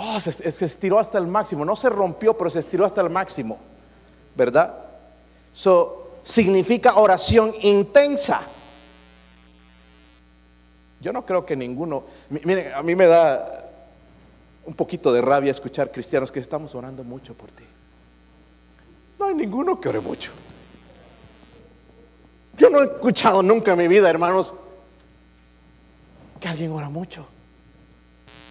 Oh, 0.00 0.20
se, 0.20 0.32
se 0.32 0.64
estiró 0.64 0.98
hasta 1.00 1.18
el 1.18 1.26
máximo. 1.26 1.64
No 1.64 1.74
se 1.74 1.90
rompió, 1.90 2.36
pero 2.38 2.48
se 2.48 2.60
estiró 2.60 2.84
hasta 2.84 3.00
el 3.00 3.10
máximo. 3.10 3.58
¿Verdad? 4.36 4.74
Eso 5.52 6.20
significa 6.22 6.94
oración 6.94 7.52
intensa. 7.62 8.42
Yo 11.00 11.12
no 11.12 11.24
creo 11.24 11.44
que 11.44 11.56
ninguno, 11.56 12.04
miren, 12.30 12.74
a 12.74 12.82
mí 12.82 12.94
me 12.94 13.06
da 13.06 13.68
un 14.66 14.74
poquito 14.74 15.12
de 15.12 15.20
rabia 15.20 15.50
escuchar 15.50 15.90
cristianos 15.90 16.30
que 16.30 16.40
estamos 16.40 16.74
orando 16.74 17.02
mucho 17.02 17.34
por 17.34 17.50
ti. 17.50 17.64
No 19.18 19.26
hay 19.26 19.34
ninguno 19.34 19.80
que 19.80 19.88
ore 19.88 20.00
mucho. 20.00 20.30
Yo 22.56 22.70
no 22.70 22.82
he 22.82 22.84
escuchado 22.84 23.42
nunca 23.42 23.72
en 23.72 23.78
mi 23.78 23.88
vida, 23.88 24.10
hermanos, 24.10 24.54
que 26.38 26.48
alguien 26.48 26.70
ora 26.70 26.88
mucho. 26.88 27.26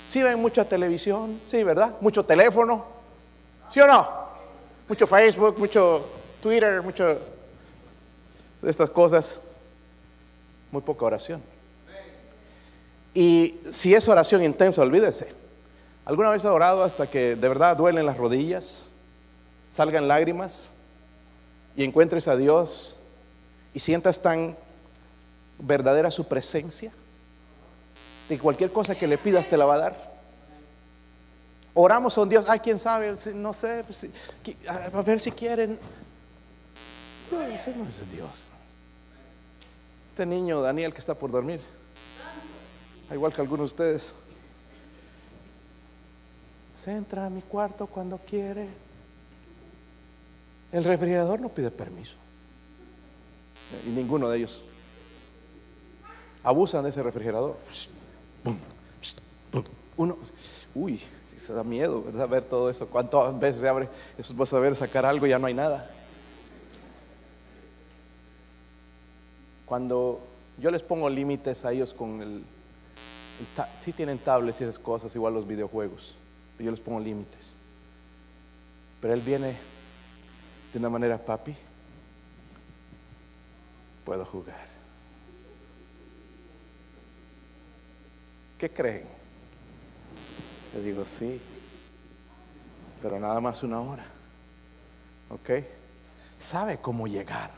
Sí 0.10 0.24
ven 0.24 0.40
mucha 0.40 0.64
televisión, 0.66 1.40
sí, 1.50 1.64
¿verdad? 1.64 1.96
Mucho 2.00 2.24
teléfono, 2.24 2.86
¿sí 3.72 3.80
o 3.82 3.88
no? 3.88 4.08
Mucho 4.88 5.06
Facebook, 5.06 5.60
mucho 5.60 6.06
Twitter, 6.42 6.82
mucho 6.82 7.20
de 8.62 8.70
estas 8.70 8.90
cosas. 8.90 9.42
Muy 10.72 10.82
poca 10.82 11.06
oración. 11.06 11.42
Y 13.14 13.60
si 13.72 13.96
es 13.96 14.08
oración 14.08 14.44
intensa, 14.44 14.82
olvídese. 14.82 15.28
¿Alguna 16.06 16.30
vez 16.30 16.46
ha 16.46 16.54
orado 16.54 16.84
hasta 16.84 17.08
que 17.08 17.36
de 17.36 17.48
verdad 17.50 17.76
duelen 17.76 18.06
las 18.06 18.18
rodillas, 18.18 18.90
salgan 19.70 20.08
lágrimas 20.08 20.72
y 21.76 21.84
encuentres 21.84 22.28
a 22.28 22.38
Dios 22.38 22.96
y 23.74 23.80
sientas 23.80 24.22
tan 24.22 24.56
verdadera 25.60 26.12
su 26.12 26.28
presencia? 26.28 26.92
De 28.30 28.38
cualquier 28.40 28.72
cosa 28.72 28.96
que 28.96 29.08
le 29.08 29.18
pidas 29.18 29.50
te 29.50 29.58
la 29.58 29.66
va 29.66 29.76
a 29.76 29.80
dar. 29.80 30.18
Oramos 31.74 32.18
a 32.18 32.22
un 32.22 32.30
Dios, 32.30 32.46
ay, 32.50 32.60
quién 32.60 32.80
sabe, 32.80 33.14
no 33.36 33.54
sé, 33.54 33.86
a 34.68 35.02
ver 35.02 35.20
si 35.20 35.32
quieren. 35.32 35.78
No, 37.32 37.40
no 37.40 37.90
es 37.90 38.12
Dios. 38.12 38.44
Este 40.10 40.26
niño 40.26 40.62
Daniel 40.62 40.94
que 40.94 41.00
está 41.00 41.14
por 41.14 41.30
dormir 41.32 41.62
igual 43.16 43.34
que 43.34 43.42
algunos 43.42 43.60
de 43.72 43.74
ustedes. 43.74 44.14
Se 46.74 46.92
entra 46.92 47.26
a 47.26 47.30
mi 47.30 47.42
cuarto 47.42 47.88
cuando 47.88 48.18
quiere. 48.18 48.68
El 50.72 50.84
refrigerador 50.84 51.40
no 51.40 51.50
pide 51.50 51.72
permiso. 51.72 52.16
Y 53.86 53.90
ninguno 53.90 54.30
de 54.30 54.38
ellos 54.38 54.64
abusan 56.44 56.84
de 56.84 56.90
ese 56.90 57.02
refrigerador. 57.02 57.58
Uno, 59.98 60.18
uy, 60.76 61.02
se 61.40 61.54
da 61.54 61.64
miedo, 61.64 62.04
¿verdad? 62.04 62.28
Ver 62.28 62.44
todo 62.44 62.70
eso. 62.70 62.88
¿Cuántas 62.88 63.40
veces 63.40 63.62
se 63.62 63.68
abre? 63.68 63.88
Eso 64.18 64.34
vas 64.34 64.54
a 64.54 64.60
ver 64.60 64.76
sacar 64.76 65.06
algo 65.06 65.26
y 65.26 65.30
ya 65.30 65.40
no 65.40 65.48
hay 65.48 65.54
nada. 65.54 65.90
Cuando 69.66 70.22
yo 70.58 70.72
les 70.72 70.84
pongo 70.84 71.10
límites 71.10 71.66
a 71.66 71.72
ellos 71.72 71.94
con 71.94 72.22
el 72.22 72.44
si 73.82 73.94
tienen 73.94 74.18
tablets 74.18 74.62
y 74.62 74.64
esas 74.64 74.80
cosas, 74.80 75.14
igual 75.16 75.34
los 75.34 75.48
videojuegos. 75.48 76.16
Yo 76.60 76.72
les 76.72 76.80
pongo 76.80 77.00
límites. 77.00 77.56
Pero 79.02 79.14
él 79.14 79.22
viene 79.22 79.56
de 80.74 80.80
una 80.80 80.90
manera, 80.90 81.18
papi, 81.18 81.56
puedo 84.04 84.26
jugar. 84.26 84.77
¿Qué 88.58 88.70
creen? 88.70 89.06
Le 90.74 90.82
digo, 90.82 91.06
sí, 91.06 91.40
pero 93.02 93.20
nada 93.20 93.40
más 93.40 93.64
una 93.64 93.80
hora. 93.80 94.06
¿Ok? 95.30 95.50
¿Sabe 96.40 96.78
cómo 96.78 97.08
llegar? 97.08 97.52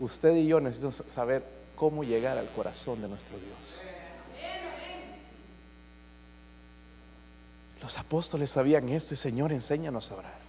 Usted 0.00 0.34
y 0.36 0.46
yo 0.46 0.60
necesitamos 0.60 1.02
saber 1.06 1.44
cómo 1.76 2.04
llegar 2.04 2.36
al 2.36 2.48
corazón 2.48 3.00
de 3.00 3.08
nuestro 3.08 3.36
Dios. 3.38 3.82
Los 7.80 7.98
apóstoles 7.98 8.50
sabían 8.50 8.88
esto 8.88 9.14
y 9.14 9.16
Señor, 9.16 9.52
enséñanos 9.52 10.10
a 10.10 10.14
orar. 10.16 10.44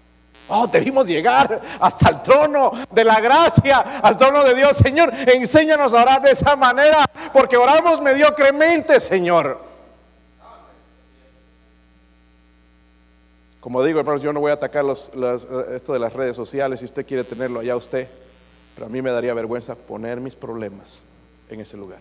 Oh, 0.47 0.67
debimos 0.67 1.07
llegar 1.07 1.59
hasta 1.79 2.09
el 2.09 2.21
trono 2.21 2.71
de 2.91 3.03
la 3.03 3.19
gracia, 3.19 3.79
al 3.79 4.15
trono 4.15 4.43
de 4.43 4.53
Dios. 4.53 4.77
Señor, 4.77 5.11
enséñanos 5.27 5.93
a 5.93 6.03
orar 6.03 6.21
de 6.21 6.31
esa 6.31 6.55
manera, 6.55 7.03
porque 7.35 7.57
oramos 7.57 8.01
mediocremente, 8.01 8.97
Señor. 8.97 9.59
Como 13.59 13.83
digo, 13.83 13.99
hermanos, 13.99 14.21
yo 14.21 14.31
no 14.31 14.39
voy 14.39 14.51
a 14.51 14.53
atacar 14.53 14.85
esto 14.85 15.91
de 15.91 15.99
las 15.99 16.13
redes 16.13 16.37
sociales, 16.37 16.79
si 16.79 16.85
usted 16.85 17.05
quiere 17.05 17.25
tenerlo 17.25 17.59
allá 17.59 17.75
usted, 17.75 18.07
pero 18.73 18.87
a 18.87 18.89
mí 18.89 19.01
me 19.01 19.11
daría 19.11 19.33
vergüenza 19.33 19.75
poner 19.75 20.21
mis 20.21 20.33
problemas 20.33 21.03
en 21.49 21.59
ese 21.59 21.75
lugar. 21.75 21.99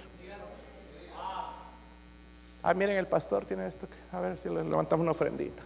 Ah, 2.62 2.72
miren, 2.72 2.96
el 2.96 3.08
pastor 3.08 3.44
tiene 3.44 3.66
esto. 3.66 3.88
A 4.12 4.20
ver 4.20 4.38
si 4.38 4.48
le 4.48 4.62
levantamos 4.62 5.02
una 5.02 5.10
ofrendita. 5.10 5.64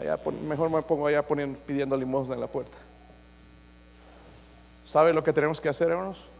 Allá, 0.00 0.18
mejor 0.48 0.70
me 0.70 0.80
pongo 0.80 1.06
allá 1.06 1.22
pidiendo 1.22 1.98
limosna 1.98 2.34
en 2.34 2.40
la 2.40 2.46
puerta. 2.46 2.78
¿Sabe 4.86 5.12
lo 5.12 5.22
que 5.22 5.34
tenemos 5.34 5.60
que 5.60 5.68
hacer, 5.68 5.90
hermanos? 5.90 6.31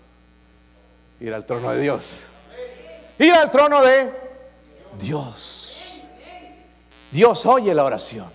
Ir 1.23 1.33
al 1.33 1.47
trono 1.47 1.71
de 1.71 1.81
Dios. 1.81 2.25
Ir 3.17 3.33
al 3.33 3.49
trono 3.49 3.81
de 3.81 4.11
Dios. 5.01 6.03
Dios 7.13 7.47
oye 7.47 7.73
la 7.73 7.85
oración. 7.85 8.27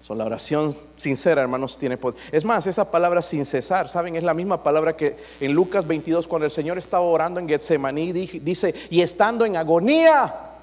So, 0.00 0.14
la 0.14 0.26
oración 0.26 0.76
sincera, 0.96 1.42
hermanos, 1.42 1.76
tiene 1.76 1.96
poder. 1.96 2.20
Es 2.30 2.44
más, 2.44 2.68
esa 2.68 2.88
palabra 2.88 3.20
sin 3.20 3.44
cesar, 3.44 3.88
¿saben? 3.88 4.14
Es 4.14 4.22
la 4.22 4.34
misma 4.34 4.62
palabra 4.62 4.96
que 4.96 5.16
en 5.40 5.52
Lucas 5.52 5.84
22, 5.84 6.28
cuando 6.28 6.44
el 6.44 6.52
Señor 6.52 6.78
estaba 6.78 7.04
orando 7.04 7.40
en 7.40 7.48
Getsemaní, 7.48 8.12
dice, 8.12 8.74
y 8.90 9.00
estando 9.00 9.44
en 9.44 9.56
agonía, 9.56 10.53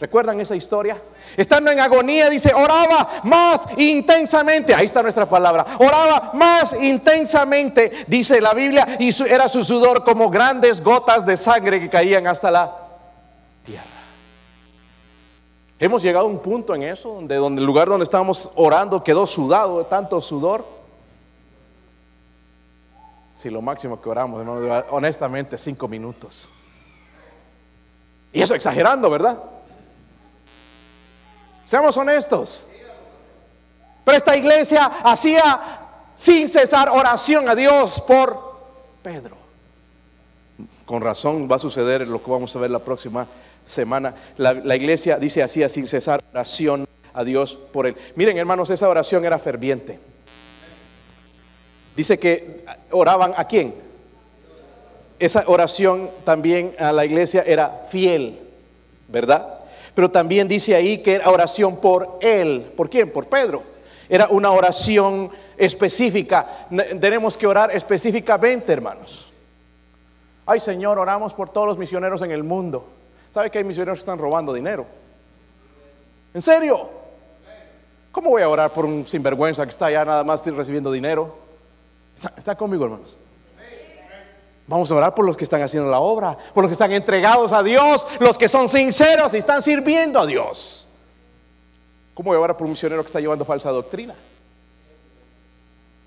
¿Recuerdan 0.00 0.40
esa 0.40 0.54
historia? 0.54 1.02
Estando 1.36 1.72
en 1.72 1.80
agonía, 1.80 2.30
dice, 2.30 2.54
oraba 2.54 3.08
más 3.24 3.62
intensamente. 3.76 4.72
Ahí 4.72 4.86
está 4.86 5.02
nuestra 5.02 5.26
palabra. 5.26 5.66
Oraba 5.80 6.30
más 6.34 6.72
intensamente, 6.80 8.04
dice 8.06 8.40
la 8.40 8.54
Biblia, 8.54 8.96
y 9.00 9.10
era 9.24 9.48
su 9.48 9.64
sudor 9.64 10.04
como 10.04 10.30
grandes 10.30 10.80
gotas 10.82 11.26
de 11.26 11.36
sangre 11.36 11.80
que 11.80 11.88
caían 11.88 12.28
hasta 12.28 12.50
la 12.50 12.76
tierra. 13.64 13.82
Hemos 15.80 16.02
llegado 16.02 16.26
a 16.26 16.28
un 16.28 16.38
punto 16.38 16.76
en 16.76 16.84
eso, 16.84 17.14
donde, 17.14 17.34
el 17.34 17.66
lugar 17.66 17.88
donde 17.88 18.04
estábamos 18.04 18.52
orando 18.54 19.02
quedó 19.02 19.26
sudado 19.26 19.78
de 19.78 19.84
tanto 19.84 20.20
sudor. 20.20 20.64
Si 23.36 23.50
lo 23.50 23.62
máximo 23.62 24.00
que 24.00 24.08
oramos, 24.08 24.46
honestamente, 24.90 25.58
cinco 25.58 25.88
minutos. 25.88 26.50
Y 28.32 28.42
eso 28.42 28.54
exagerando, 28.54 29.10
¿verdad? 29.10 29.38
Seamos 31.68 31.98
honestos. 31.98 32.66
Pero 34.02 34.16
esta 34.16 34.34
iglesia 34.34 34.86
hacía 35.04 35.60
sin 36.16 36.48
cesar 36.48 36.88
oración 36.88 37.46
a 37.46 37.54
Dios 37.54 38.00
por 38.00 38.56
Pedro. 39.02 39.36
Con 40.86 41.02
razón 41.02 41.46
va 41.46 41.56
a 41.56 41.58
suceder 41.58 42.08
lo 42.08 42.24
que 42.24 42.30
vamos 42.30 42.56
a 42.56 42.58
ver 42.58 42.70
la 42.70 42.78
próxima 42.78 43.26
semana. 43.66 44.14
La, 44.38 44.76
iglesia 44.76 45.18
dice 45.18 45.42
hacía 45.42 45.68
sin 45.68 45.86
cesar 45.86 46.22
oración 46.32 46.86
a 47.12 47.22
Dios 47.22 47.58
por 47.70 47.86
él. 47.86 47.94
Miren 48.16 48.38
hermanos, 48.38 48.70
esa 48.70 48.88
oración 48.88 49.26
era 49.26 49.38
ferviente. 49.38 49.98
Dice 51.94 52.18
que 52.18 52.64
oraban 52.92 53.34
a 53.36 53.44
quién. 53.44 53.74
Esa 55.18 55.44
oración 55.46 56.08
también 56.24 56.74
a 56.78 56.92
la 56.92 57.04
iglesia 57.04 57.42
era 57.46 57.82
fiel, 57.90 58.38
¿verdad? 59.08 59.57
Pero 59.98 60.12
también 60.12 60.46
dice 60.46 60.76
ahí 60.76 60.98
que 60.98 61.14
era 61.14 61.28
oración 61.28 61.78
por 61.78 62.18
él. 62.20 62.72
¿Por 62.76 62.88
quién? 62.88 63.10
Por 63.10 63.26
Pedro. 63.26 63.64
Era 64.08 64.28
una 64.28 64.52
oración 64.52 65.28
específica. 65.56 66.68
Tenemos 67.00 67.36
que 67.36 67.48
orar 67.48 67.74
específicamente, 67.74 68.72
hermanos. 68.72 69.32
Ay, 70.46 70.60
Señor, 70.60 71.00
oramos 71.00 71.34
por 71.34 71.50
todos 71.50 71.66
los 71.66 71.78
misioneros 71.78 72.22
en 72.22 72.30
el 72.30 72.44
mundo. 72.44 72.86
¿Sabe 73.28 73.50
que 73.50 73.58
hay 73.58 73.64
misioneros 73.64 73.98
que 73.98 74.02
están 74.02 74.20
robando 74.20 74.52
dinero? 74.54 74.86
¿En 76.32 76.42
serio? 76.42 76.88
¿Cómo 78.12 78.30
voy 78.30 78.42
a 78.42 78.48
orar 78.48 78.70
por 78.70 78.84
un 78.84 79.04
sinvergüenza 79.04 79.64
que 79.64 79.70
está 79.70 79.86
allá 79.86 80.04
nada 80.04 80.22
más 80.22 80.46
recibiendo 80.46 80.92
dinero? 80.92 81.36
está 82.36 82.54
conmigo, 82.54 82.84
hermanos? 82.84 83.16
Vamos 84.68 84.92
a 84.92 84.94
orar 84.94 85.14
por 85.14 85.24
los 85.24 85.34
que 85.34 85.44
están 85.44 85.62
haciendo 85.62 85.90
la 85.90 85.98
obra, 85.98 86.36
por 86.52 86.62
los 86.62 86.68
que 86.68 86.74
están 86.74 86.92
entregados 86.92 87.52
a 87.52 87.62
Dios, 87.62 88.06
los 88.20 88.36
que 88.36 88.48
son 88.48 88.68
sinceros 88.68 89.32
y 89.32 89.38
están 89.38 89.62
sirviendo 89.62 90.20
a 90.20 90.26
Dios. 90.26 90.86
¿Cómo 92.12 92.28
voy 92.28 92.36
a 92.36 92.40
orar 92.40 92.56
por 92.56 92.66
un 92.66 92.72
misionero 92.72 93.02
que 93.02 93.06
está 93.06 93.18
llevando 93.18 93.46
falsa 93.46 93.70
doctrina? 93.70 94.14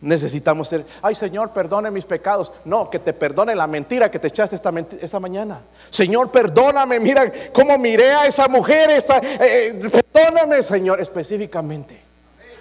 Necesitamos 0.01 0.67
ser, 0.67 0.85
ay 1.01 1.15
Señor, 1.15 1.49
perdone 1.51 1.89
mis 1.89 2.05
pecados. 2.05 2.51
No, 2.63 2.87
que 2.87 2.99
te 2.99 3.13
perdone 3.13 3.55
la 3.55 3.65
mentira 3.65 4.11
que 4.11 4.19
te 4.19 4.27
echaste 4.27 4.55
esta, 4.55 4.71
esta 4.99 5.19
mañana. 5.19 5.61
Señor, 5.89 6.29
perdóname, 6.29 6.99
mira 6.99 7.31
cómo 7.51 7.79
miré 7.79 8.11
a 8.11 8.27
esa 8.27 8.47
mujer. 8.47 8.91
Eh, 8.91 9.01
eh, 9.39 10.03
perdóname, 10.13 10.61
Señor, 10.61 11.01
específicamente. 11.01 11.99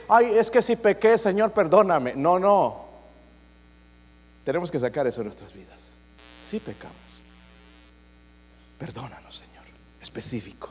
Ay, 0.08 0.32
es 0.34 0.50
que 0.50 0.62
si 0.62 0.76
pequé, 0.76 1.18
Señor, 1.18 1.50
perdóname. 1.50 2.14
No, 2.14 2.38
no. 2.38 2.88
Tenemos 4.44 4.70
que 4.70 4.80
sacar 4.80 5.06
eso 5.06 5.20
de 5.20 5.24
nuestras 5.26 5.52
vidas 5.52 5.89
sí 6.50 6.58
pecamos. 6.58 6.96
Perdónanos, 8.78 9.36
Señor. 9.36 9.64
Específico. 10.02 10.70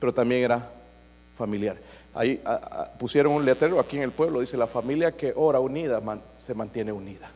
Pero 0.00 0.12
también 0.12 0.42
era 0.42 0.68
familiar. 1.36 1.76
Ahí 2.14 2.42
pusieron 2.98 3.34
un 3.34 3.44
letrero 3.44 3.78
aquí 3.78 3.96
en 3.98 4.02
el 4.02 4.10
pueblo, 4.10 4.40
dice, 4.40 4.56
la 4.56 4.66
familia 4.66 5.12
que 5.12 5.32
ora 5.36 5.60
unida 5.60 6.00
se 6.40 6.54
mantiene 6.54 6.90
unida. 6.90 7.30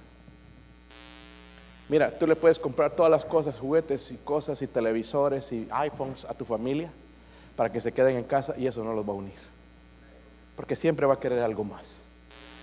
Mira, 1.89 2.11
tú 2.19 2.27
le 2.27 2.35
puedes 2.35 2.59
comprar 2.59 2.91
todas 2.93 3.11
las 3.11 3.25
cosas, 3.25 3.59
juguetes 3.59 4.11
y 4.11 4.17
cosas 4.17 4.61
y 4.63 4.67
televisores 4.67 5.53
y 5.53 5.69
iPhones 5.71 6.25
a 6.25 6.35
tu 6.35 6.45
familia 6.45 6.91
para 7.55 7.71
que 7.71 7.81
se 7.81 7.93
queden 7.93 8.17
en 8.17 8.25
casa 8.25 8.55
y 8.59 8.67
eso 8.67 8.83
no 8.83 8.95
los 8.95 9.07
va 9.07 9.13
a 9.13 9.17
unir. 9.17 9.39
Porque 10.57 10.75
siempre 10.75 11.07
va 11.07 11.15
a 11.15 11.21
querer 11.21 11.41
algo 11.41 11.63
más. 11.63 12.03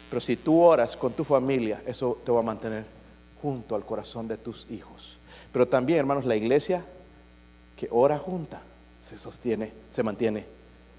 Pero 0.10 0.20
si 0.20 0.36
tú 0.36 0.60
oras 0.62 0.98
con 0.98 1.14
tu 1.14 1.24
familia, 1.24 1.82
eso 1.86 2.20
te 2.26 2.32
va 2.32 2.40
a 2.40 2.44
mantener 2.44 2.99
junto 3.42 3.76
al 3.76 3.86
corazón 3.86 4.28
de 4.28 4.38
tus 4.38 4.70
hijos. 4.70 5.18
Pero 5.52 5.68
también, 5.68 6.00
hermanos, 6.00 6.26
la 6.26 6.36
iglesia 6.36 6.84
que 7.76 7.88
ora 7.92 8.18
junta 8.18 8.62
se 9.00 9.18
sostiene, 9.18 9.72
se 9.90 10.04
mantiene 10.04 10.46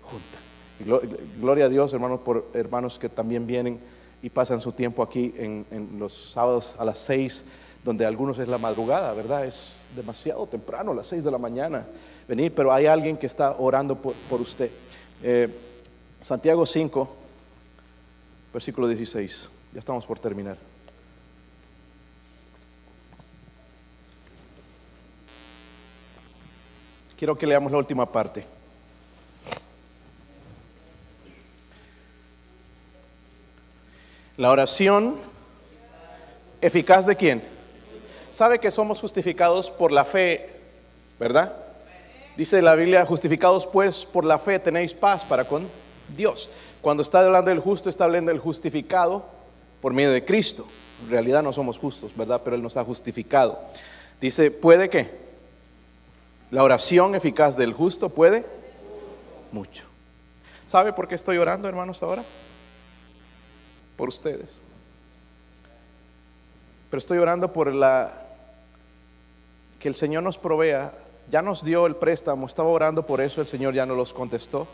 junta. 0.03 1.05
gloria 1.41 1.67
a 1.67 1.69
Dios, 1.69 1.93
hermanos, 1.93 2.21
por 2.21 2.49
hermanos 2.55 2.99
que 2.99 3.09
también 3.09 3.47
vienen 3.47 3.79
y 4.23 4.31
pasan 4.31 4.61
su 4.61 4.73
tiempo 4.73 5.03
aquí 5.03 5.35
en, 5.37 5.65
los 5.99 6.33
sábados 6.33 6.77
a 6.79 6.85
las 6.85 6.99
seis, 6.99 7.45
donde 7.85 8.05
algunos 8.05 8.39
es 8.39 8.49
la 8.49 8.59
madrugada, 8.59 9.13
¿verdad? 9.15 9.47
Es 9.47 9.73
demasiado 9.95 10.47
temprano, 10.47 10.95
las 10.95 11.07
seis 11.07 11.25
de 11.25 11.31
la 11.31 11.39
mañana, 11.39 11.87
venir, 12.29 12.55
pero 12.55 12.73
hay 12.73 12.87
alguien 12.87 13.17
que 13.17 13.27
está 13.27 13.57
orando 13.59 13.97
por, 13.97 14.41
usted. 14.41 14.71
Eh, 15.23 15.49
Santiago 16.21 16.67
5, 16.67 17.17
versículo 18.53 18.89
16, 18.89 19.51
ya 19.73 19.79
estamos 19.79 20.05
por 20.05 20.19
terminar. 20.19 20.70
Quiero 27.21 27.37
que 27.37 27.47
leamos 27.47 27.71
la 27.71 27.77
última 27.77 28.07
parte. 28.11 28.47
La 34.39 34.51
oración 34.51 35.17
eficaz 36.63 37.05
de 37.05 37.17
quién? 37.17 37.43
Sabe 38.31 38.59
que 38.59 38.71
somos 38.71 39.03
justificados 39.03 39.71
por 39.71 39.93
la 39.93 40.07
fe, 40.07 40.49
¿verdad? 41.19 41.55
Dice 42.39 42.63
la 42.63 42.75
Biblia, 42.75 43.05
justificados 43.05 43.67
pues 43.67 44.07
por 44.07 44.25
la 44.25 44.39
fe 44.39 44.59
tenéis 44.59 44.95
paz 44.95 45.23
para 45.23 45.45
con 45.45 45.69
Dios. 46.17 46.49
Cuando 46.81 47.03
está 47.03 47.21
hablando 47.21 47.51
del 47.51 47.61
justo, 47.61 47.91
está 47.91 48.05
hablando 48.05 48.33
del 48.33 48.41
justificado 48.41 49.27
por 49.83 49.93
medio 49.93 50.11
de 50.11 50.25
Cristo. 50.25 50.67
En 51.05 51.11
realidad 51.11 51.43
no 51.43 51.53
somos 51.53 51.77
justos, 51.77 52.17
¿verdad? 52.17 52.41
Pero 52.43 52.57
Él 52.57 52.63
nos 52.63 52.79
ha 52.79 52.85
justificado. 52.85 53.61
Dice, 54.23 54.51
¿puede 54.51 54.89
qué? 54.89 55.30
La 56.51 56.65
oración 56.65 57.15
eficaz 57.15 57.57
del 57.57 57.73
justo 57.73 58.09
puede 58.09 58.45
mucho. 59.53 59.85
¿Sabe 60.67 60.93
por 60.93 61.07
qué 61.07 61.15
estoy 61.15 61.39
orando, 61.39 61.69
hermanos, 61.69 62.03
ahora? 62.03 62.25
Por 63.97 64.09
ustedes. 64.09 64.61
Pero 66.91 66.99
estoy 66.99 67.19
orando 67.19 67.53
por 67.53 67.73
la 67.73 68.13
que 69.79 69.89
el 69.89 69.95
Señor 69.95 70.25
nos 70.25 70.39
provea. 70.39 70.93
Ya 71.31 71.41
nos 71.41 71.65
dio 71.65 71.87
el 71.87 71.95
préstamo, 71.95 72.47
estaba 72.47 72.69
orando 72.69 73.07
por 73.07 73.21
eso, 73.21 73.41
el 73.41 73.47
Señor 73.47 73.73
ya 73.73 73.87
nos 73.87 73.97
los 73.97 74.13
contestó. 74.13 74.67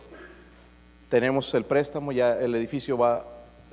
Tenemos 1.10 1.52
el 1.54 1.64
préstamo, 1.64 2.10
ya 2.10 2.38
el 2.38 2.54
edificio 2.54 2.96
va, 2.96 3.22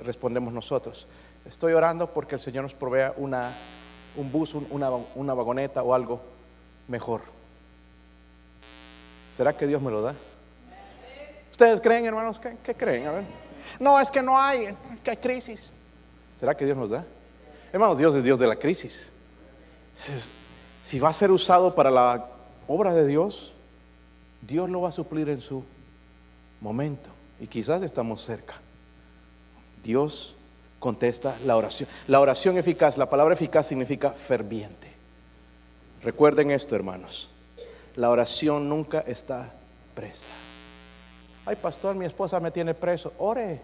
respondemos 0.00 0.52
nosotros. 0.52 1.06
Estoy 1.46 1.72
orando 1.72 2.10
porque 2.10 2.34
el 2.34 2.40
Señor 2.40 2.64
nos 2.64 2.74
provea 2.74 3.14
una, 3.16 3.50
un 4.16 4.30
bus, 4.30 4.54
una, 4.54 4.90
una 5.14 5.32
vagoneta 5.32 5.82
o 5.82 5.94
algo 5.94 6.20
mejor. 6.88 7.33
¿Será 9.34 9.52
que 9.56 9.66
Dios 9.66 9.82
me 9.82 9.90
lo 9.90 10.00
da? 10.00 10.14
¿Ustedes 11.50 11.80
creen, 11.80 12.06
hermanos? 12.06 12.38
¿Qué, 12.38 12.74
creen? 12.74 13.08
A 13.08 13.10
ver. 13.10 13.24
No, 13.80 13.98
es 13.98 14.08
que 14.08 14.22
no 14.22 14.40
hay, 14.40 14.68
que 15.02 15.10
hay 15.10 15.16
crisis. 15.16 15.72
¿Será 16.38 16.56
que 16.56 16.64
Dios 16.64 16.76
nos 16.76 16.90
da? 16.90 17.04
Hermanos, 17.72 17.98
Dios 17.98 18.14
es 18.14 18.22
Dios 18.22 18.38
de 18.38 18.46
la 18.46 18.54
crisis. 18.54 19.10
Si 20.82 21.00
va 21.00 21.08
a 21.08 21.12
ser 21.12 21.32
usado 21.32 21.74
para 21.74 21.90
la 21.90 22.28
obra 22.68 22.94
de 22.94 23.08
Dios, 23.08 23.52
Dios 24.40 24.70
lo 24.70 24.82
va 24.82 24.90
a 24.90 24.92
suplir 24.92 25.28
en 25.28 25.40
su 25.40 25.64
momento. 26.60 27.10
Y 27.40 27.48
quizás 27.48 27.82
estamos 27.82 28.22
cerca. 28.22 28.54
Dios 29.82 30.36
contesta 30.78 31.34
la 31.44 31.56
oración. 31.56 31.88
La 32.06 32.20
oración 32.20 32.56
eficaz, 32.56 32.96
la 32.96 33.10
palabra 33.10 33.34
eficaz 33.34 33.66
significa 33.66 34.12
ferviente. 34.12 34.92
Recuerden 36.04 36.52
esto, 36.52 36.76
hermanos 36.76 37.33
la 37.96 38.10
oración 38.10 38.68
nunca 38.68 39.00
está 39.00 39.52
presa. 39.94 40.26
Ay, 41.46 41.56
pastor, 41.56 41.94
mi 41.94 42.06
esposa 42.06 42.40
me 42.40 42.50
tiene 42.50 42.74
preso. 42.74 43.12
Ore. 43.18 43.60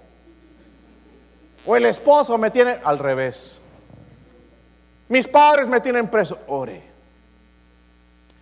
O 1.66 1.76
el 1.76 1.86
esposo 1.86 2.36
me 2.38 2.50
tiene 2.50 2.78
al 2.84 2.98
revés. 2.98 3.60
Mis 5.08 5.26
padres 5.26 5.66
me 5.66 5.80
tienen 5.80 6.08
preso. 6.08 6.38
Ore. 6.46 6.82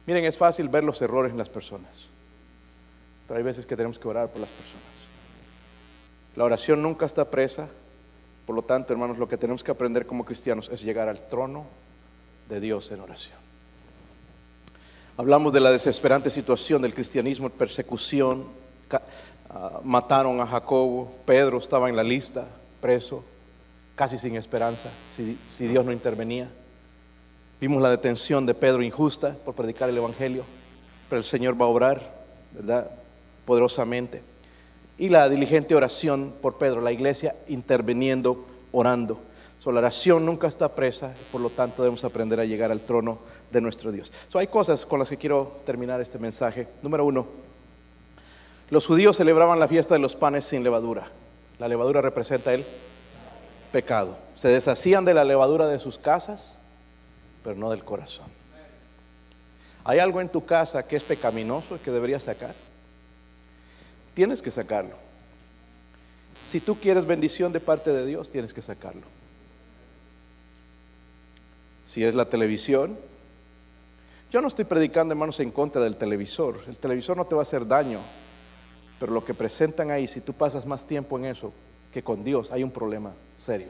Miren, 0.07 0.25
es 0.25 0.37
fácil 0.37 0.69
ver 0.69 0.85
los 0.85 1.01
errores 1.03 1.33
en 1.33 1.39
las 1.39 1.49
personas. 1.49 2.09
Pero 3.27 3.39
hay 3.39 3.45
veces 3.45 3.67
que 3.67 3.77
tenemos 3.77 3.99
que 3.99 4.09
orar 4.09 4.29
por 4.29 4.41
las 4.41 4.51
personas. 4.51 4.83
La 6.37 6.45
oración 6.45 6.83
nunca 6.83 7.07
está 7.07 7.25
presa. 7.25 7.69
Por 8.47 8.57
lo 8.57 8.63
tanto, 8.63 8.93
hermanos, 8.93 9.19
lo 9.19 9.29
que 9.29 9.37
tenemos 9.37 9.63
que 9.63 9.71
aprender 9.71 10.07
como 10.07 10.25
cristianos 10.25 10.69
es 10.71 10.83
llegar 10.83 11.09
al 11.09 11.29
trono 11.29 11.67
de 12.49 12.61
Dios 12.61 12.91
en 12.91 13.01
oración. 13.01 13.48
Hablamos 15.19 15.53
de 15.53 15.59
la 15.59 15.73
desesperante 15.73 16.31
situación 16.31 16.81
del 16.81 16.95
cristianismo, 16.95 17.51
persecución. 17.51 18.45
Ah, 19.51 19.81
mataron 19.83 20.41
a 20.41 20.47
Jacobo, 20.47 21.13
Pedro 21.27 21.59
estaba 21.59 21.89
en 21.89 21.97
la 21.97 22.05
lista, 22.05 22.47
preso, 22.81 23.25
casi 23.97 24.17
sin 24.17 24.37
esperanza, 24.37 24.91
si, 25.13 25.37
si 25.53 25.67
Dios 25.67 25.85
no 25.85 25.91
intervenía. 25.91 26.49
Vimos 27.61 27.83
la 27.83 27.91
detención 27.91 28.47
de 28.47 28.55
Pedro 28.55 28.81
injusta 28.81 29.37
por 29.45 29.57
predicar 29.57 29.89
el 29.89 29.97
Evangelio, 29.97 30.45
pero 31.11 31.19
el 31.19 31.25
Señor 31.25 31.61
va 31.61 31.65
a 31.65 31.71
obrar, 31.71 32.15
¿verdad? 32.53 32.89
Poderosamente. 33.45 34.23
Y 34.99 35.09
la 35.09 35.29
diligente 35.29 35.75
oración 35.75 36.33
por 36.41 36.59
Pedro, 36.59 36.81
la 36.81 36.93
iglesia 36.93 37.35
interviniendo, 37.49 38.47
orando. 38.71 39.19
So, 39.59 39.73
la 39.73 39.81
oración 39.81 40.25
nunca 40.25 40.47
está 40.47 40.77
presa, 40.77 41.13
por 41.33 41.41
lo 41.41 41.51
tanto 41.51 41.83
debemos 41.83 42.05
aprender 42.05 42.39
a 42.39 42.45
llegar 42.45 42.71
al 42.71 42.83
trono 42.83 43.19
de 43.51 43.61
nuestro 43.61 43.93
Dios. 43.93 44.13
Hay 44.35 44.47
cosas 44.49 44.85
con 44.85 44.99
las 44.99 45.09
que 45.09 45.17
quiero 45.17 45.61
terminar 45.65 46.01
este 46.01 46.19
mensaje. 46.19 46.69
Número 46.83 47.05
uno, 47.05 47.27
los 48.71 48.87
judíos 48.87 49.17
celebraban 49.17 49.59
la 49.59 49.69
fiesta 49.69 49.95
de 49.95 50.01
los 50.01 50.17
panes 50.17 50.45
sin 50.45 50.63
levadura. 50.63 51.09
La 51.59 51.69
levadura 51.69 52.03
representa 52.03 52.53
el 52.53 52.65
pecado. 53.73 54.17
Se 54.35 54.49
deshacían 54.49 55.05
de 55.05 55.15
la 55.15 55.25
levadura 55.25 55.67
de 55.67 55.79
sus 55.79 55.99
casas, 55.99 56.59
pero 57.43 57.57
no 57.57 57.71
del 57.71 57.85
corazón. 57.85 58.27
¿Hay 59.85 59.99
algo 60.01 60.21
en 60.21 60.29
tu 60.29 60.45
casa 60.45 60.87
que 60.87 60.97
es 60.97 61.03
pecaminoso 61.03 61.77
y 61.77 61.79
que 61.79 61.91
deberías 61.91 62.25
sacar? 62.25 62.55
Tienes 64.15 64.43
que 64.43 64.51
sacarlo. 64.51 64.97
Si 66.47 66.61
tú 66.61 66.77
quieres 66.79 67.07
bendición 67.07 67.53
de 67.53 67.61
parte 67.61 67.91
de 67.91 68.05
Dios, 68.05 68.31
tienes 68.31 68.53
que 68.53 68.61
sacarlo. 68.61 69.07
Si 71.87 72.05
es 72.05 72.15
la 72.15 72.27
televisión, 72.27 72.99
yo 74.31 74.43
no 74.43 74.49
estoy 74.49 74.65
predicando, 74.65 75.13
hermanos, 75.13 75.41
en 75.41 75.51
contra 75.51 75.83
del 75.83 75.97
televisor. 75.97 76.61
El 76.67 76.79
televisor 76.79 77.17
no 77.17 77.25
te 77.25 77.35
va 77.35 77.41
a 77.41 77.43
hacer 77.43 77.67
daño, 77.67 77.99
pero 79.01 79.13
lo 79.13 79.25
que 79.25 79.33
presentan 79.33 79.91
ahí, 79.91 80.07
si 80.07 80.21
tú 80.21 80.35
pasas 80.35 80.67
más 80.67 80.87
tiempo 80.87 81.19
en 81.19 81.27
eso 81.27 81.53
que 81.93 82.03
con 82.03 82.23
Dios, 82.23 82.53
hay 82.53 82.63
un 82.63 82.71
problema 82.71 83.13
serio. 83.37 83.69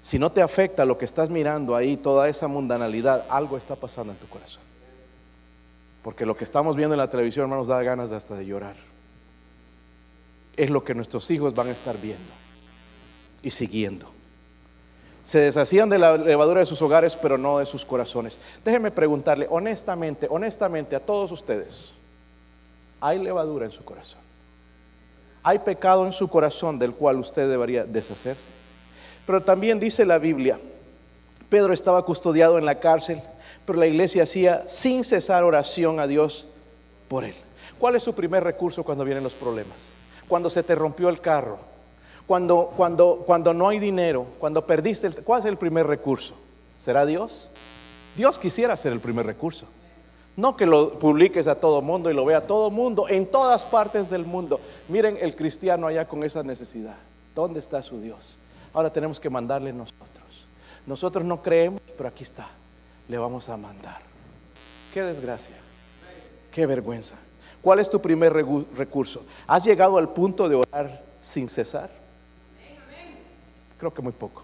Si 0.00 0.18
no 0.18 0.32
te 0.32 0.40
afecta 0.40 0.86
lo 0.86 0.96
que 0.96 1.04
estás 1.04 1.28
mirando 1.28 1.76
ahí, 1.76 1.98
toda 1.98 2.28
esa 2.28 2.48
mundanalidad, 2.48 3.26
algo 3.28 3.58
está 3.58 3.76
pasando 3.76 4.12
en 4.12 4.18
tu 4.18 4.26
corazón. 4.26 4.62
Porque 6.02 6.24
lo 6.24 6.34
que 6.34 6.44
estamos 6.44 6.76
viendo 6.76 6.94
en 6.94 6.98
la 6.98 7.10
televisión, 7.10 7.44
hermanos, 7.44 7.68
da 7.68 7.82
ganas 7.82 8.08
de 8.08 8.16
hasta 8.16 8.34
de 8.34 8.46
llorar. 8.46 8.76
Es 10.56 10.70
lo 10.70 10.82
que 10.82 10.94
nuestros 10.94 11.30
hijos 11.30 11.54
van 11.54 11.68
a 11.68 11.72
estar 11.72 12.00
viendo 12.00 12.32
y 13.42 13.50
siguiendo. 13.50 14.17
Se 15.28 15.40
deshacían 15.40 15.90
de 15.90 15.98
la 15.98 16.16
levadura 16.16 16.60
de 16.60 16.64
sus 16.64 16.80
hogares, 16.80 17.14
pero 17.14 17.36
no 17.36 17.58
de 17.58 17.66
sus 17.66 17.84
corazones. 17.84 18.38
Déjenme 18.64 18.90
preguntarle, 18.90 19.46
honestamente, 19.50 20.26
honestamente, 20.30 20.96
a 20.96 21.00
todos 21.00 21.30
ustedes, 21.30 21.92
¿hay 22.98 23.18
levadura 23.18 23.66
en 23.66 23.70
su 23.70 23.84
corazón? 23.84 24.22
¿Hay 25.42 25.58
pecado 25.58 26.06
en 26.06 26.14
su 26.14 26.28
corazón 26.28 26.78
del 26.78 26.94
cual 26.94 27.18
usted 27.18 27.46
debería 27.46 27.84
deshacerse? 27.84 28.46
Pero 29.26 29.42
también 29.42 29.78
dice 29.78 30.06
la 30.06 30.16
Biblia, 30.16 30.58
Pedro 31.50 31.74
estaba 31.74 32.02
custodiado 32.06 32.56
en 32.56 32.64
la 32.64 32.80
cárcel, 32.80 33.20
pero 33.66 33.78
la 33.78 33.86
iglesia 33.86 34.22
hacía 34.22 34.66
sin 34.66 35.04
cesar 35.04 35.44
oración 35.44 36.00
a 36.00 36.06
Dios 36.06 36.46
por 37.06 37.24
él. 37.24 37.34
¿Cuál 37.78 37.96
es 37.96 38.02
su 38.02 38.14
primer 38.14 38.44
recurso 38.44 38.82
cuando 38.82 39.04
vienen 39.04 39.24
los 39.24 39.34
problemas? 39.34 39.76
Cuando 40.26 40.48
se 40.48 40.62
te 40.62 40.74
rompió 40.74 41.10
el 41.10 41.20
carro, 41.20 41.67
cuando, 42.28 42.74
cuando, 42.76 43.22
cuando 43.24 43.54
no 43.54 43.70
hay 43.70 43.78
dinero, 43.78 44.26
cuando 44.38 44.66
perdiste, 44.66 45.06
el, 45.06 45.14
¿cuál 45.24 45.40
es 45.40 45.46
el 45.46 45.56
primer 45.56 45.86
recurso? 45.86 46.34
¿Será 46.78 47.06
Dios? 47.06 47.48
Dios 48.18 48.38
quisiera 48.38 48.76
ser 48.76 48.92
el 48.92 49.00
primer 49.00 49.24
recurso. 49.24 49.64
No 50.36 50.54
que 50.54 50.66
lo 50.66 50.98
publiques 50.98 51.46
a 51.46 51.54
todo 51.54 51.80
mundo 51.80 52.10
y 52.10 52.14
lo 52.14 52.26
vea 52.26 52.46
todo 52.46 52.70
mundo, 52.70 53.08
en 53.08 53.24
todas 53.26 53.64
partes 53.64 54.10
del 54.10 54.26
mundo. 54.26 54.60
Miren 54.88 55.16
el 55.18 55.34
cristiano 55.34 55.86
allá 55.86 56.06
con 56.06 56.22
esa 56.22 56.42
necesidad. 56.42 56.96
¿Dónde 57.34 57.60
está 57.60 57.82
su 57.82 57.98
Dios? 57.98 58.38
Ahora 58.74 58.92
tenemos 58.92 59.18
que 59.18 59.30
mandarle 59.30 59.72
nosotros. 59.72 60.46
Nosotros 60.86 61.24
no 61.24 61.42
creemos, 61.42 61.80
pero 61.96 62.10
aquí 62.10 62.24
está. 62.24 62.46
Le 63.08 63.16
vamos 63.16 63.48
a 63.48 63.56
mandar. 63.56 64.02
Qué 64.92 65.02
desgracia. 65.02 65.56
Qué 66.52 66.66
vergüenza. 66.66 67.16
¿Cuál 67.62 67.78
es 67.78 67.88
tu 67.88 68.02
primer 68.02 68.34
recurso? 68.34 69.22
¿Has 69.46 69.64
llegado 69.64 69.96
al 69.96 70.10
punto 70.10 70.46
de 70.46 70.56
orar 70.56 71.02
sin 71.22 71.48
cesar? 71.48 71.88
Creo 73.78 73.92
que 73.94 74.02
muy 74.02 74.12
poco. 74.12 74.42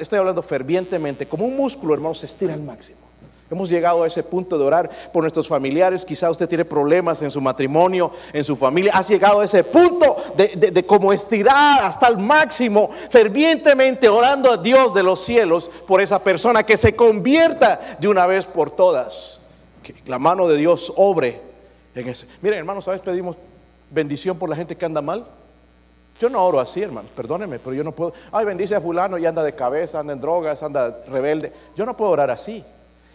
Estoy 0.00 0.18
hablando 0.18 0.42
fervientemente, 0.42 1.26
como 1.26 1.46
un 1.46 1.56
músculo, 1.56 1.94
hermano, 1.94 2.14
se 2.14 2.26
estira 2.26 2.54
al 2.54 2.62
máximo. 2.62 2.98
Hemos 3.50 3.70
llegado 3.70 4.02
a 4.02 4.06
ese 4.06 4.22
punto 4.22 4.58
de 4.58 4.64
orar 4.64 4.90
por 5.10 5.22
nuestros 5.22 5.48
familiares. 5.48 6.04
Quizá 6.04 6.30
usted 6.30 6.46
tiene 6.46 6.66
problemas 6.66 7.22
en 7.22 7.30
su 7.30 7.40
matrimonio, 7.40 8.10
en 8.34 8.44
su 8.44 8.54
familia. 8.56 8.92
Has 8.94 9.08
llegado 9.08 9.40
a 9.40 9.46
ese 9.46 9.64
punto 9.64 10.16
de, 10.36 10.48
de- 10.48 10.70
de 10.70 10.84
como 10.84 11.14
estirar 11.14 11.82
hasta 11.82 12.08
el 12.08 12.18
máximo, 12.18 12.90
fervientemente 13.08 14.06
orando 14.06 14.52
a 14.52 14.58
Dios 14.58 14.92
de 14.92 15.02
los 15.02 15.20
cielos 15.24 15.70
por 15.86 16.02
esa 16.02 16.22
persona 16.22 16.62
que 16.66 16.76
se 16.76 16.94
convierta 16.94 17.80
de 17.98 18.08
una 18.08 18.26
vez 18.26 18.44
por 18.44 18.70
todas. 18.70 19.40
Que 19.82 19.94
la 20.04 20.18
mano 20.18 20.46
de 20.46 20.58
Dios 20.58 20.92
obre 20.96 21.40
en 21.94 22.06
ese. 22.10 22.26
Miren, 22.42 22.58
hermanos, 22.58 22.84
¿sabes? 22.84 23.00
Pedimos 23.00 23.36
bendición 23.90 24.38
por 24.38 24.50
la 24.50 24.56
gente 24.56 24.76
que 24.76 24.84
anda 24.84 25.00
mal. 25.00 25.24
Yo 26.20 26.28
no 26.28 26.44
oro 26.44 26.58
así, 26.58 26.82
hermano, 26.82 27.08
perdónenme, 27.14 27.58
pero 27.58 27.74
yo 27.74 27.84
no 27.84 27.92
puedo. 27.92 28.12
Ay, 28.32 28.44
bendice 28.44 28.74
a 28.74 28.80
fulano 28.80 29.18
y 29.18 29.26
anda 29.26 29.42
de 29.42 29.54
cabeza, 29.54 30.00
anda 30.00 30.12
en 30.12 30.20
drogas, 30.20 30.62
anda 30.62 30.98
rebelde. 31.06 31.52
Yo 31.76 31.86
no 31.86 31.96
puedo 31.96 32.10
orar 32.10 32.30
así. 32.30 32.64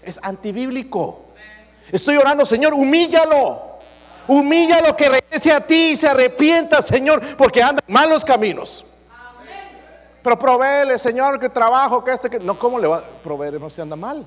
Es 0.01 0.19
antibíblico. 0.21 1.21
Estoy 1.91 2.15
orando, 2.15 2.45
Señor, 2.45 2.73
humíllalo. 2.73 3.73
Humíllalo 4.25 4.95
que 4.95 5.09
regrese 5.09 5.51
a 5.51 5.59
ti 5.59 5.91
y 5.91 5.95
se 5.97 6.07
arrepienta, 6.07 6.81
Señor, 6.81 7.21
porque 7.35 7.61
anda 7.61 7.81
en 7.85 7.93
malos 7.93 8.23
caminos. 8.23 8.85
Pero 10.23 10.39
proveele, 10.39 10.97
Señor, 10.97 11.37
que 11.37 11.49
trabajo, 11.49 12.01
que 12.03 12.13
este, 12.13 12.29
que. 12.29 12.39
No, 12.39 12.57
¿cómo 12.57 12.79
le 12.79 12.87
va 12.87 12.99
a 12.99 13.03
proveer? 13.21 13.59
No 13.59 13.69
se 13.69 13.81
anda 13.81 13.97
mal. 13.97 14.25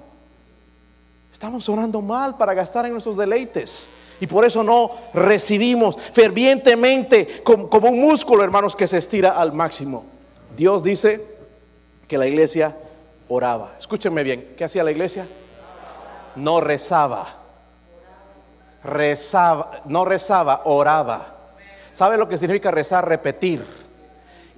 Estamos 1.33 1.67
orando 1.71 2.03
mal 2.03 2.37
para 2.37 2.53
gastar 2.53 2.85
en 2.85 2.93
nuestros 2.93 3.17
deleites. 3.17 3.91
Y 4.21 4.27
por 4.27 4.45
eso 4.45 4.63
no 4.63 4.91
recibimos 5.13 5.97
fervientemente 6.13 7.43
como, 7.45 7.69
un 7.89 8.01
músculo, 8.01 8.43
hermanos, 8.43 8.75
que 8.75 8.89
se 8.89 8.99
estira 8.99 9.33
al 9.33 9.53
máximo. 9.53 10.05
Dios 10.57 10.83
dice 10.83 11.23
que 12.09 12.17
la 12.19 12.27
iglesia 12.27 12.77
oraba. 13.29 13.75
Escúchenme 13.79 14.23
bien, 14.23 14.55
¿qué 14.57 14.65
hacía 14.65 14.85
la 14.85 14.91
iglesia? 14.91 15.27
No 16.37 16.61
rezaba. 16.61 17.27
Rezaba, 18.85 19.83
no 19.87 20.05
rezaba, 20.05 20.63
oraba. 20.65 21.35
¿Sabe 21.93 22.17
lo 22.17 22.29
que 22.29 22.39
significa 22.39 22.71
rezar? 22.71 23.09
Repetir. 23.09 23.86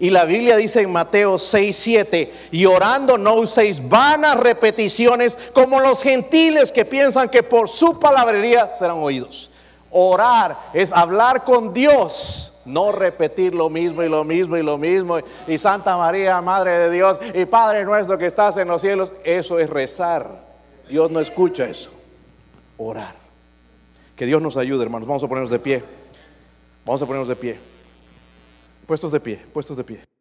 Y 0.00 0.10
la 0.10 0.24
Biblia 0.24 0.56
dice 0.56 0.80
en 0.80 0.92
Mateo 0.92 1.38
6, 1.38 1.76
7, 1.76 2.32
y 2.52 2.66
orando 2.66 3.18
no 3.18 3.34
uséis 3.34 3.86
vanas 3.88 4.36
repeticiones 4.36 5.36
como 5.52 5.80
los 5.80 6.02
gentiles 6.02 6.70
que 6.70 6.84
piensan 6.84 7.28
que 7.28 7.42
por 7.42 7.68
su 7.68 7.98
palabrería 7.98 8.76
serán 8.76 8.98
oídos. 8.98 9.50
Orar 9.90 10.56
es 10.72 10.92
hablar 10.92 11.42
con 11.42 11.72
Dios, 11.72 12.52
no 12.64 12.92
repetir 12.92 13.54
lo 13.54 13.70
mismo 13.70 14.04
y 14.04 14.08
lo 14.08 14.22
mismo 14.22 14.56
y 14.56 14.62
lo 14.62 14.78
mismo. 14.78 15.18
Y 15.48 15.58
Santa 15.58 15.96
María, 15.96 16.40
Madre 16.42 16.78
de 16.78 16.90
Dios, 16.90 17.18
y 17.34 17.44
Padre 17.46 17.84
nuestro 17.84 18.18
que 18.18 18.26
estás 18.26 18.56
en 18.56 18.68
los 18.68 18.80
cielos, 18.80 19.12
eso 19.24 19.58
es 19.58 19.68
rezar. 19.68 20.30
Dios 20.88 21.10
no 21.10 21.18
escucha 21.18 21.64
eso. 21.64 21.90
Orar. 22.76 23.14
Que 24.14 24.26
Dios 24.26 24.40
nos 24.40 24.56
ayude, 24.56 24.84
hermanos. 24.84 25.08
Vamos 25.08 25.24
a 25.24 25.28
ponernos 25.28 25.50
de 25.50 25.58
pie. 25.58 25.82
Vamos 26.84 27.02
a 27.02 27.06
ponernos 27.06 27.28
de 27.28 27.36
pie. 27.36 27.58
Puestos 28.88 29.12
de 29.12 29.20
pie, 29.20 29.36
puestos 29.52 29.76
de 29.76 29.84
pie. 29.84 30.17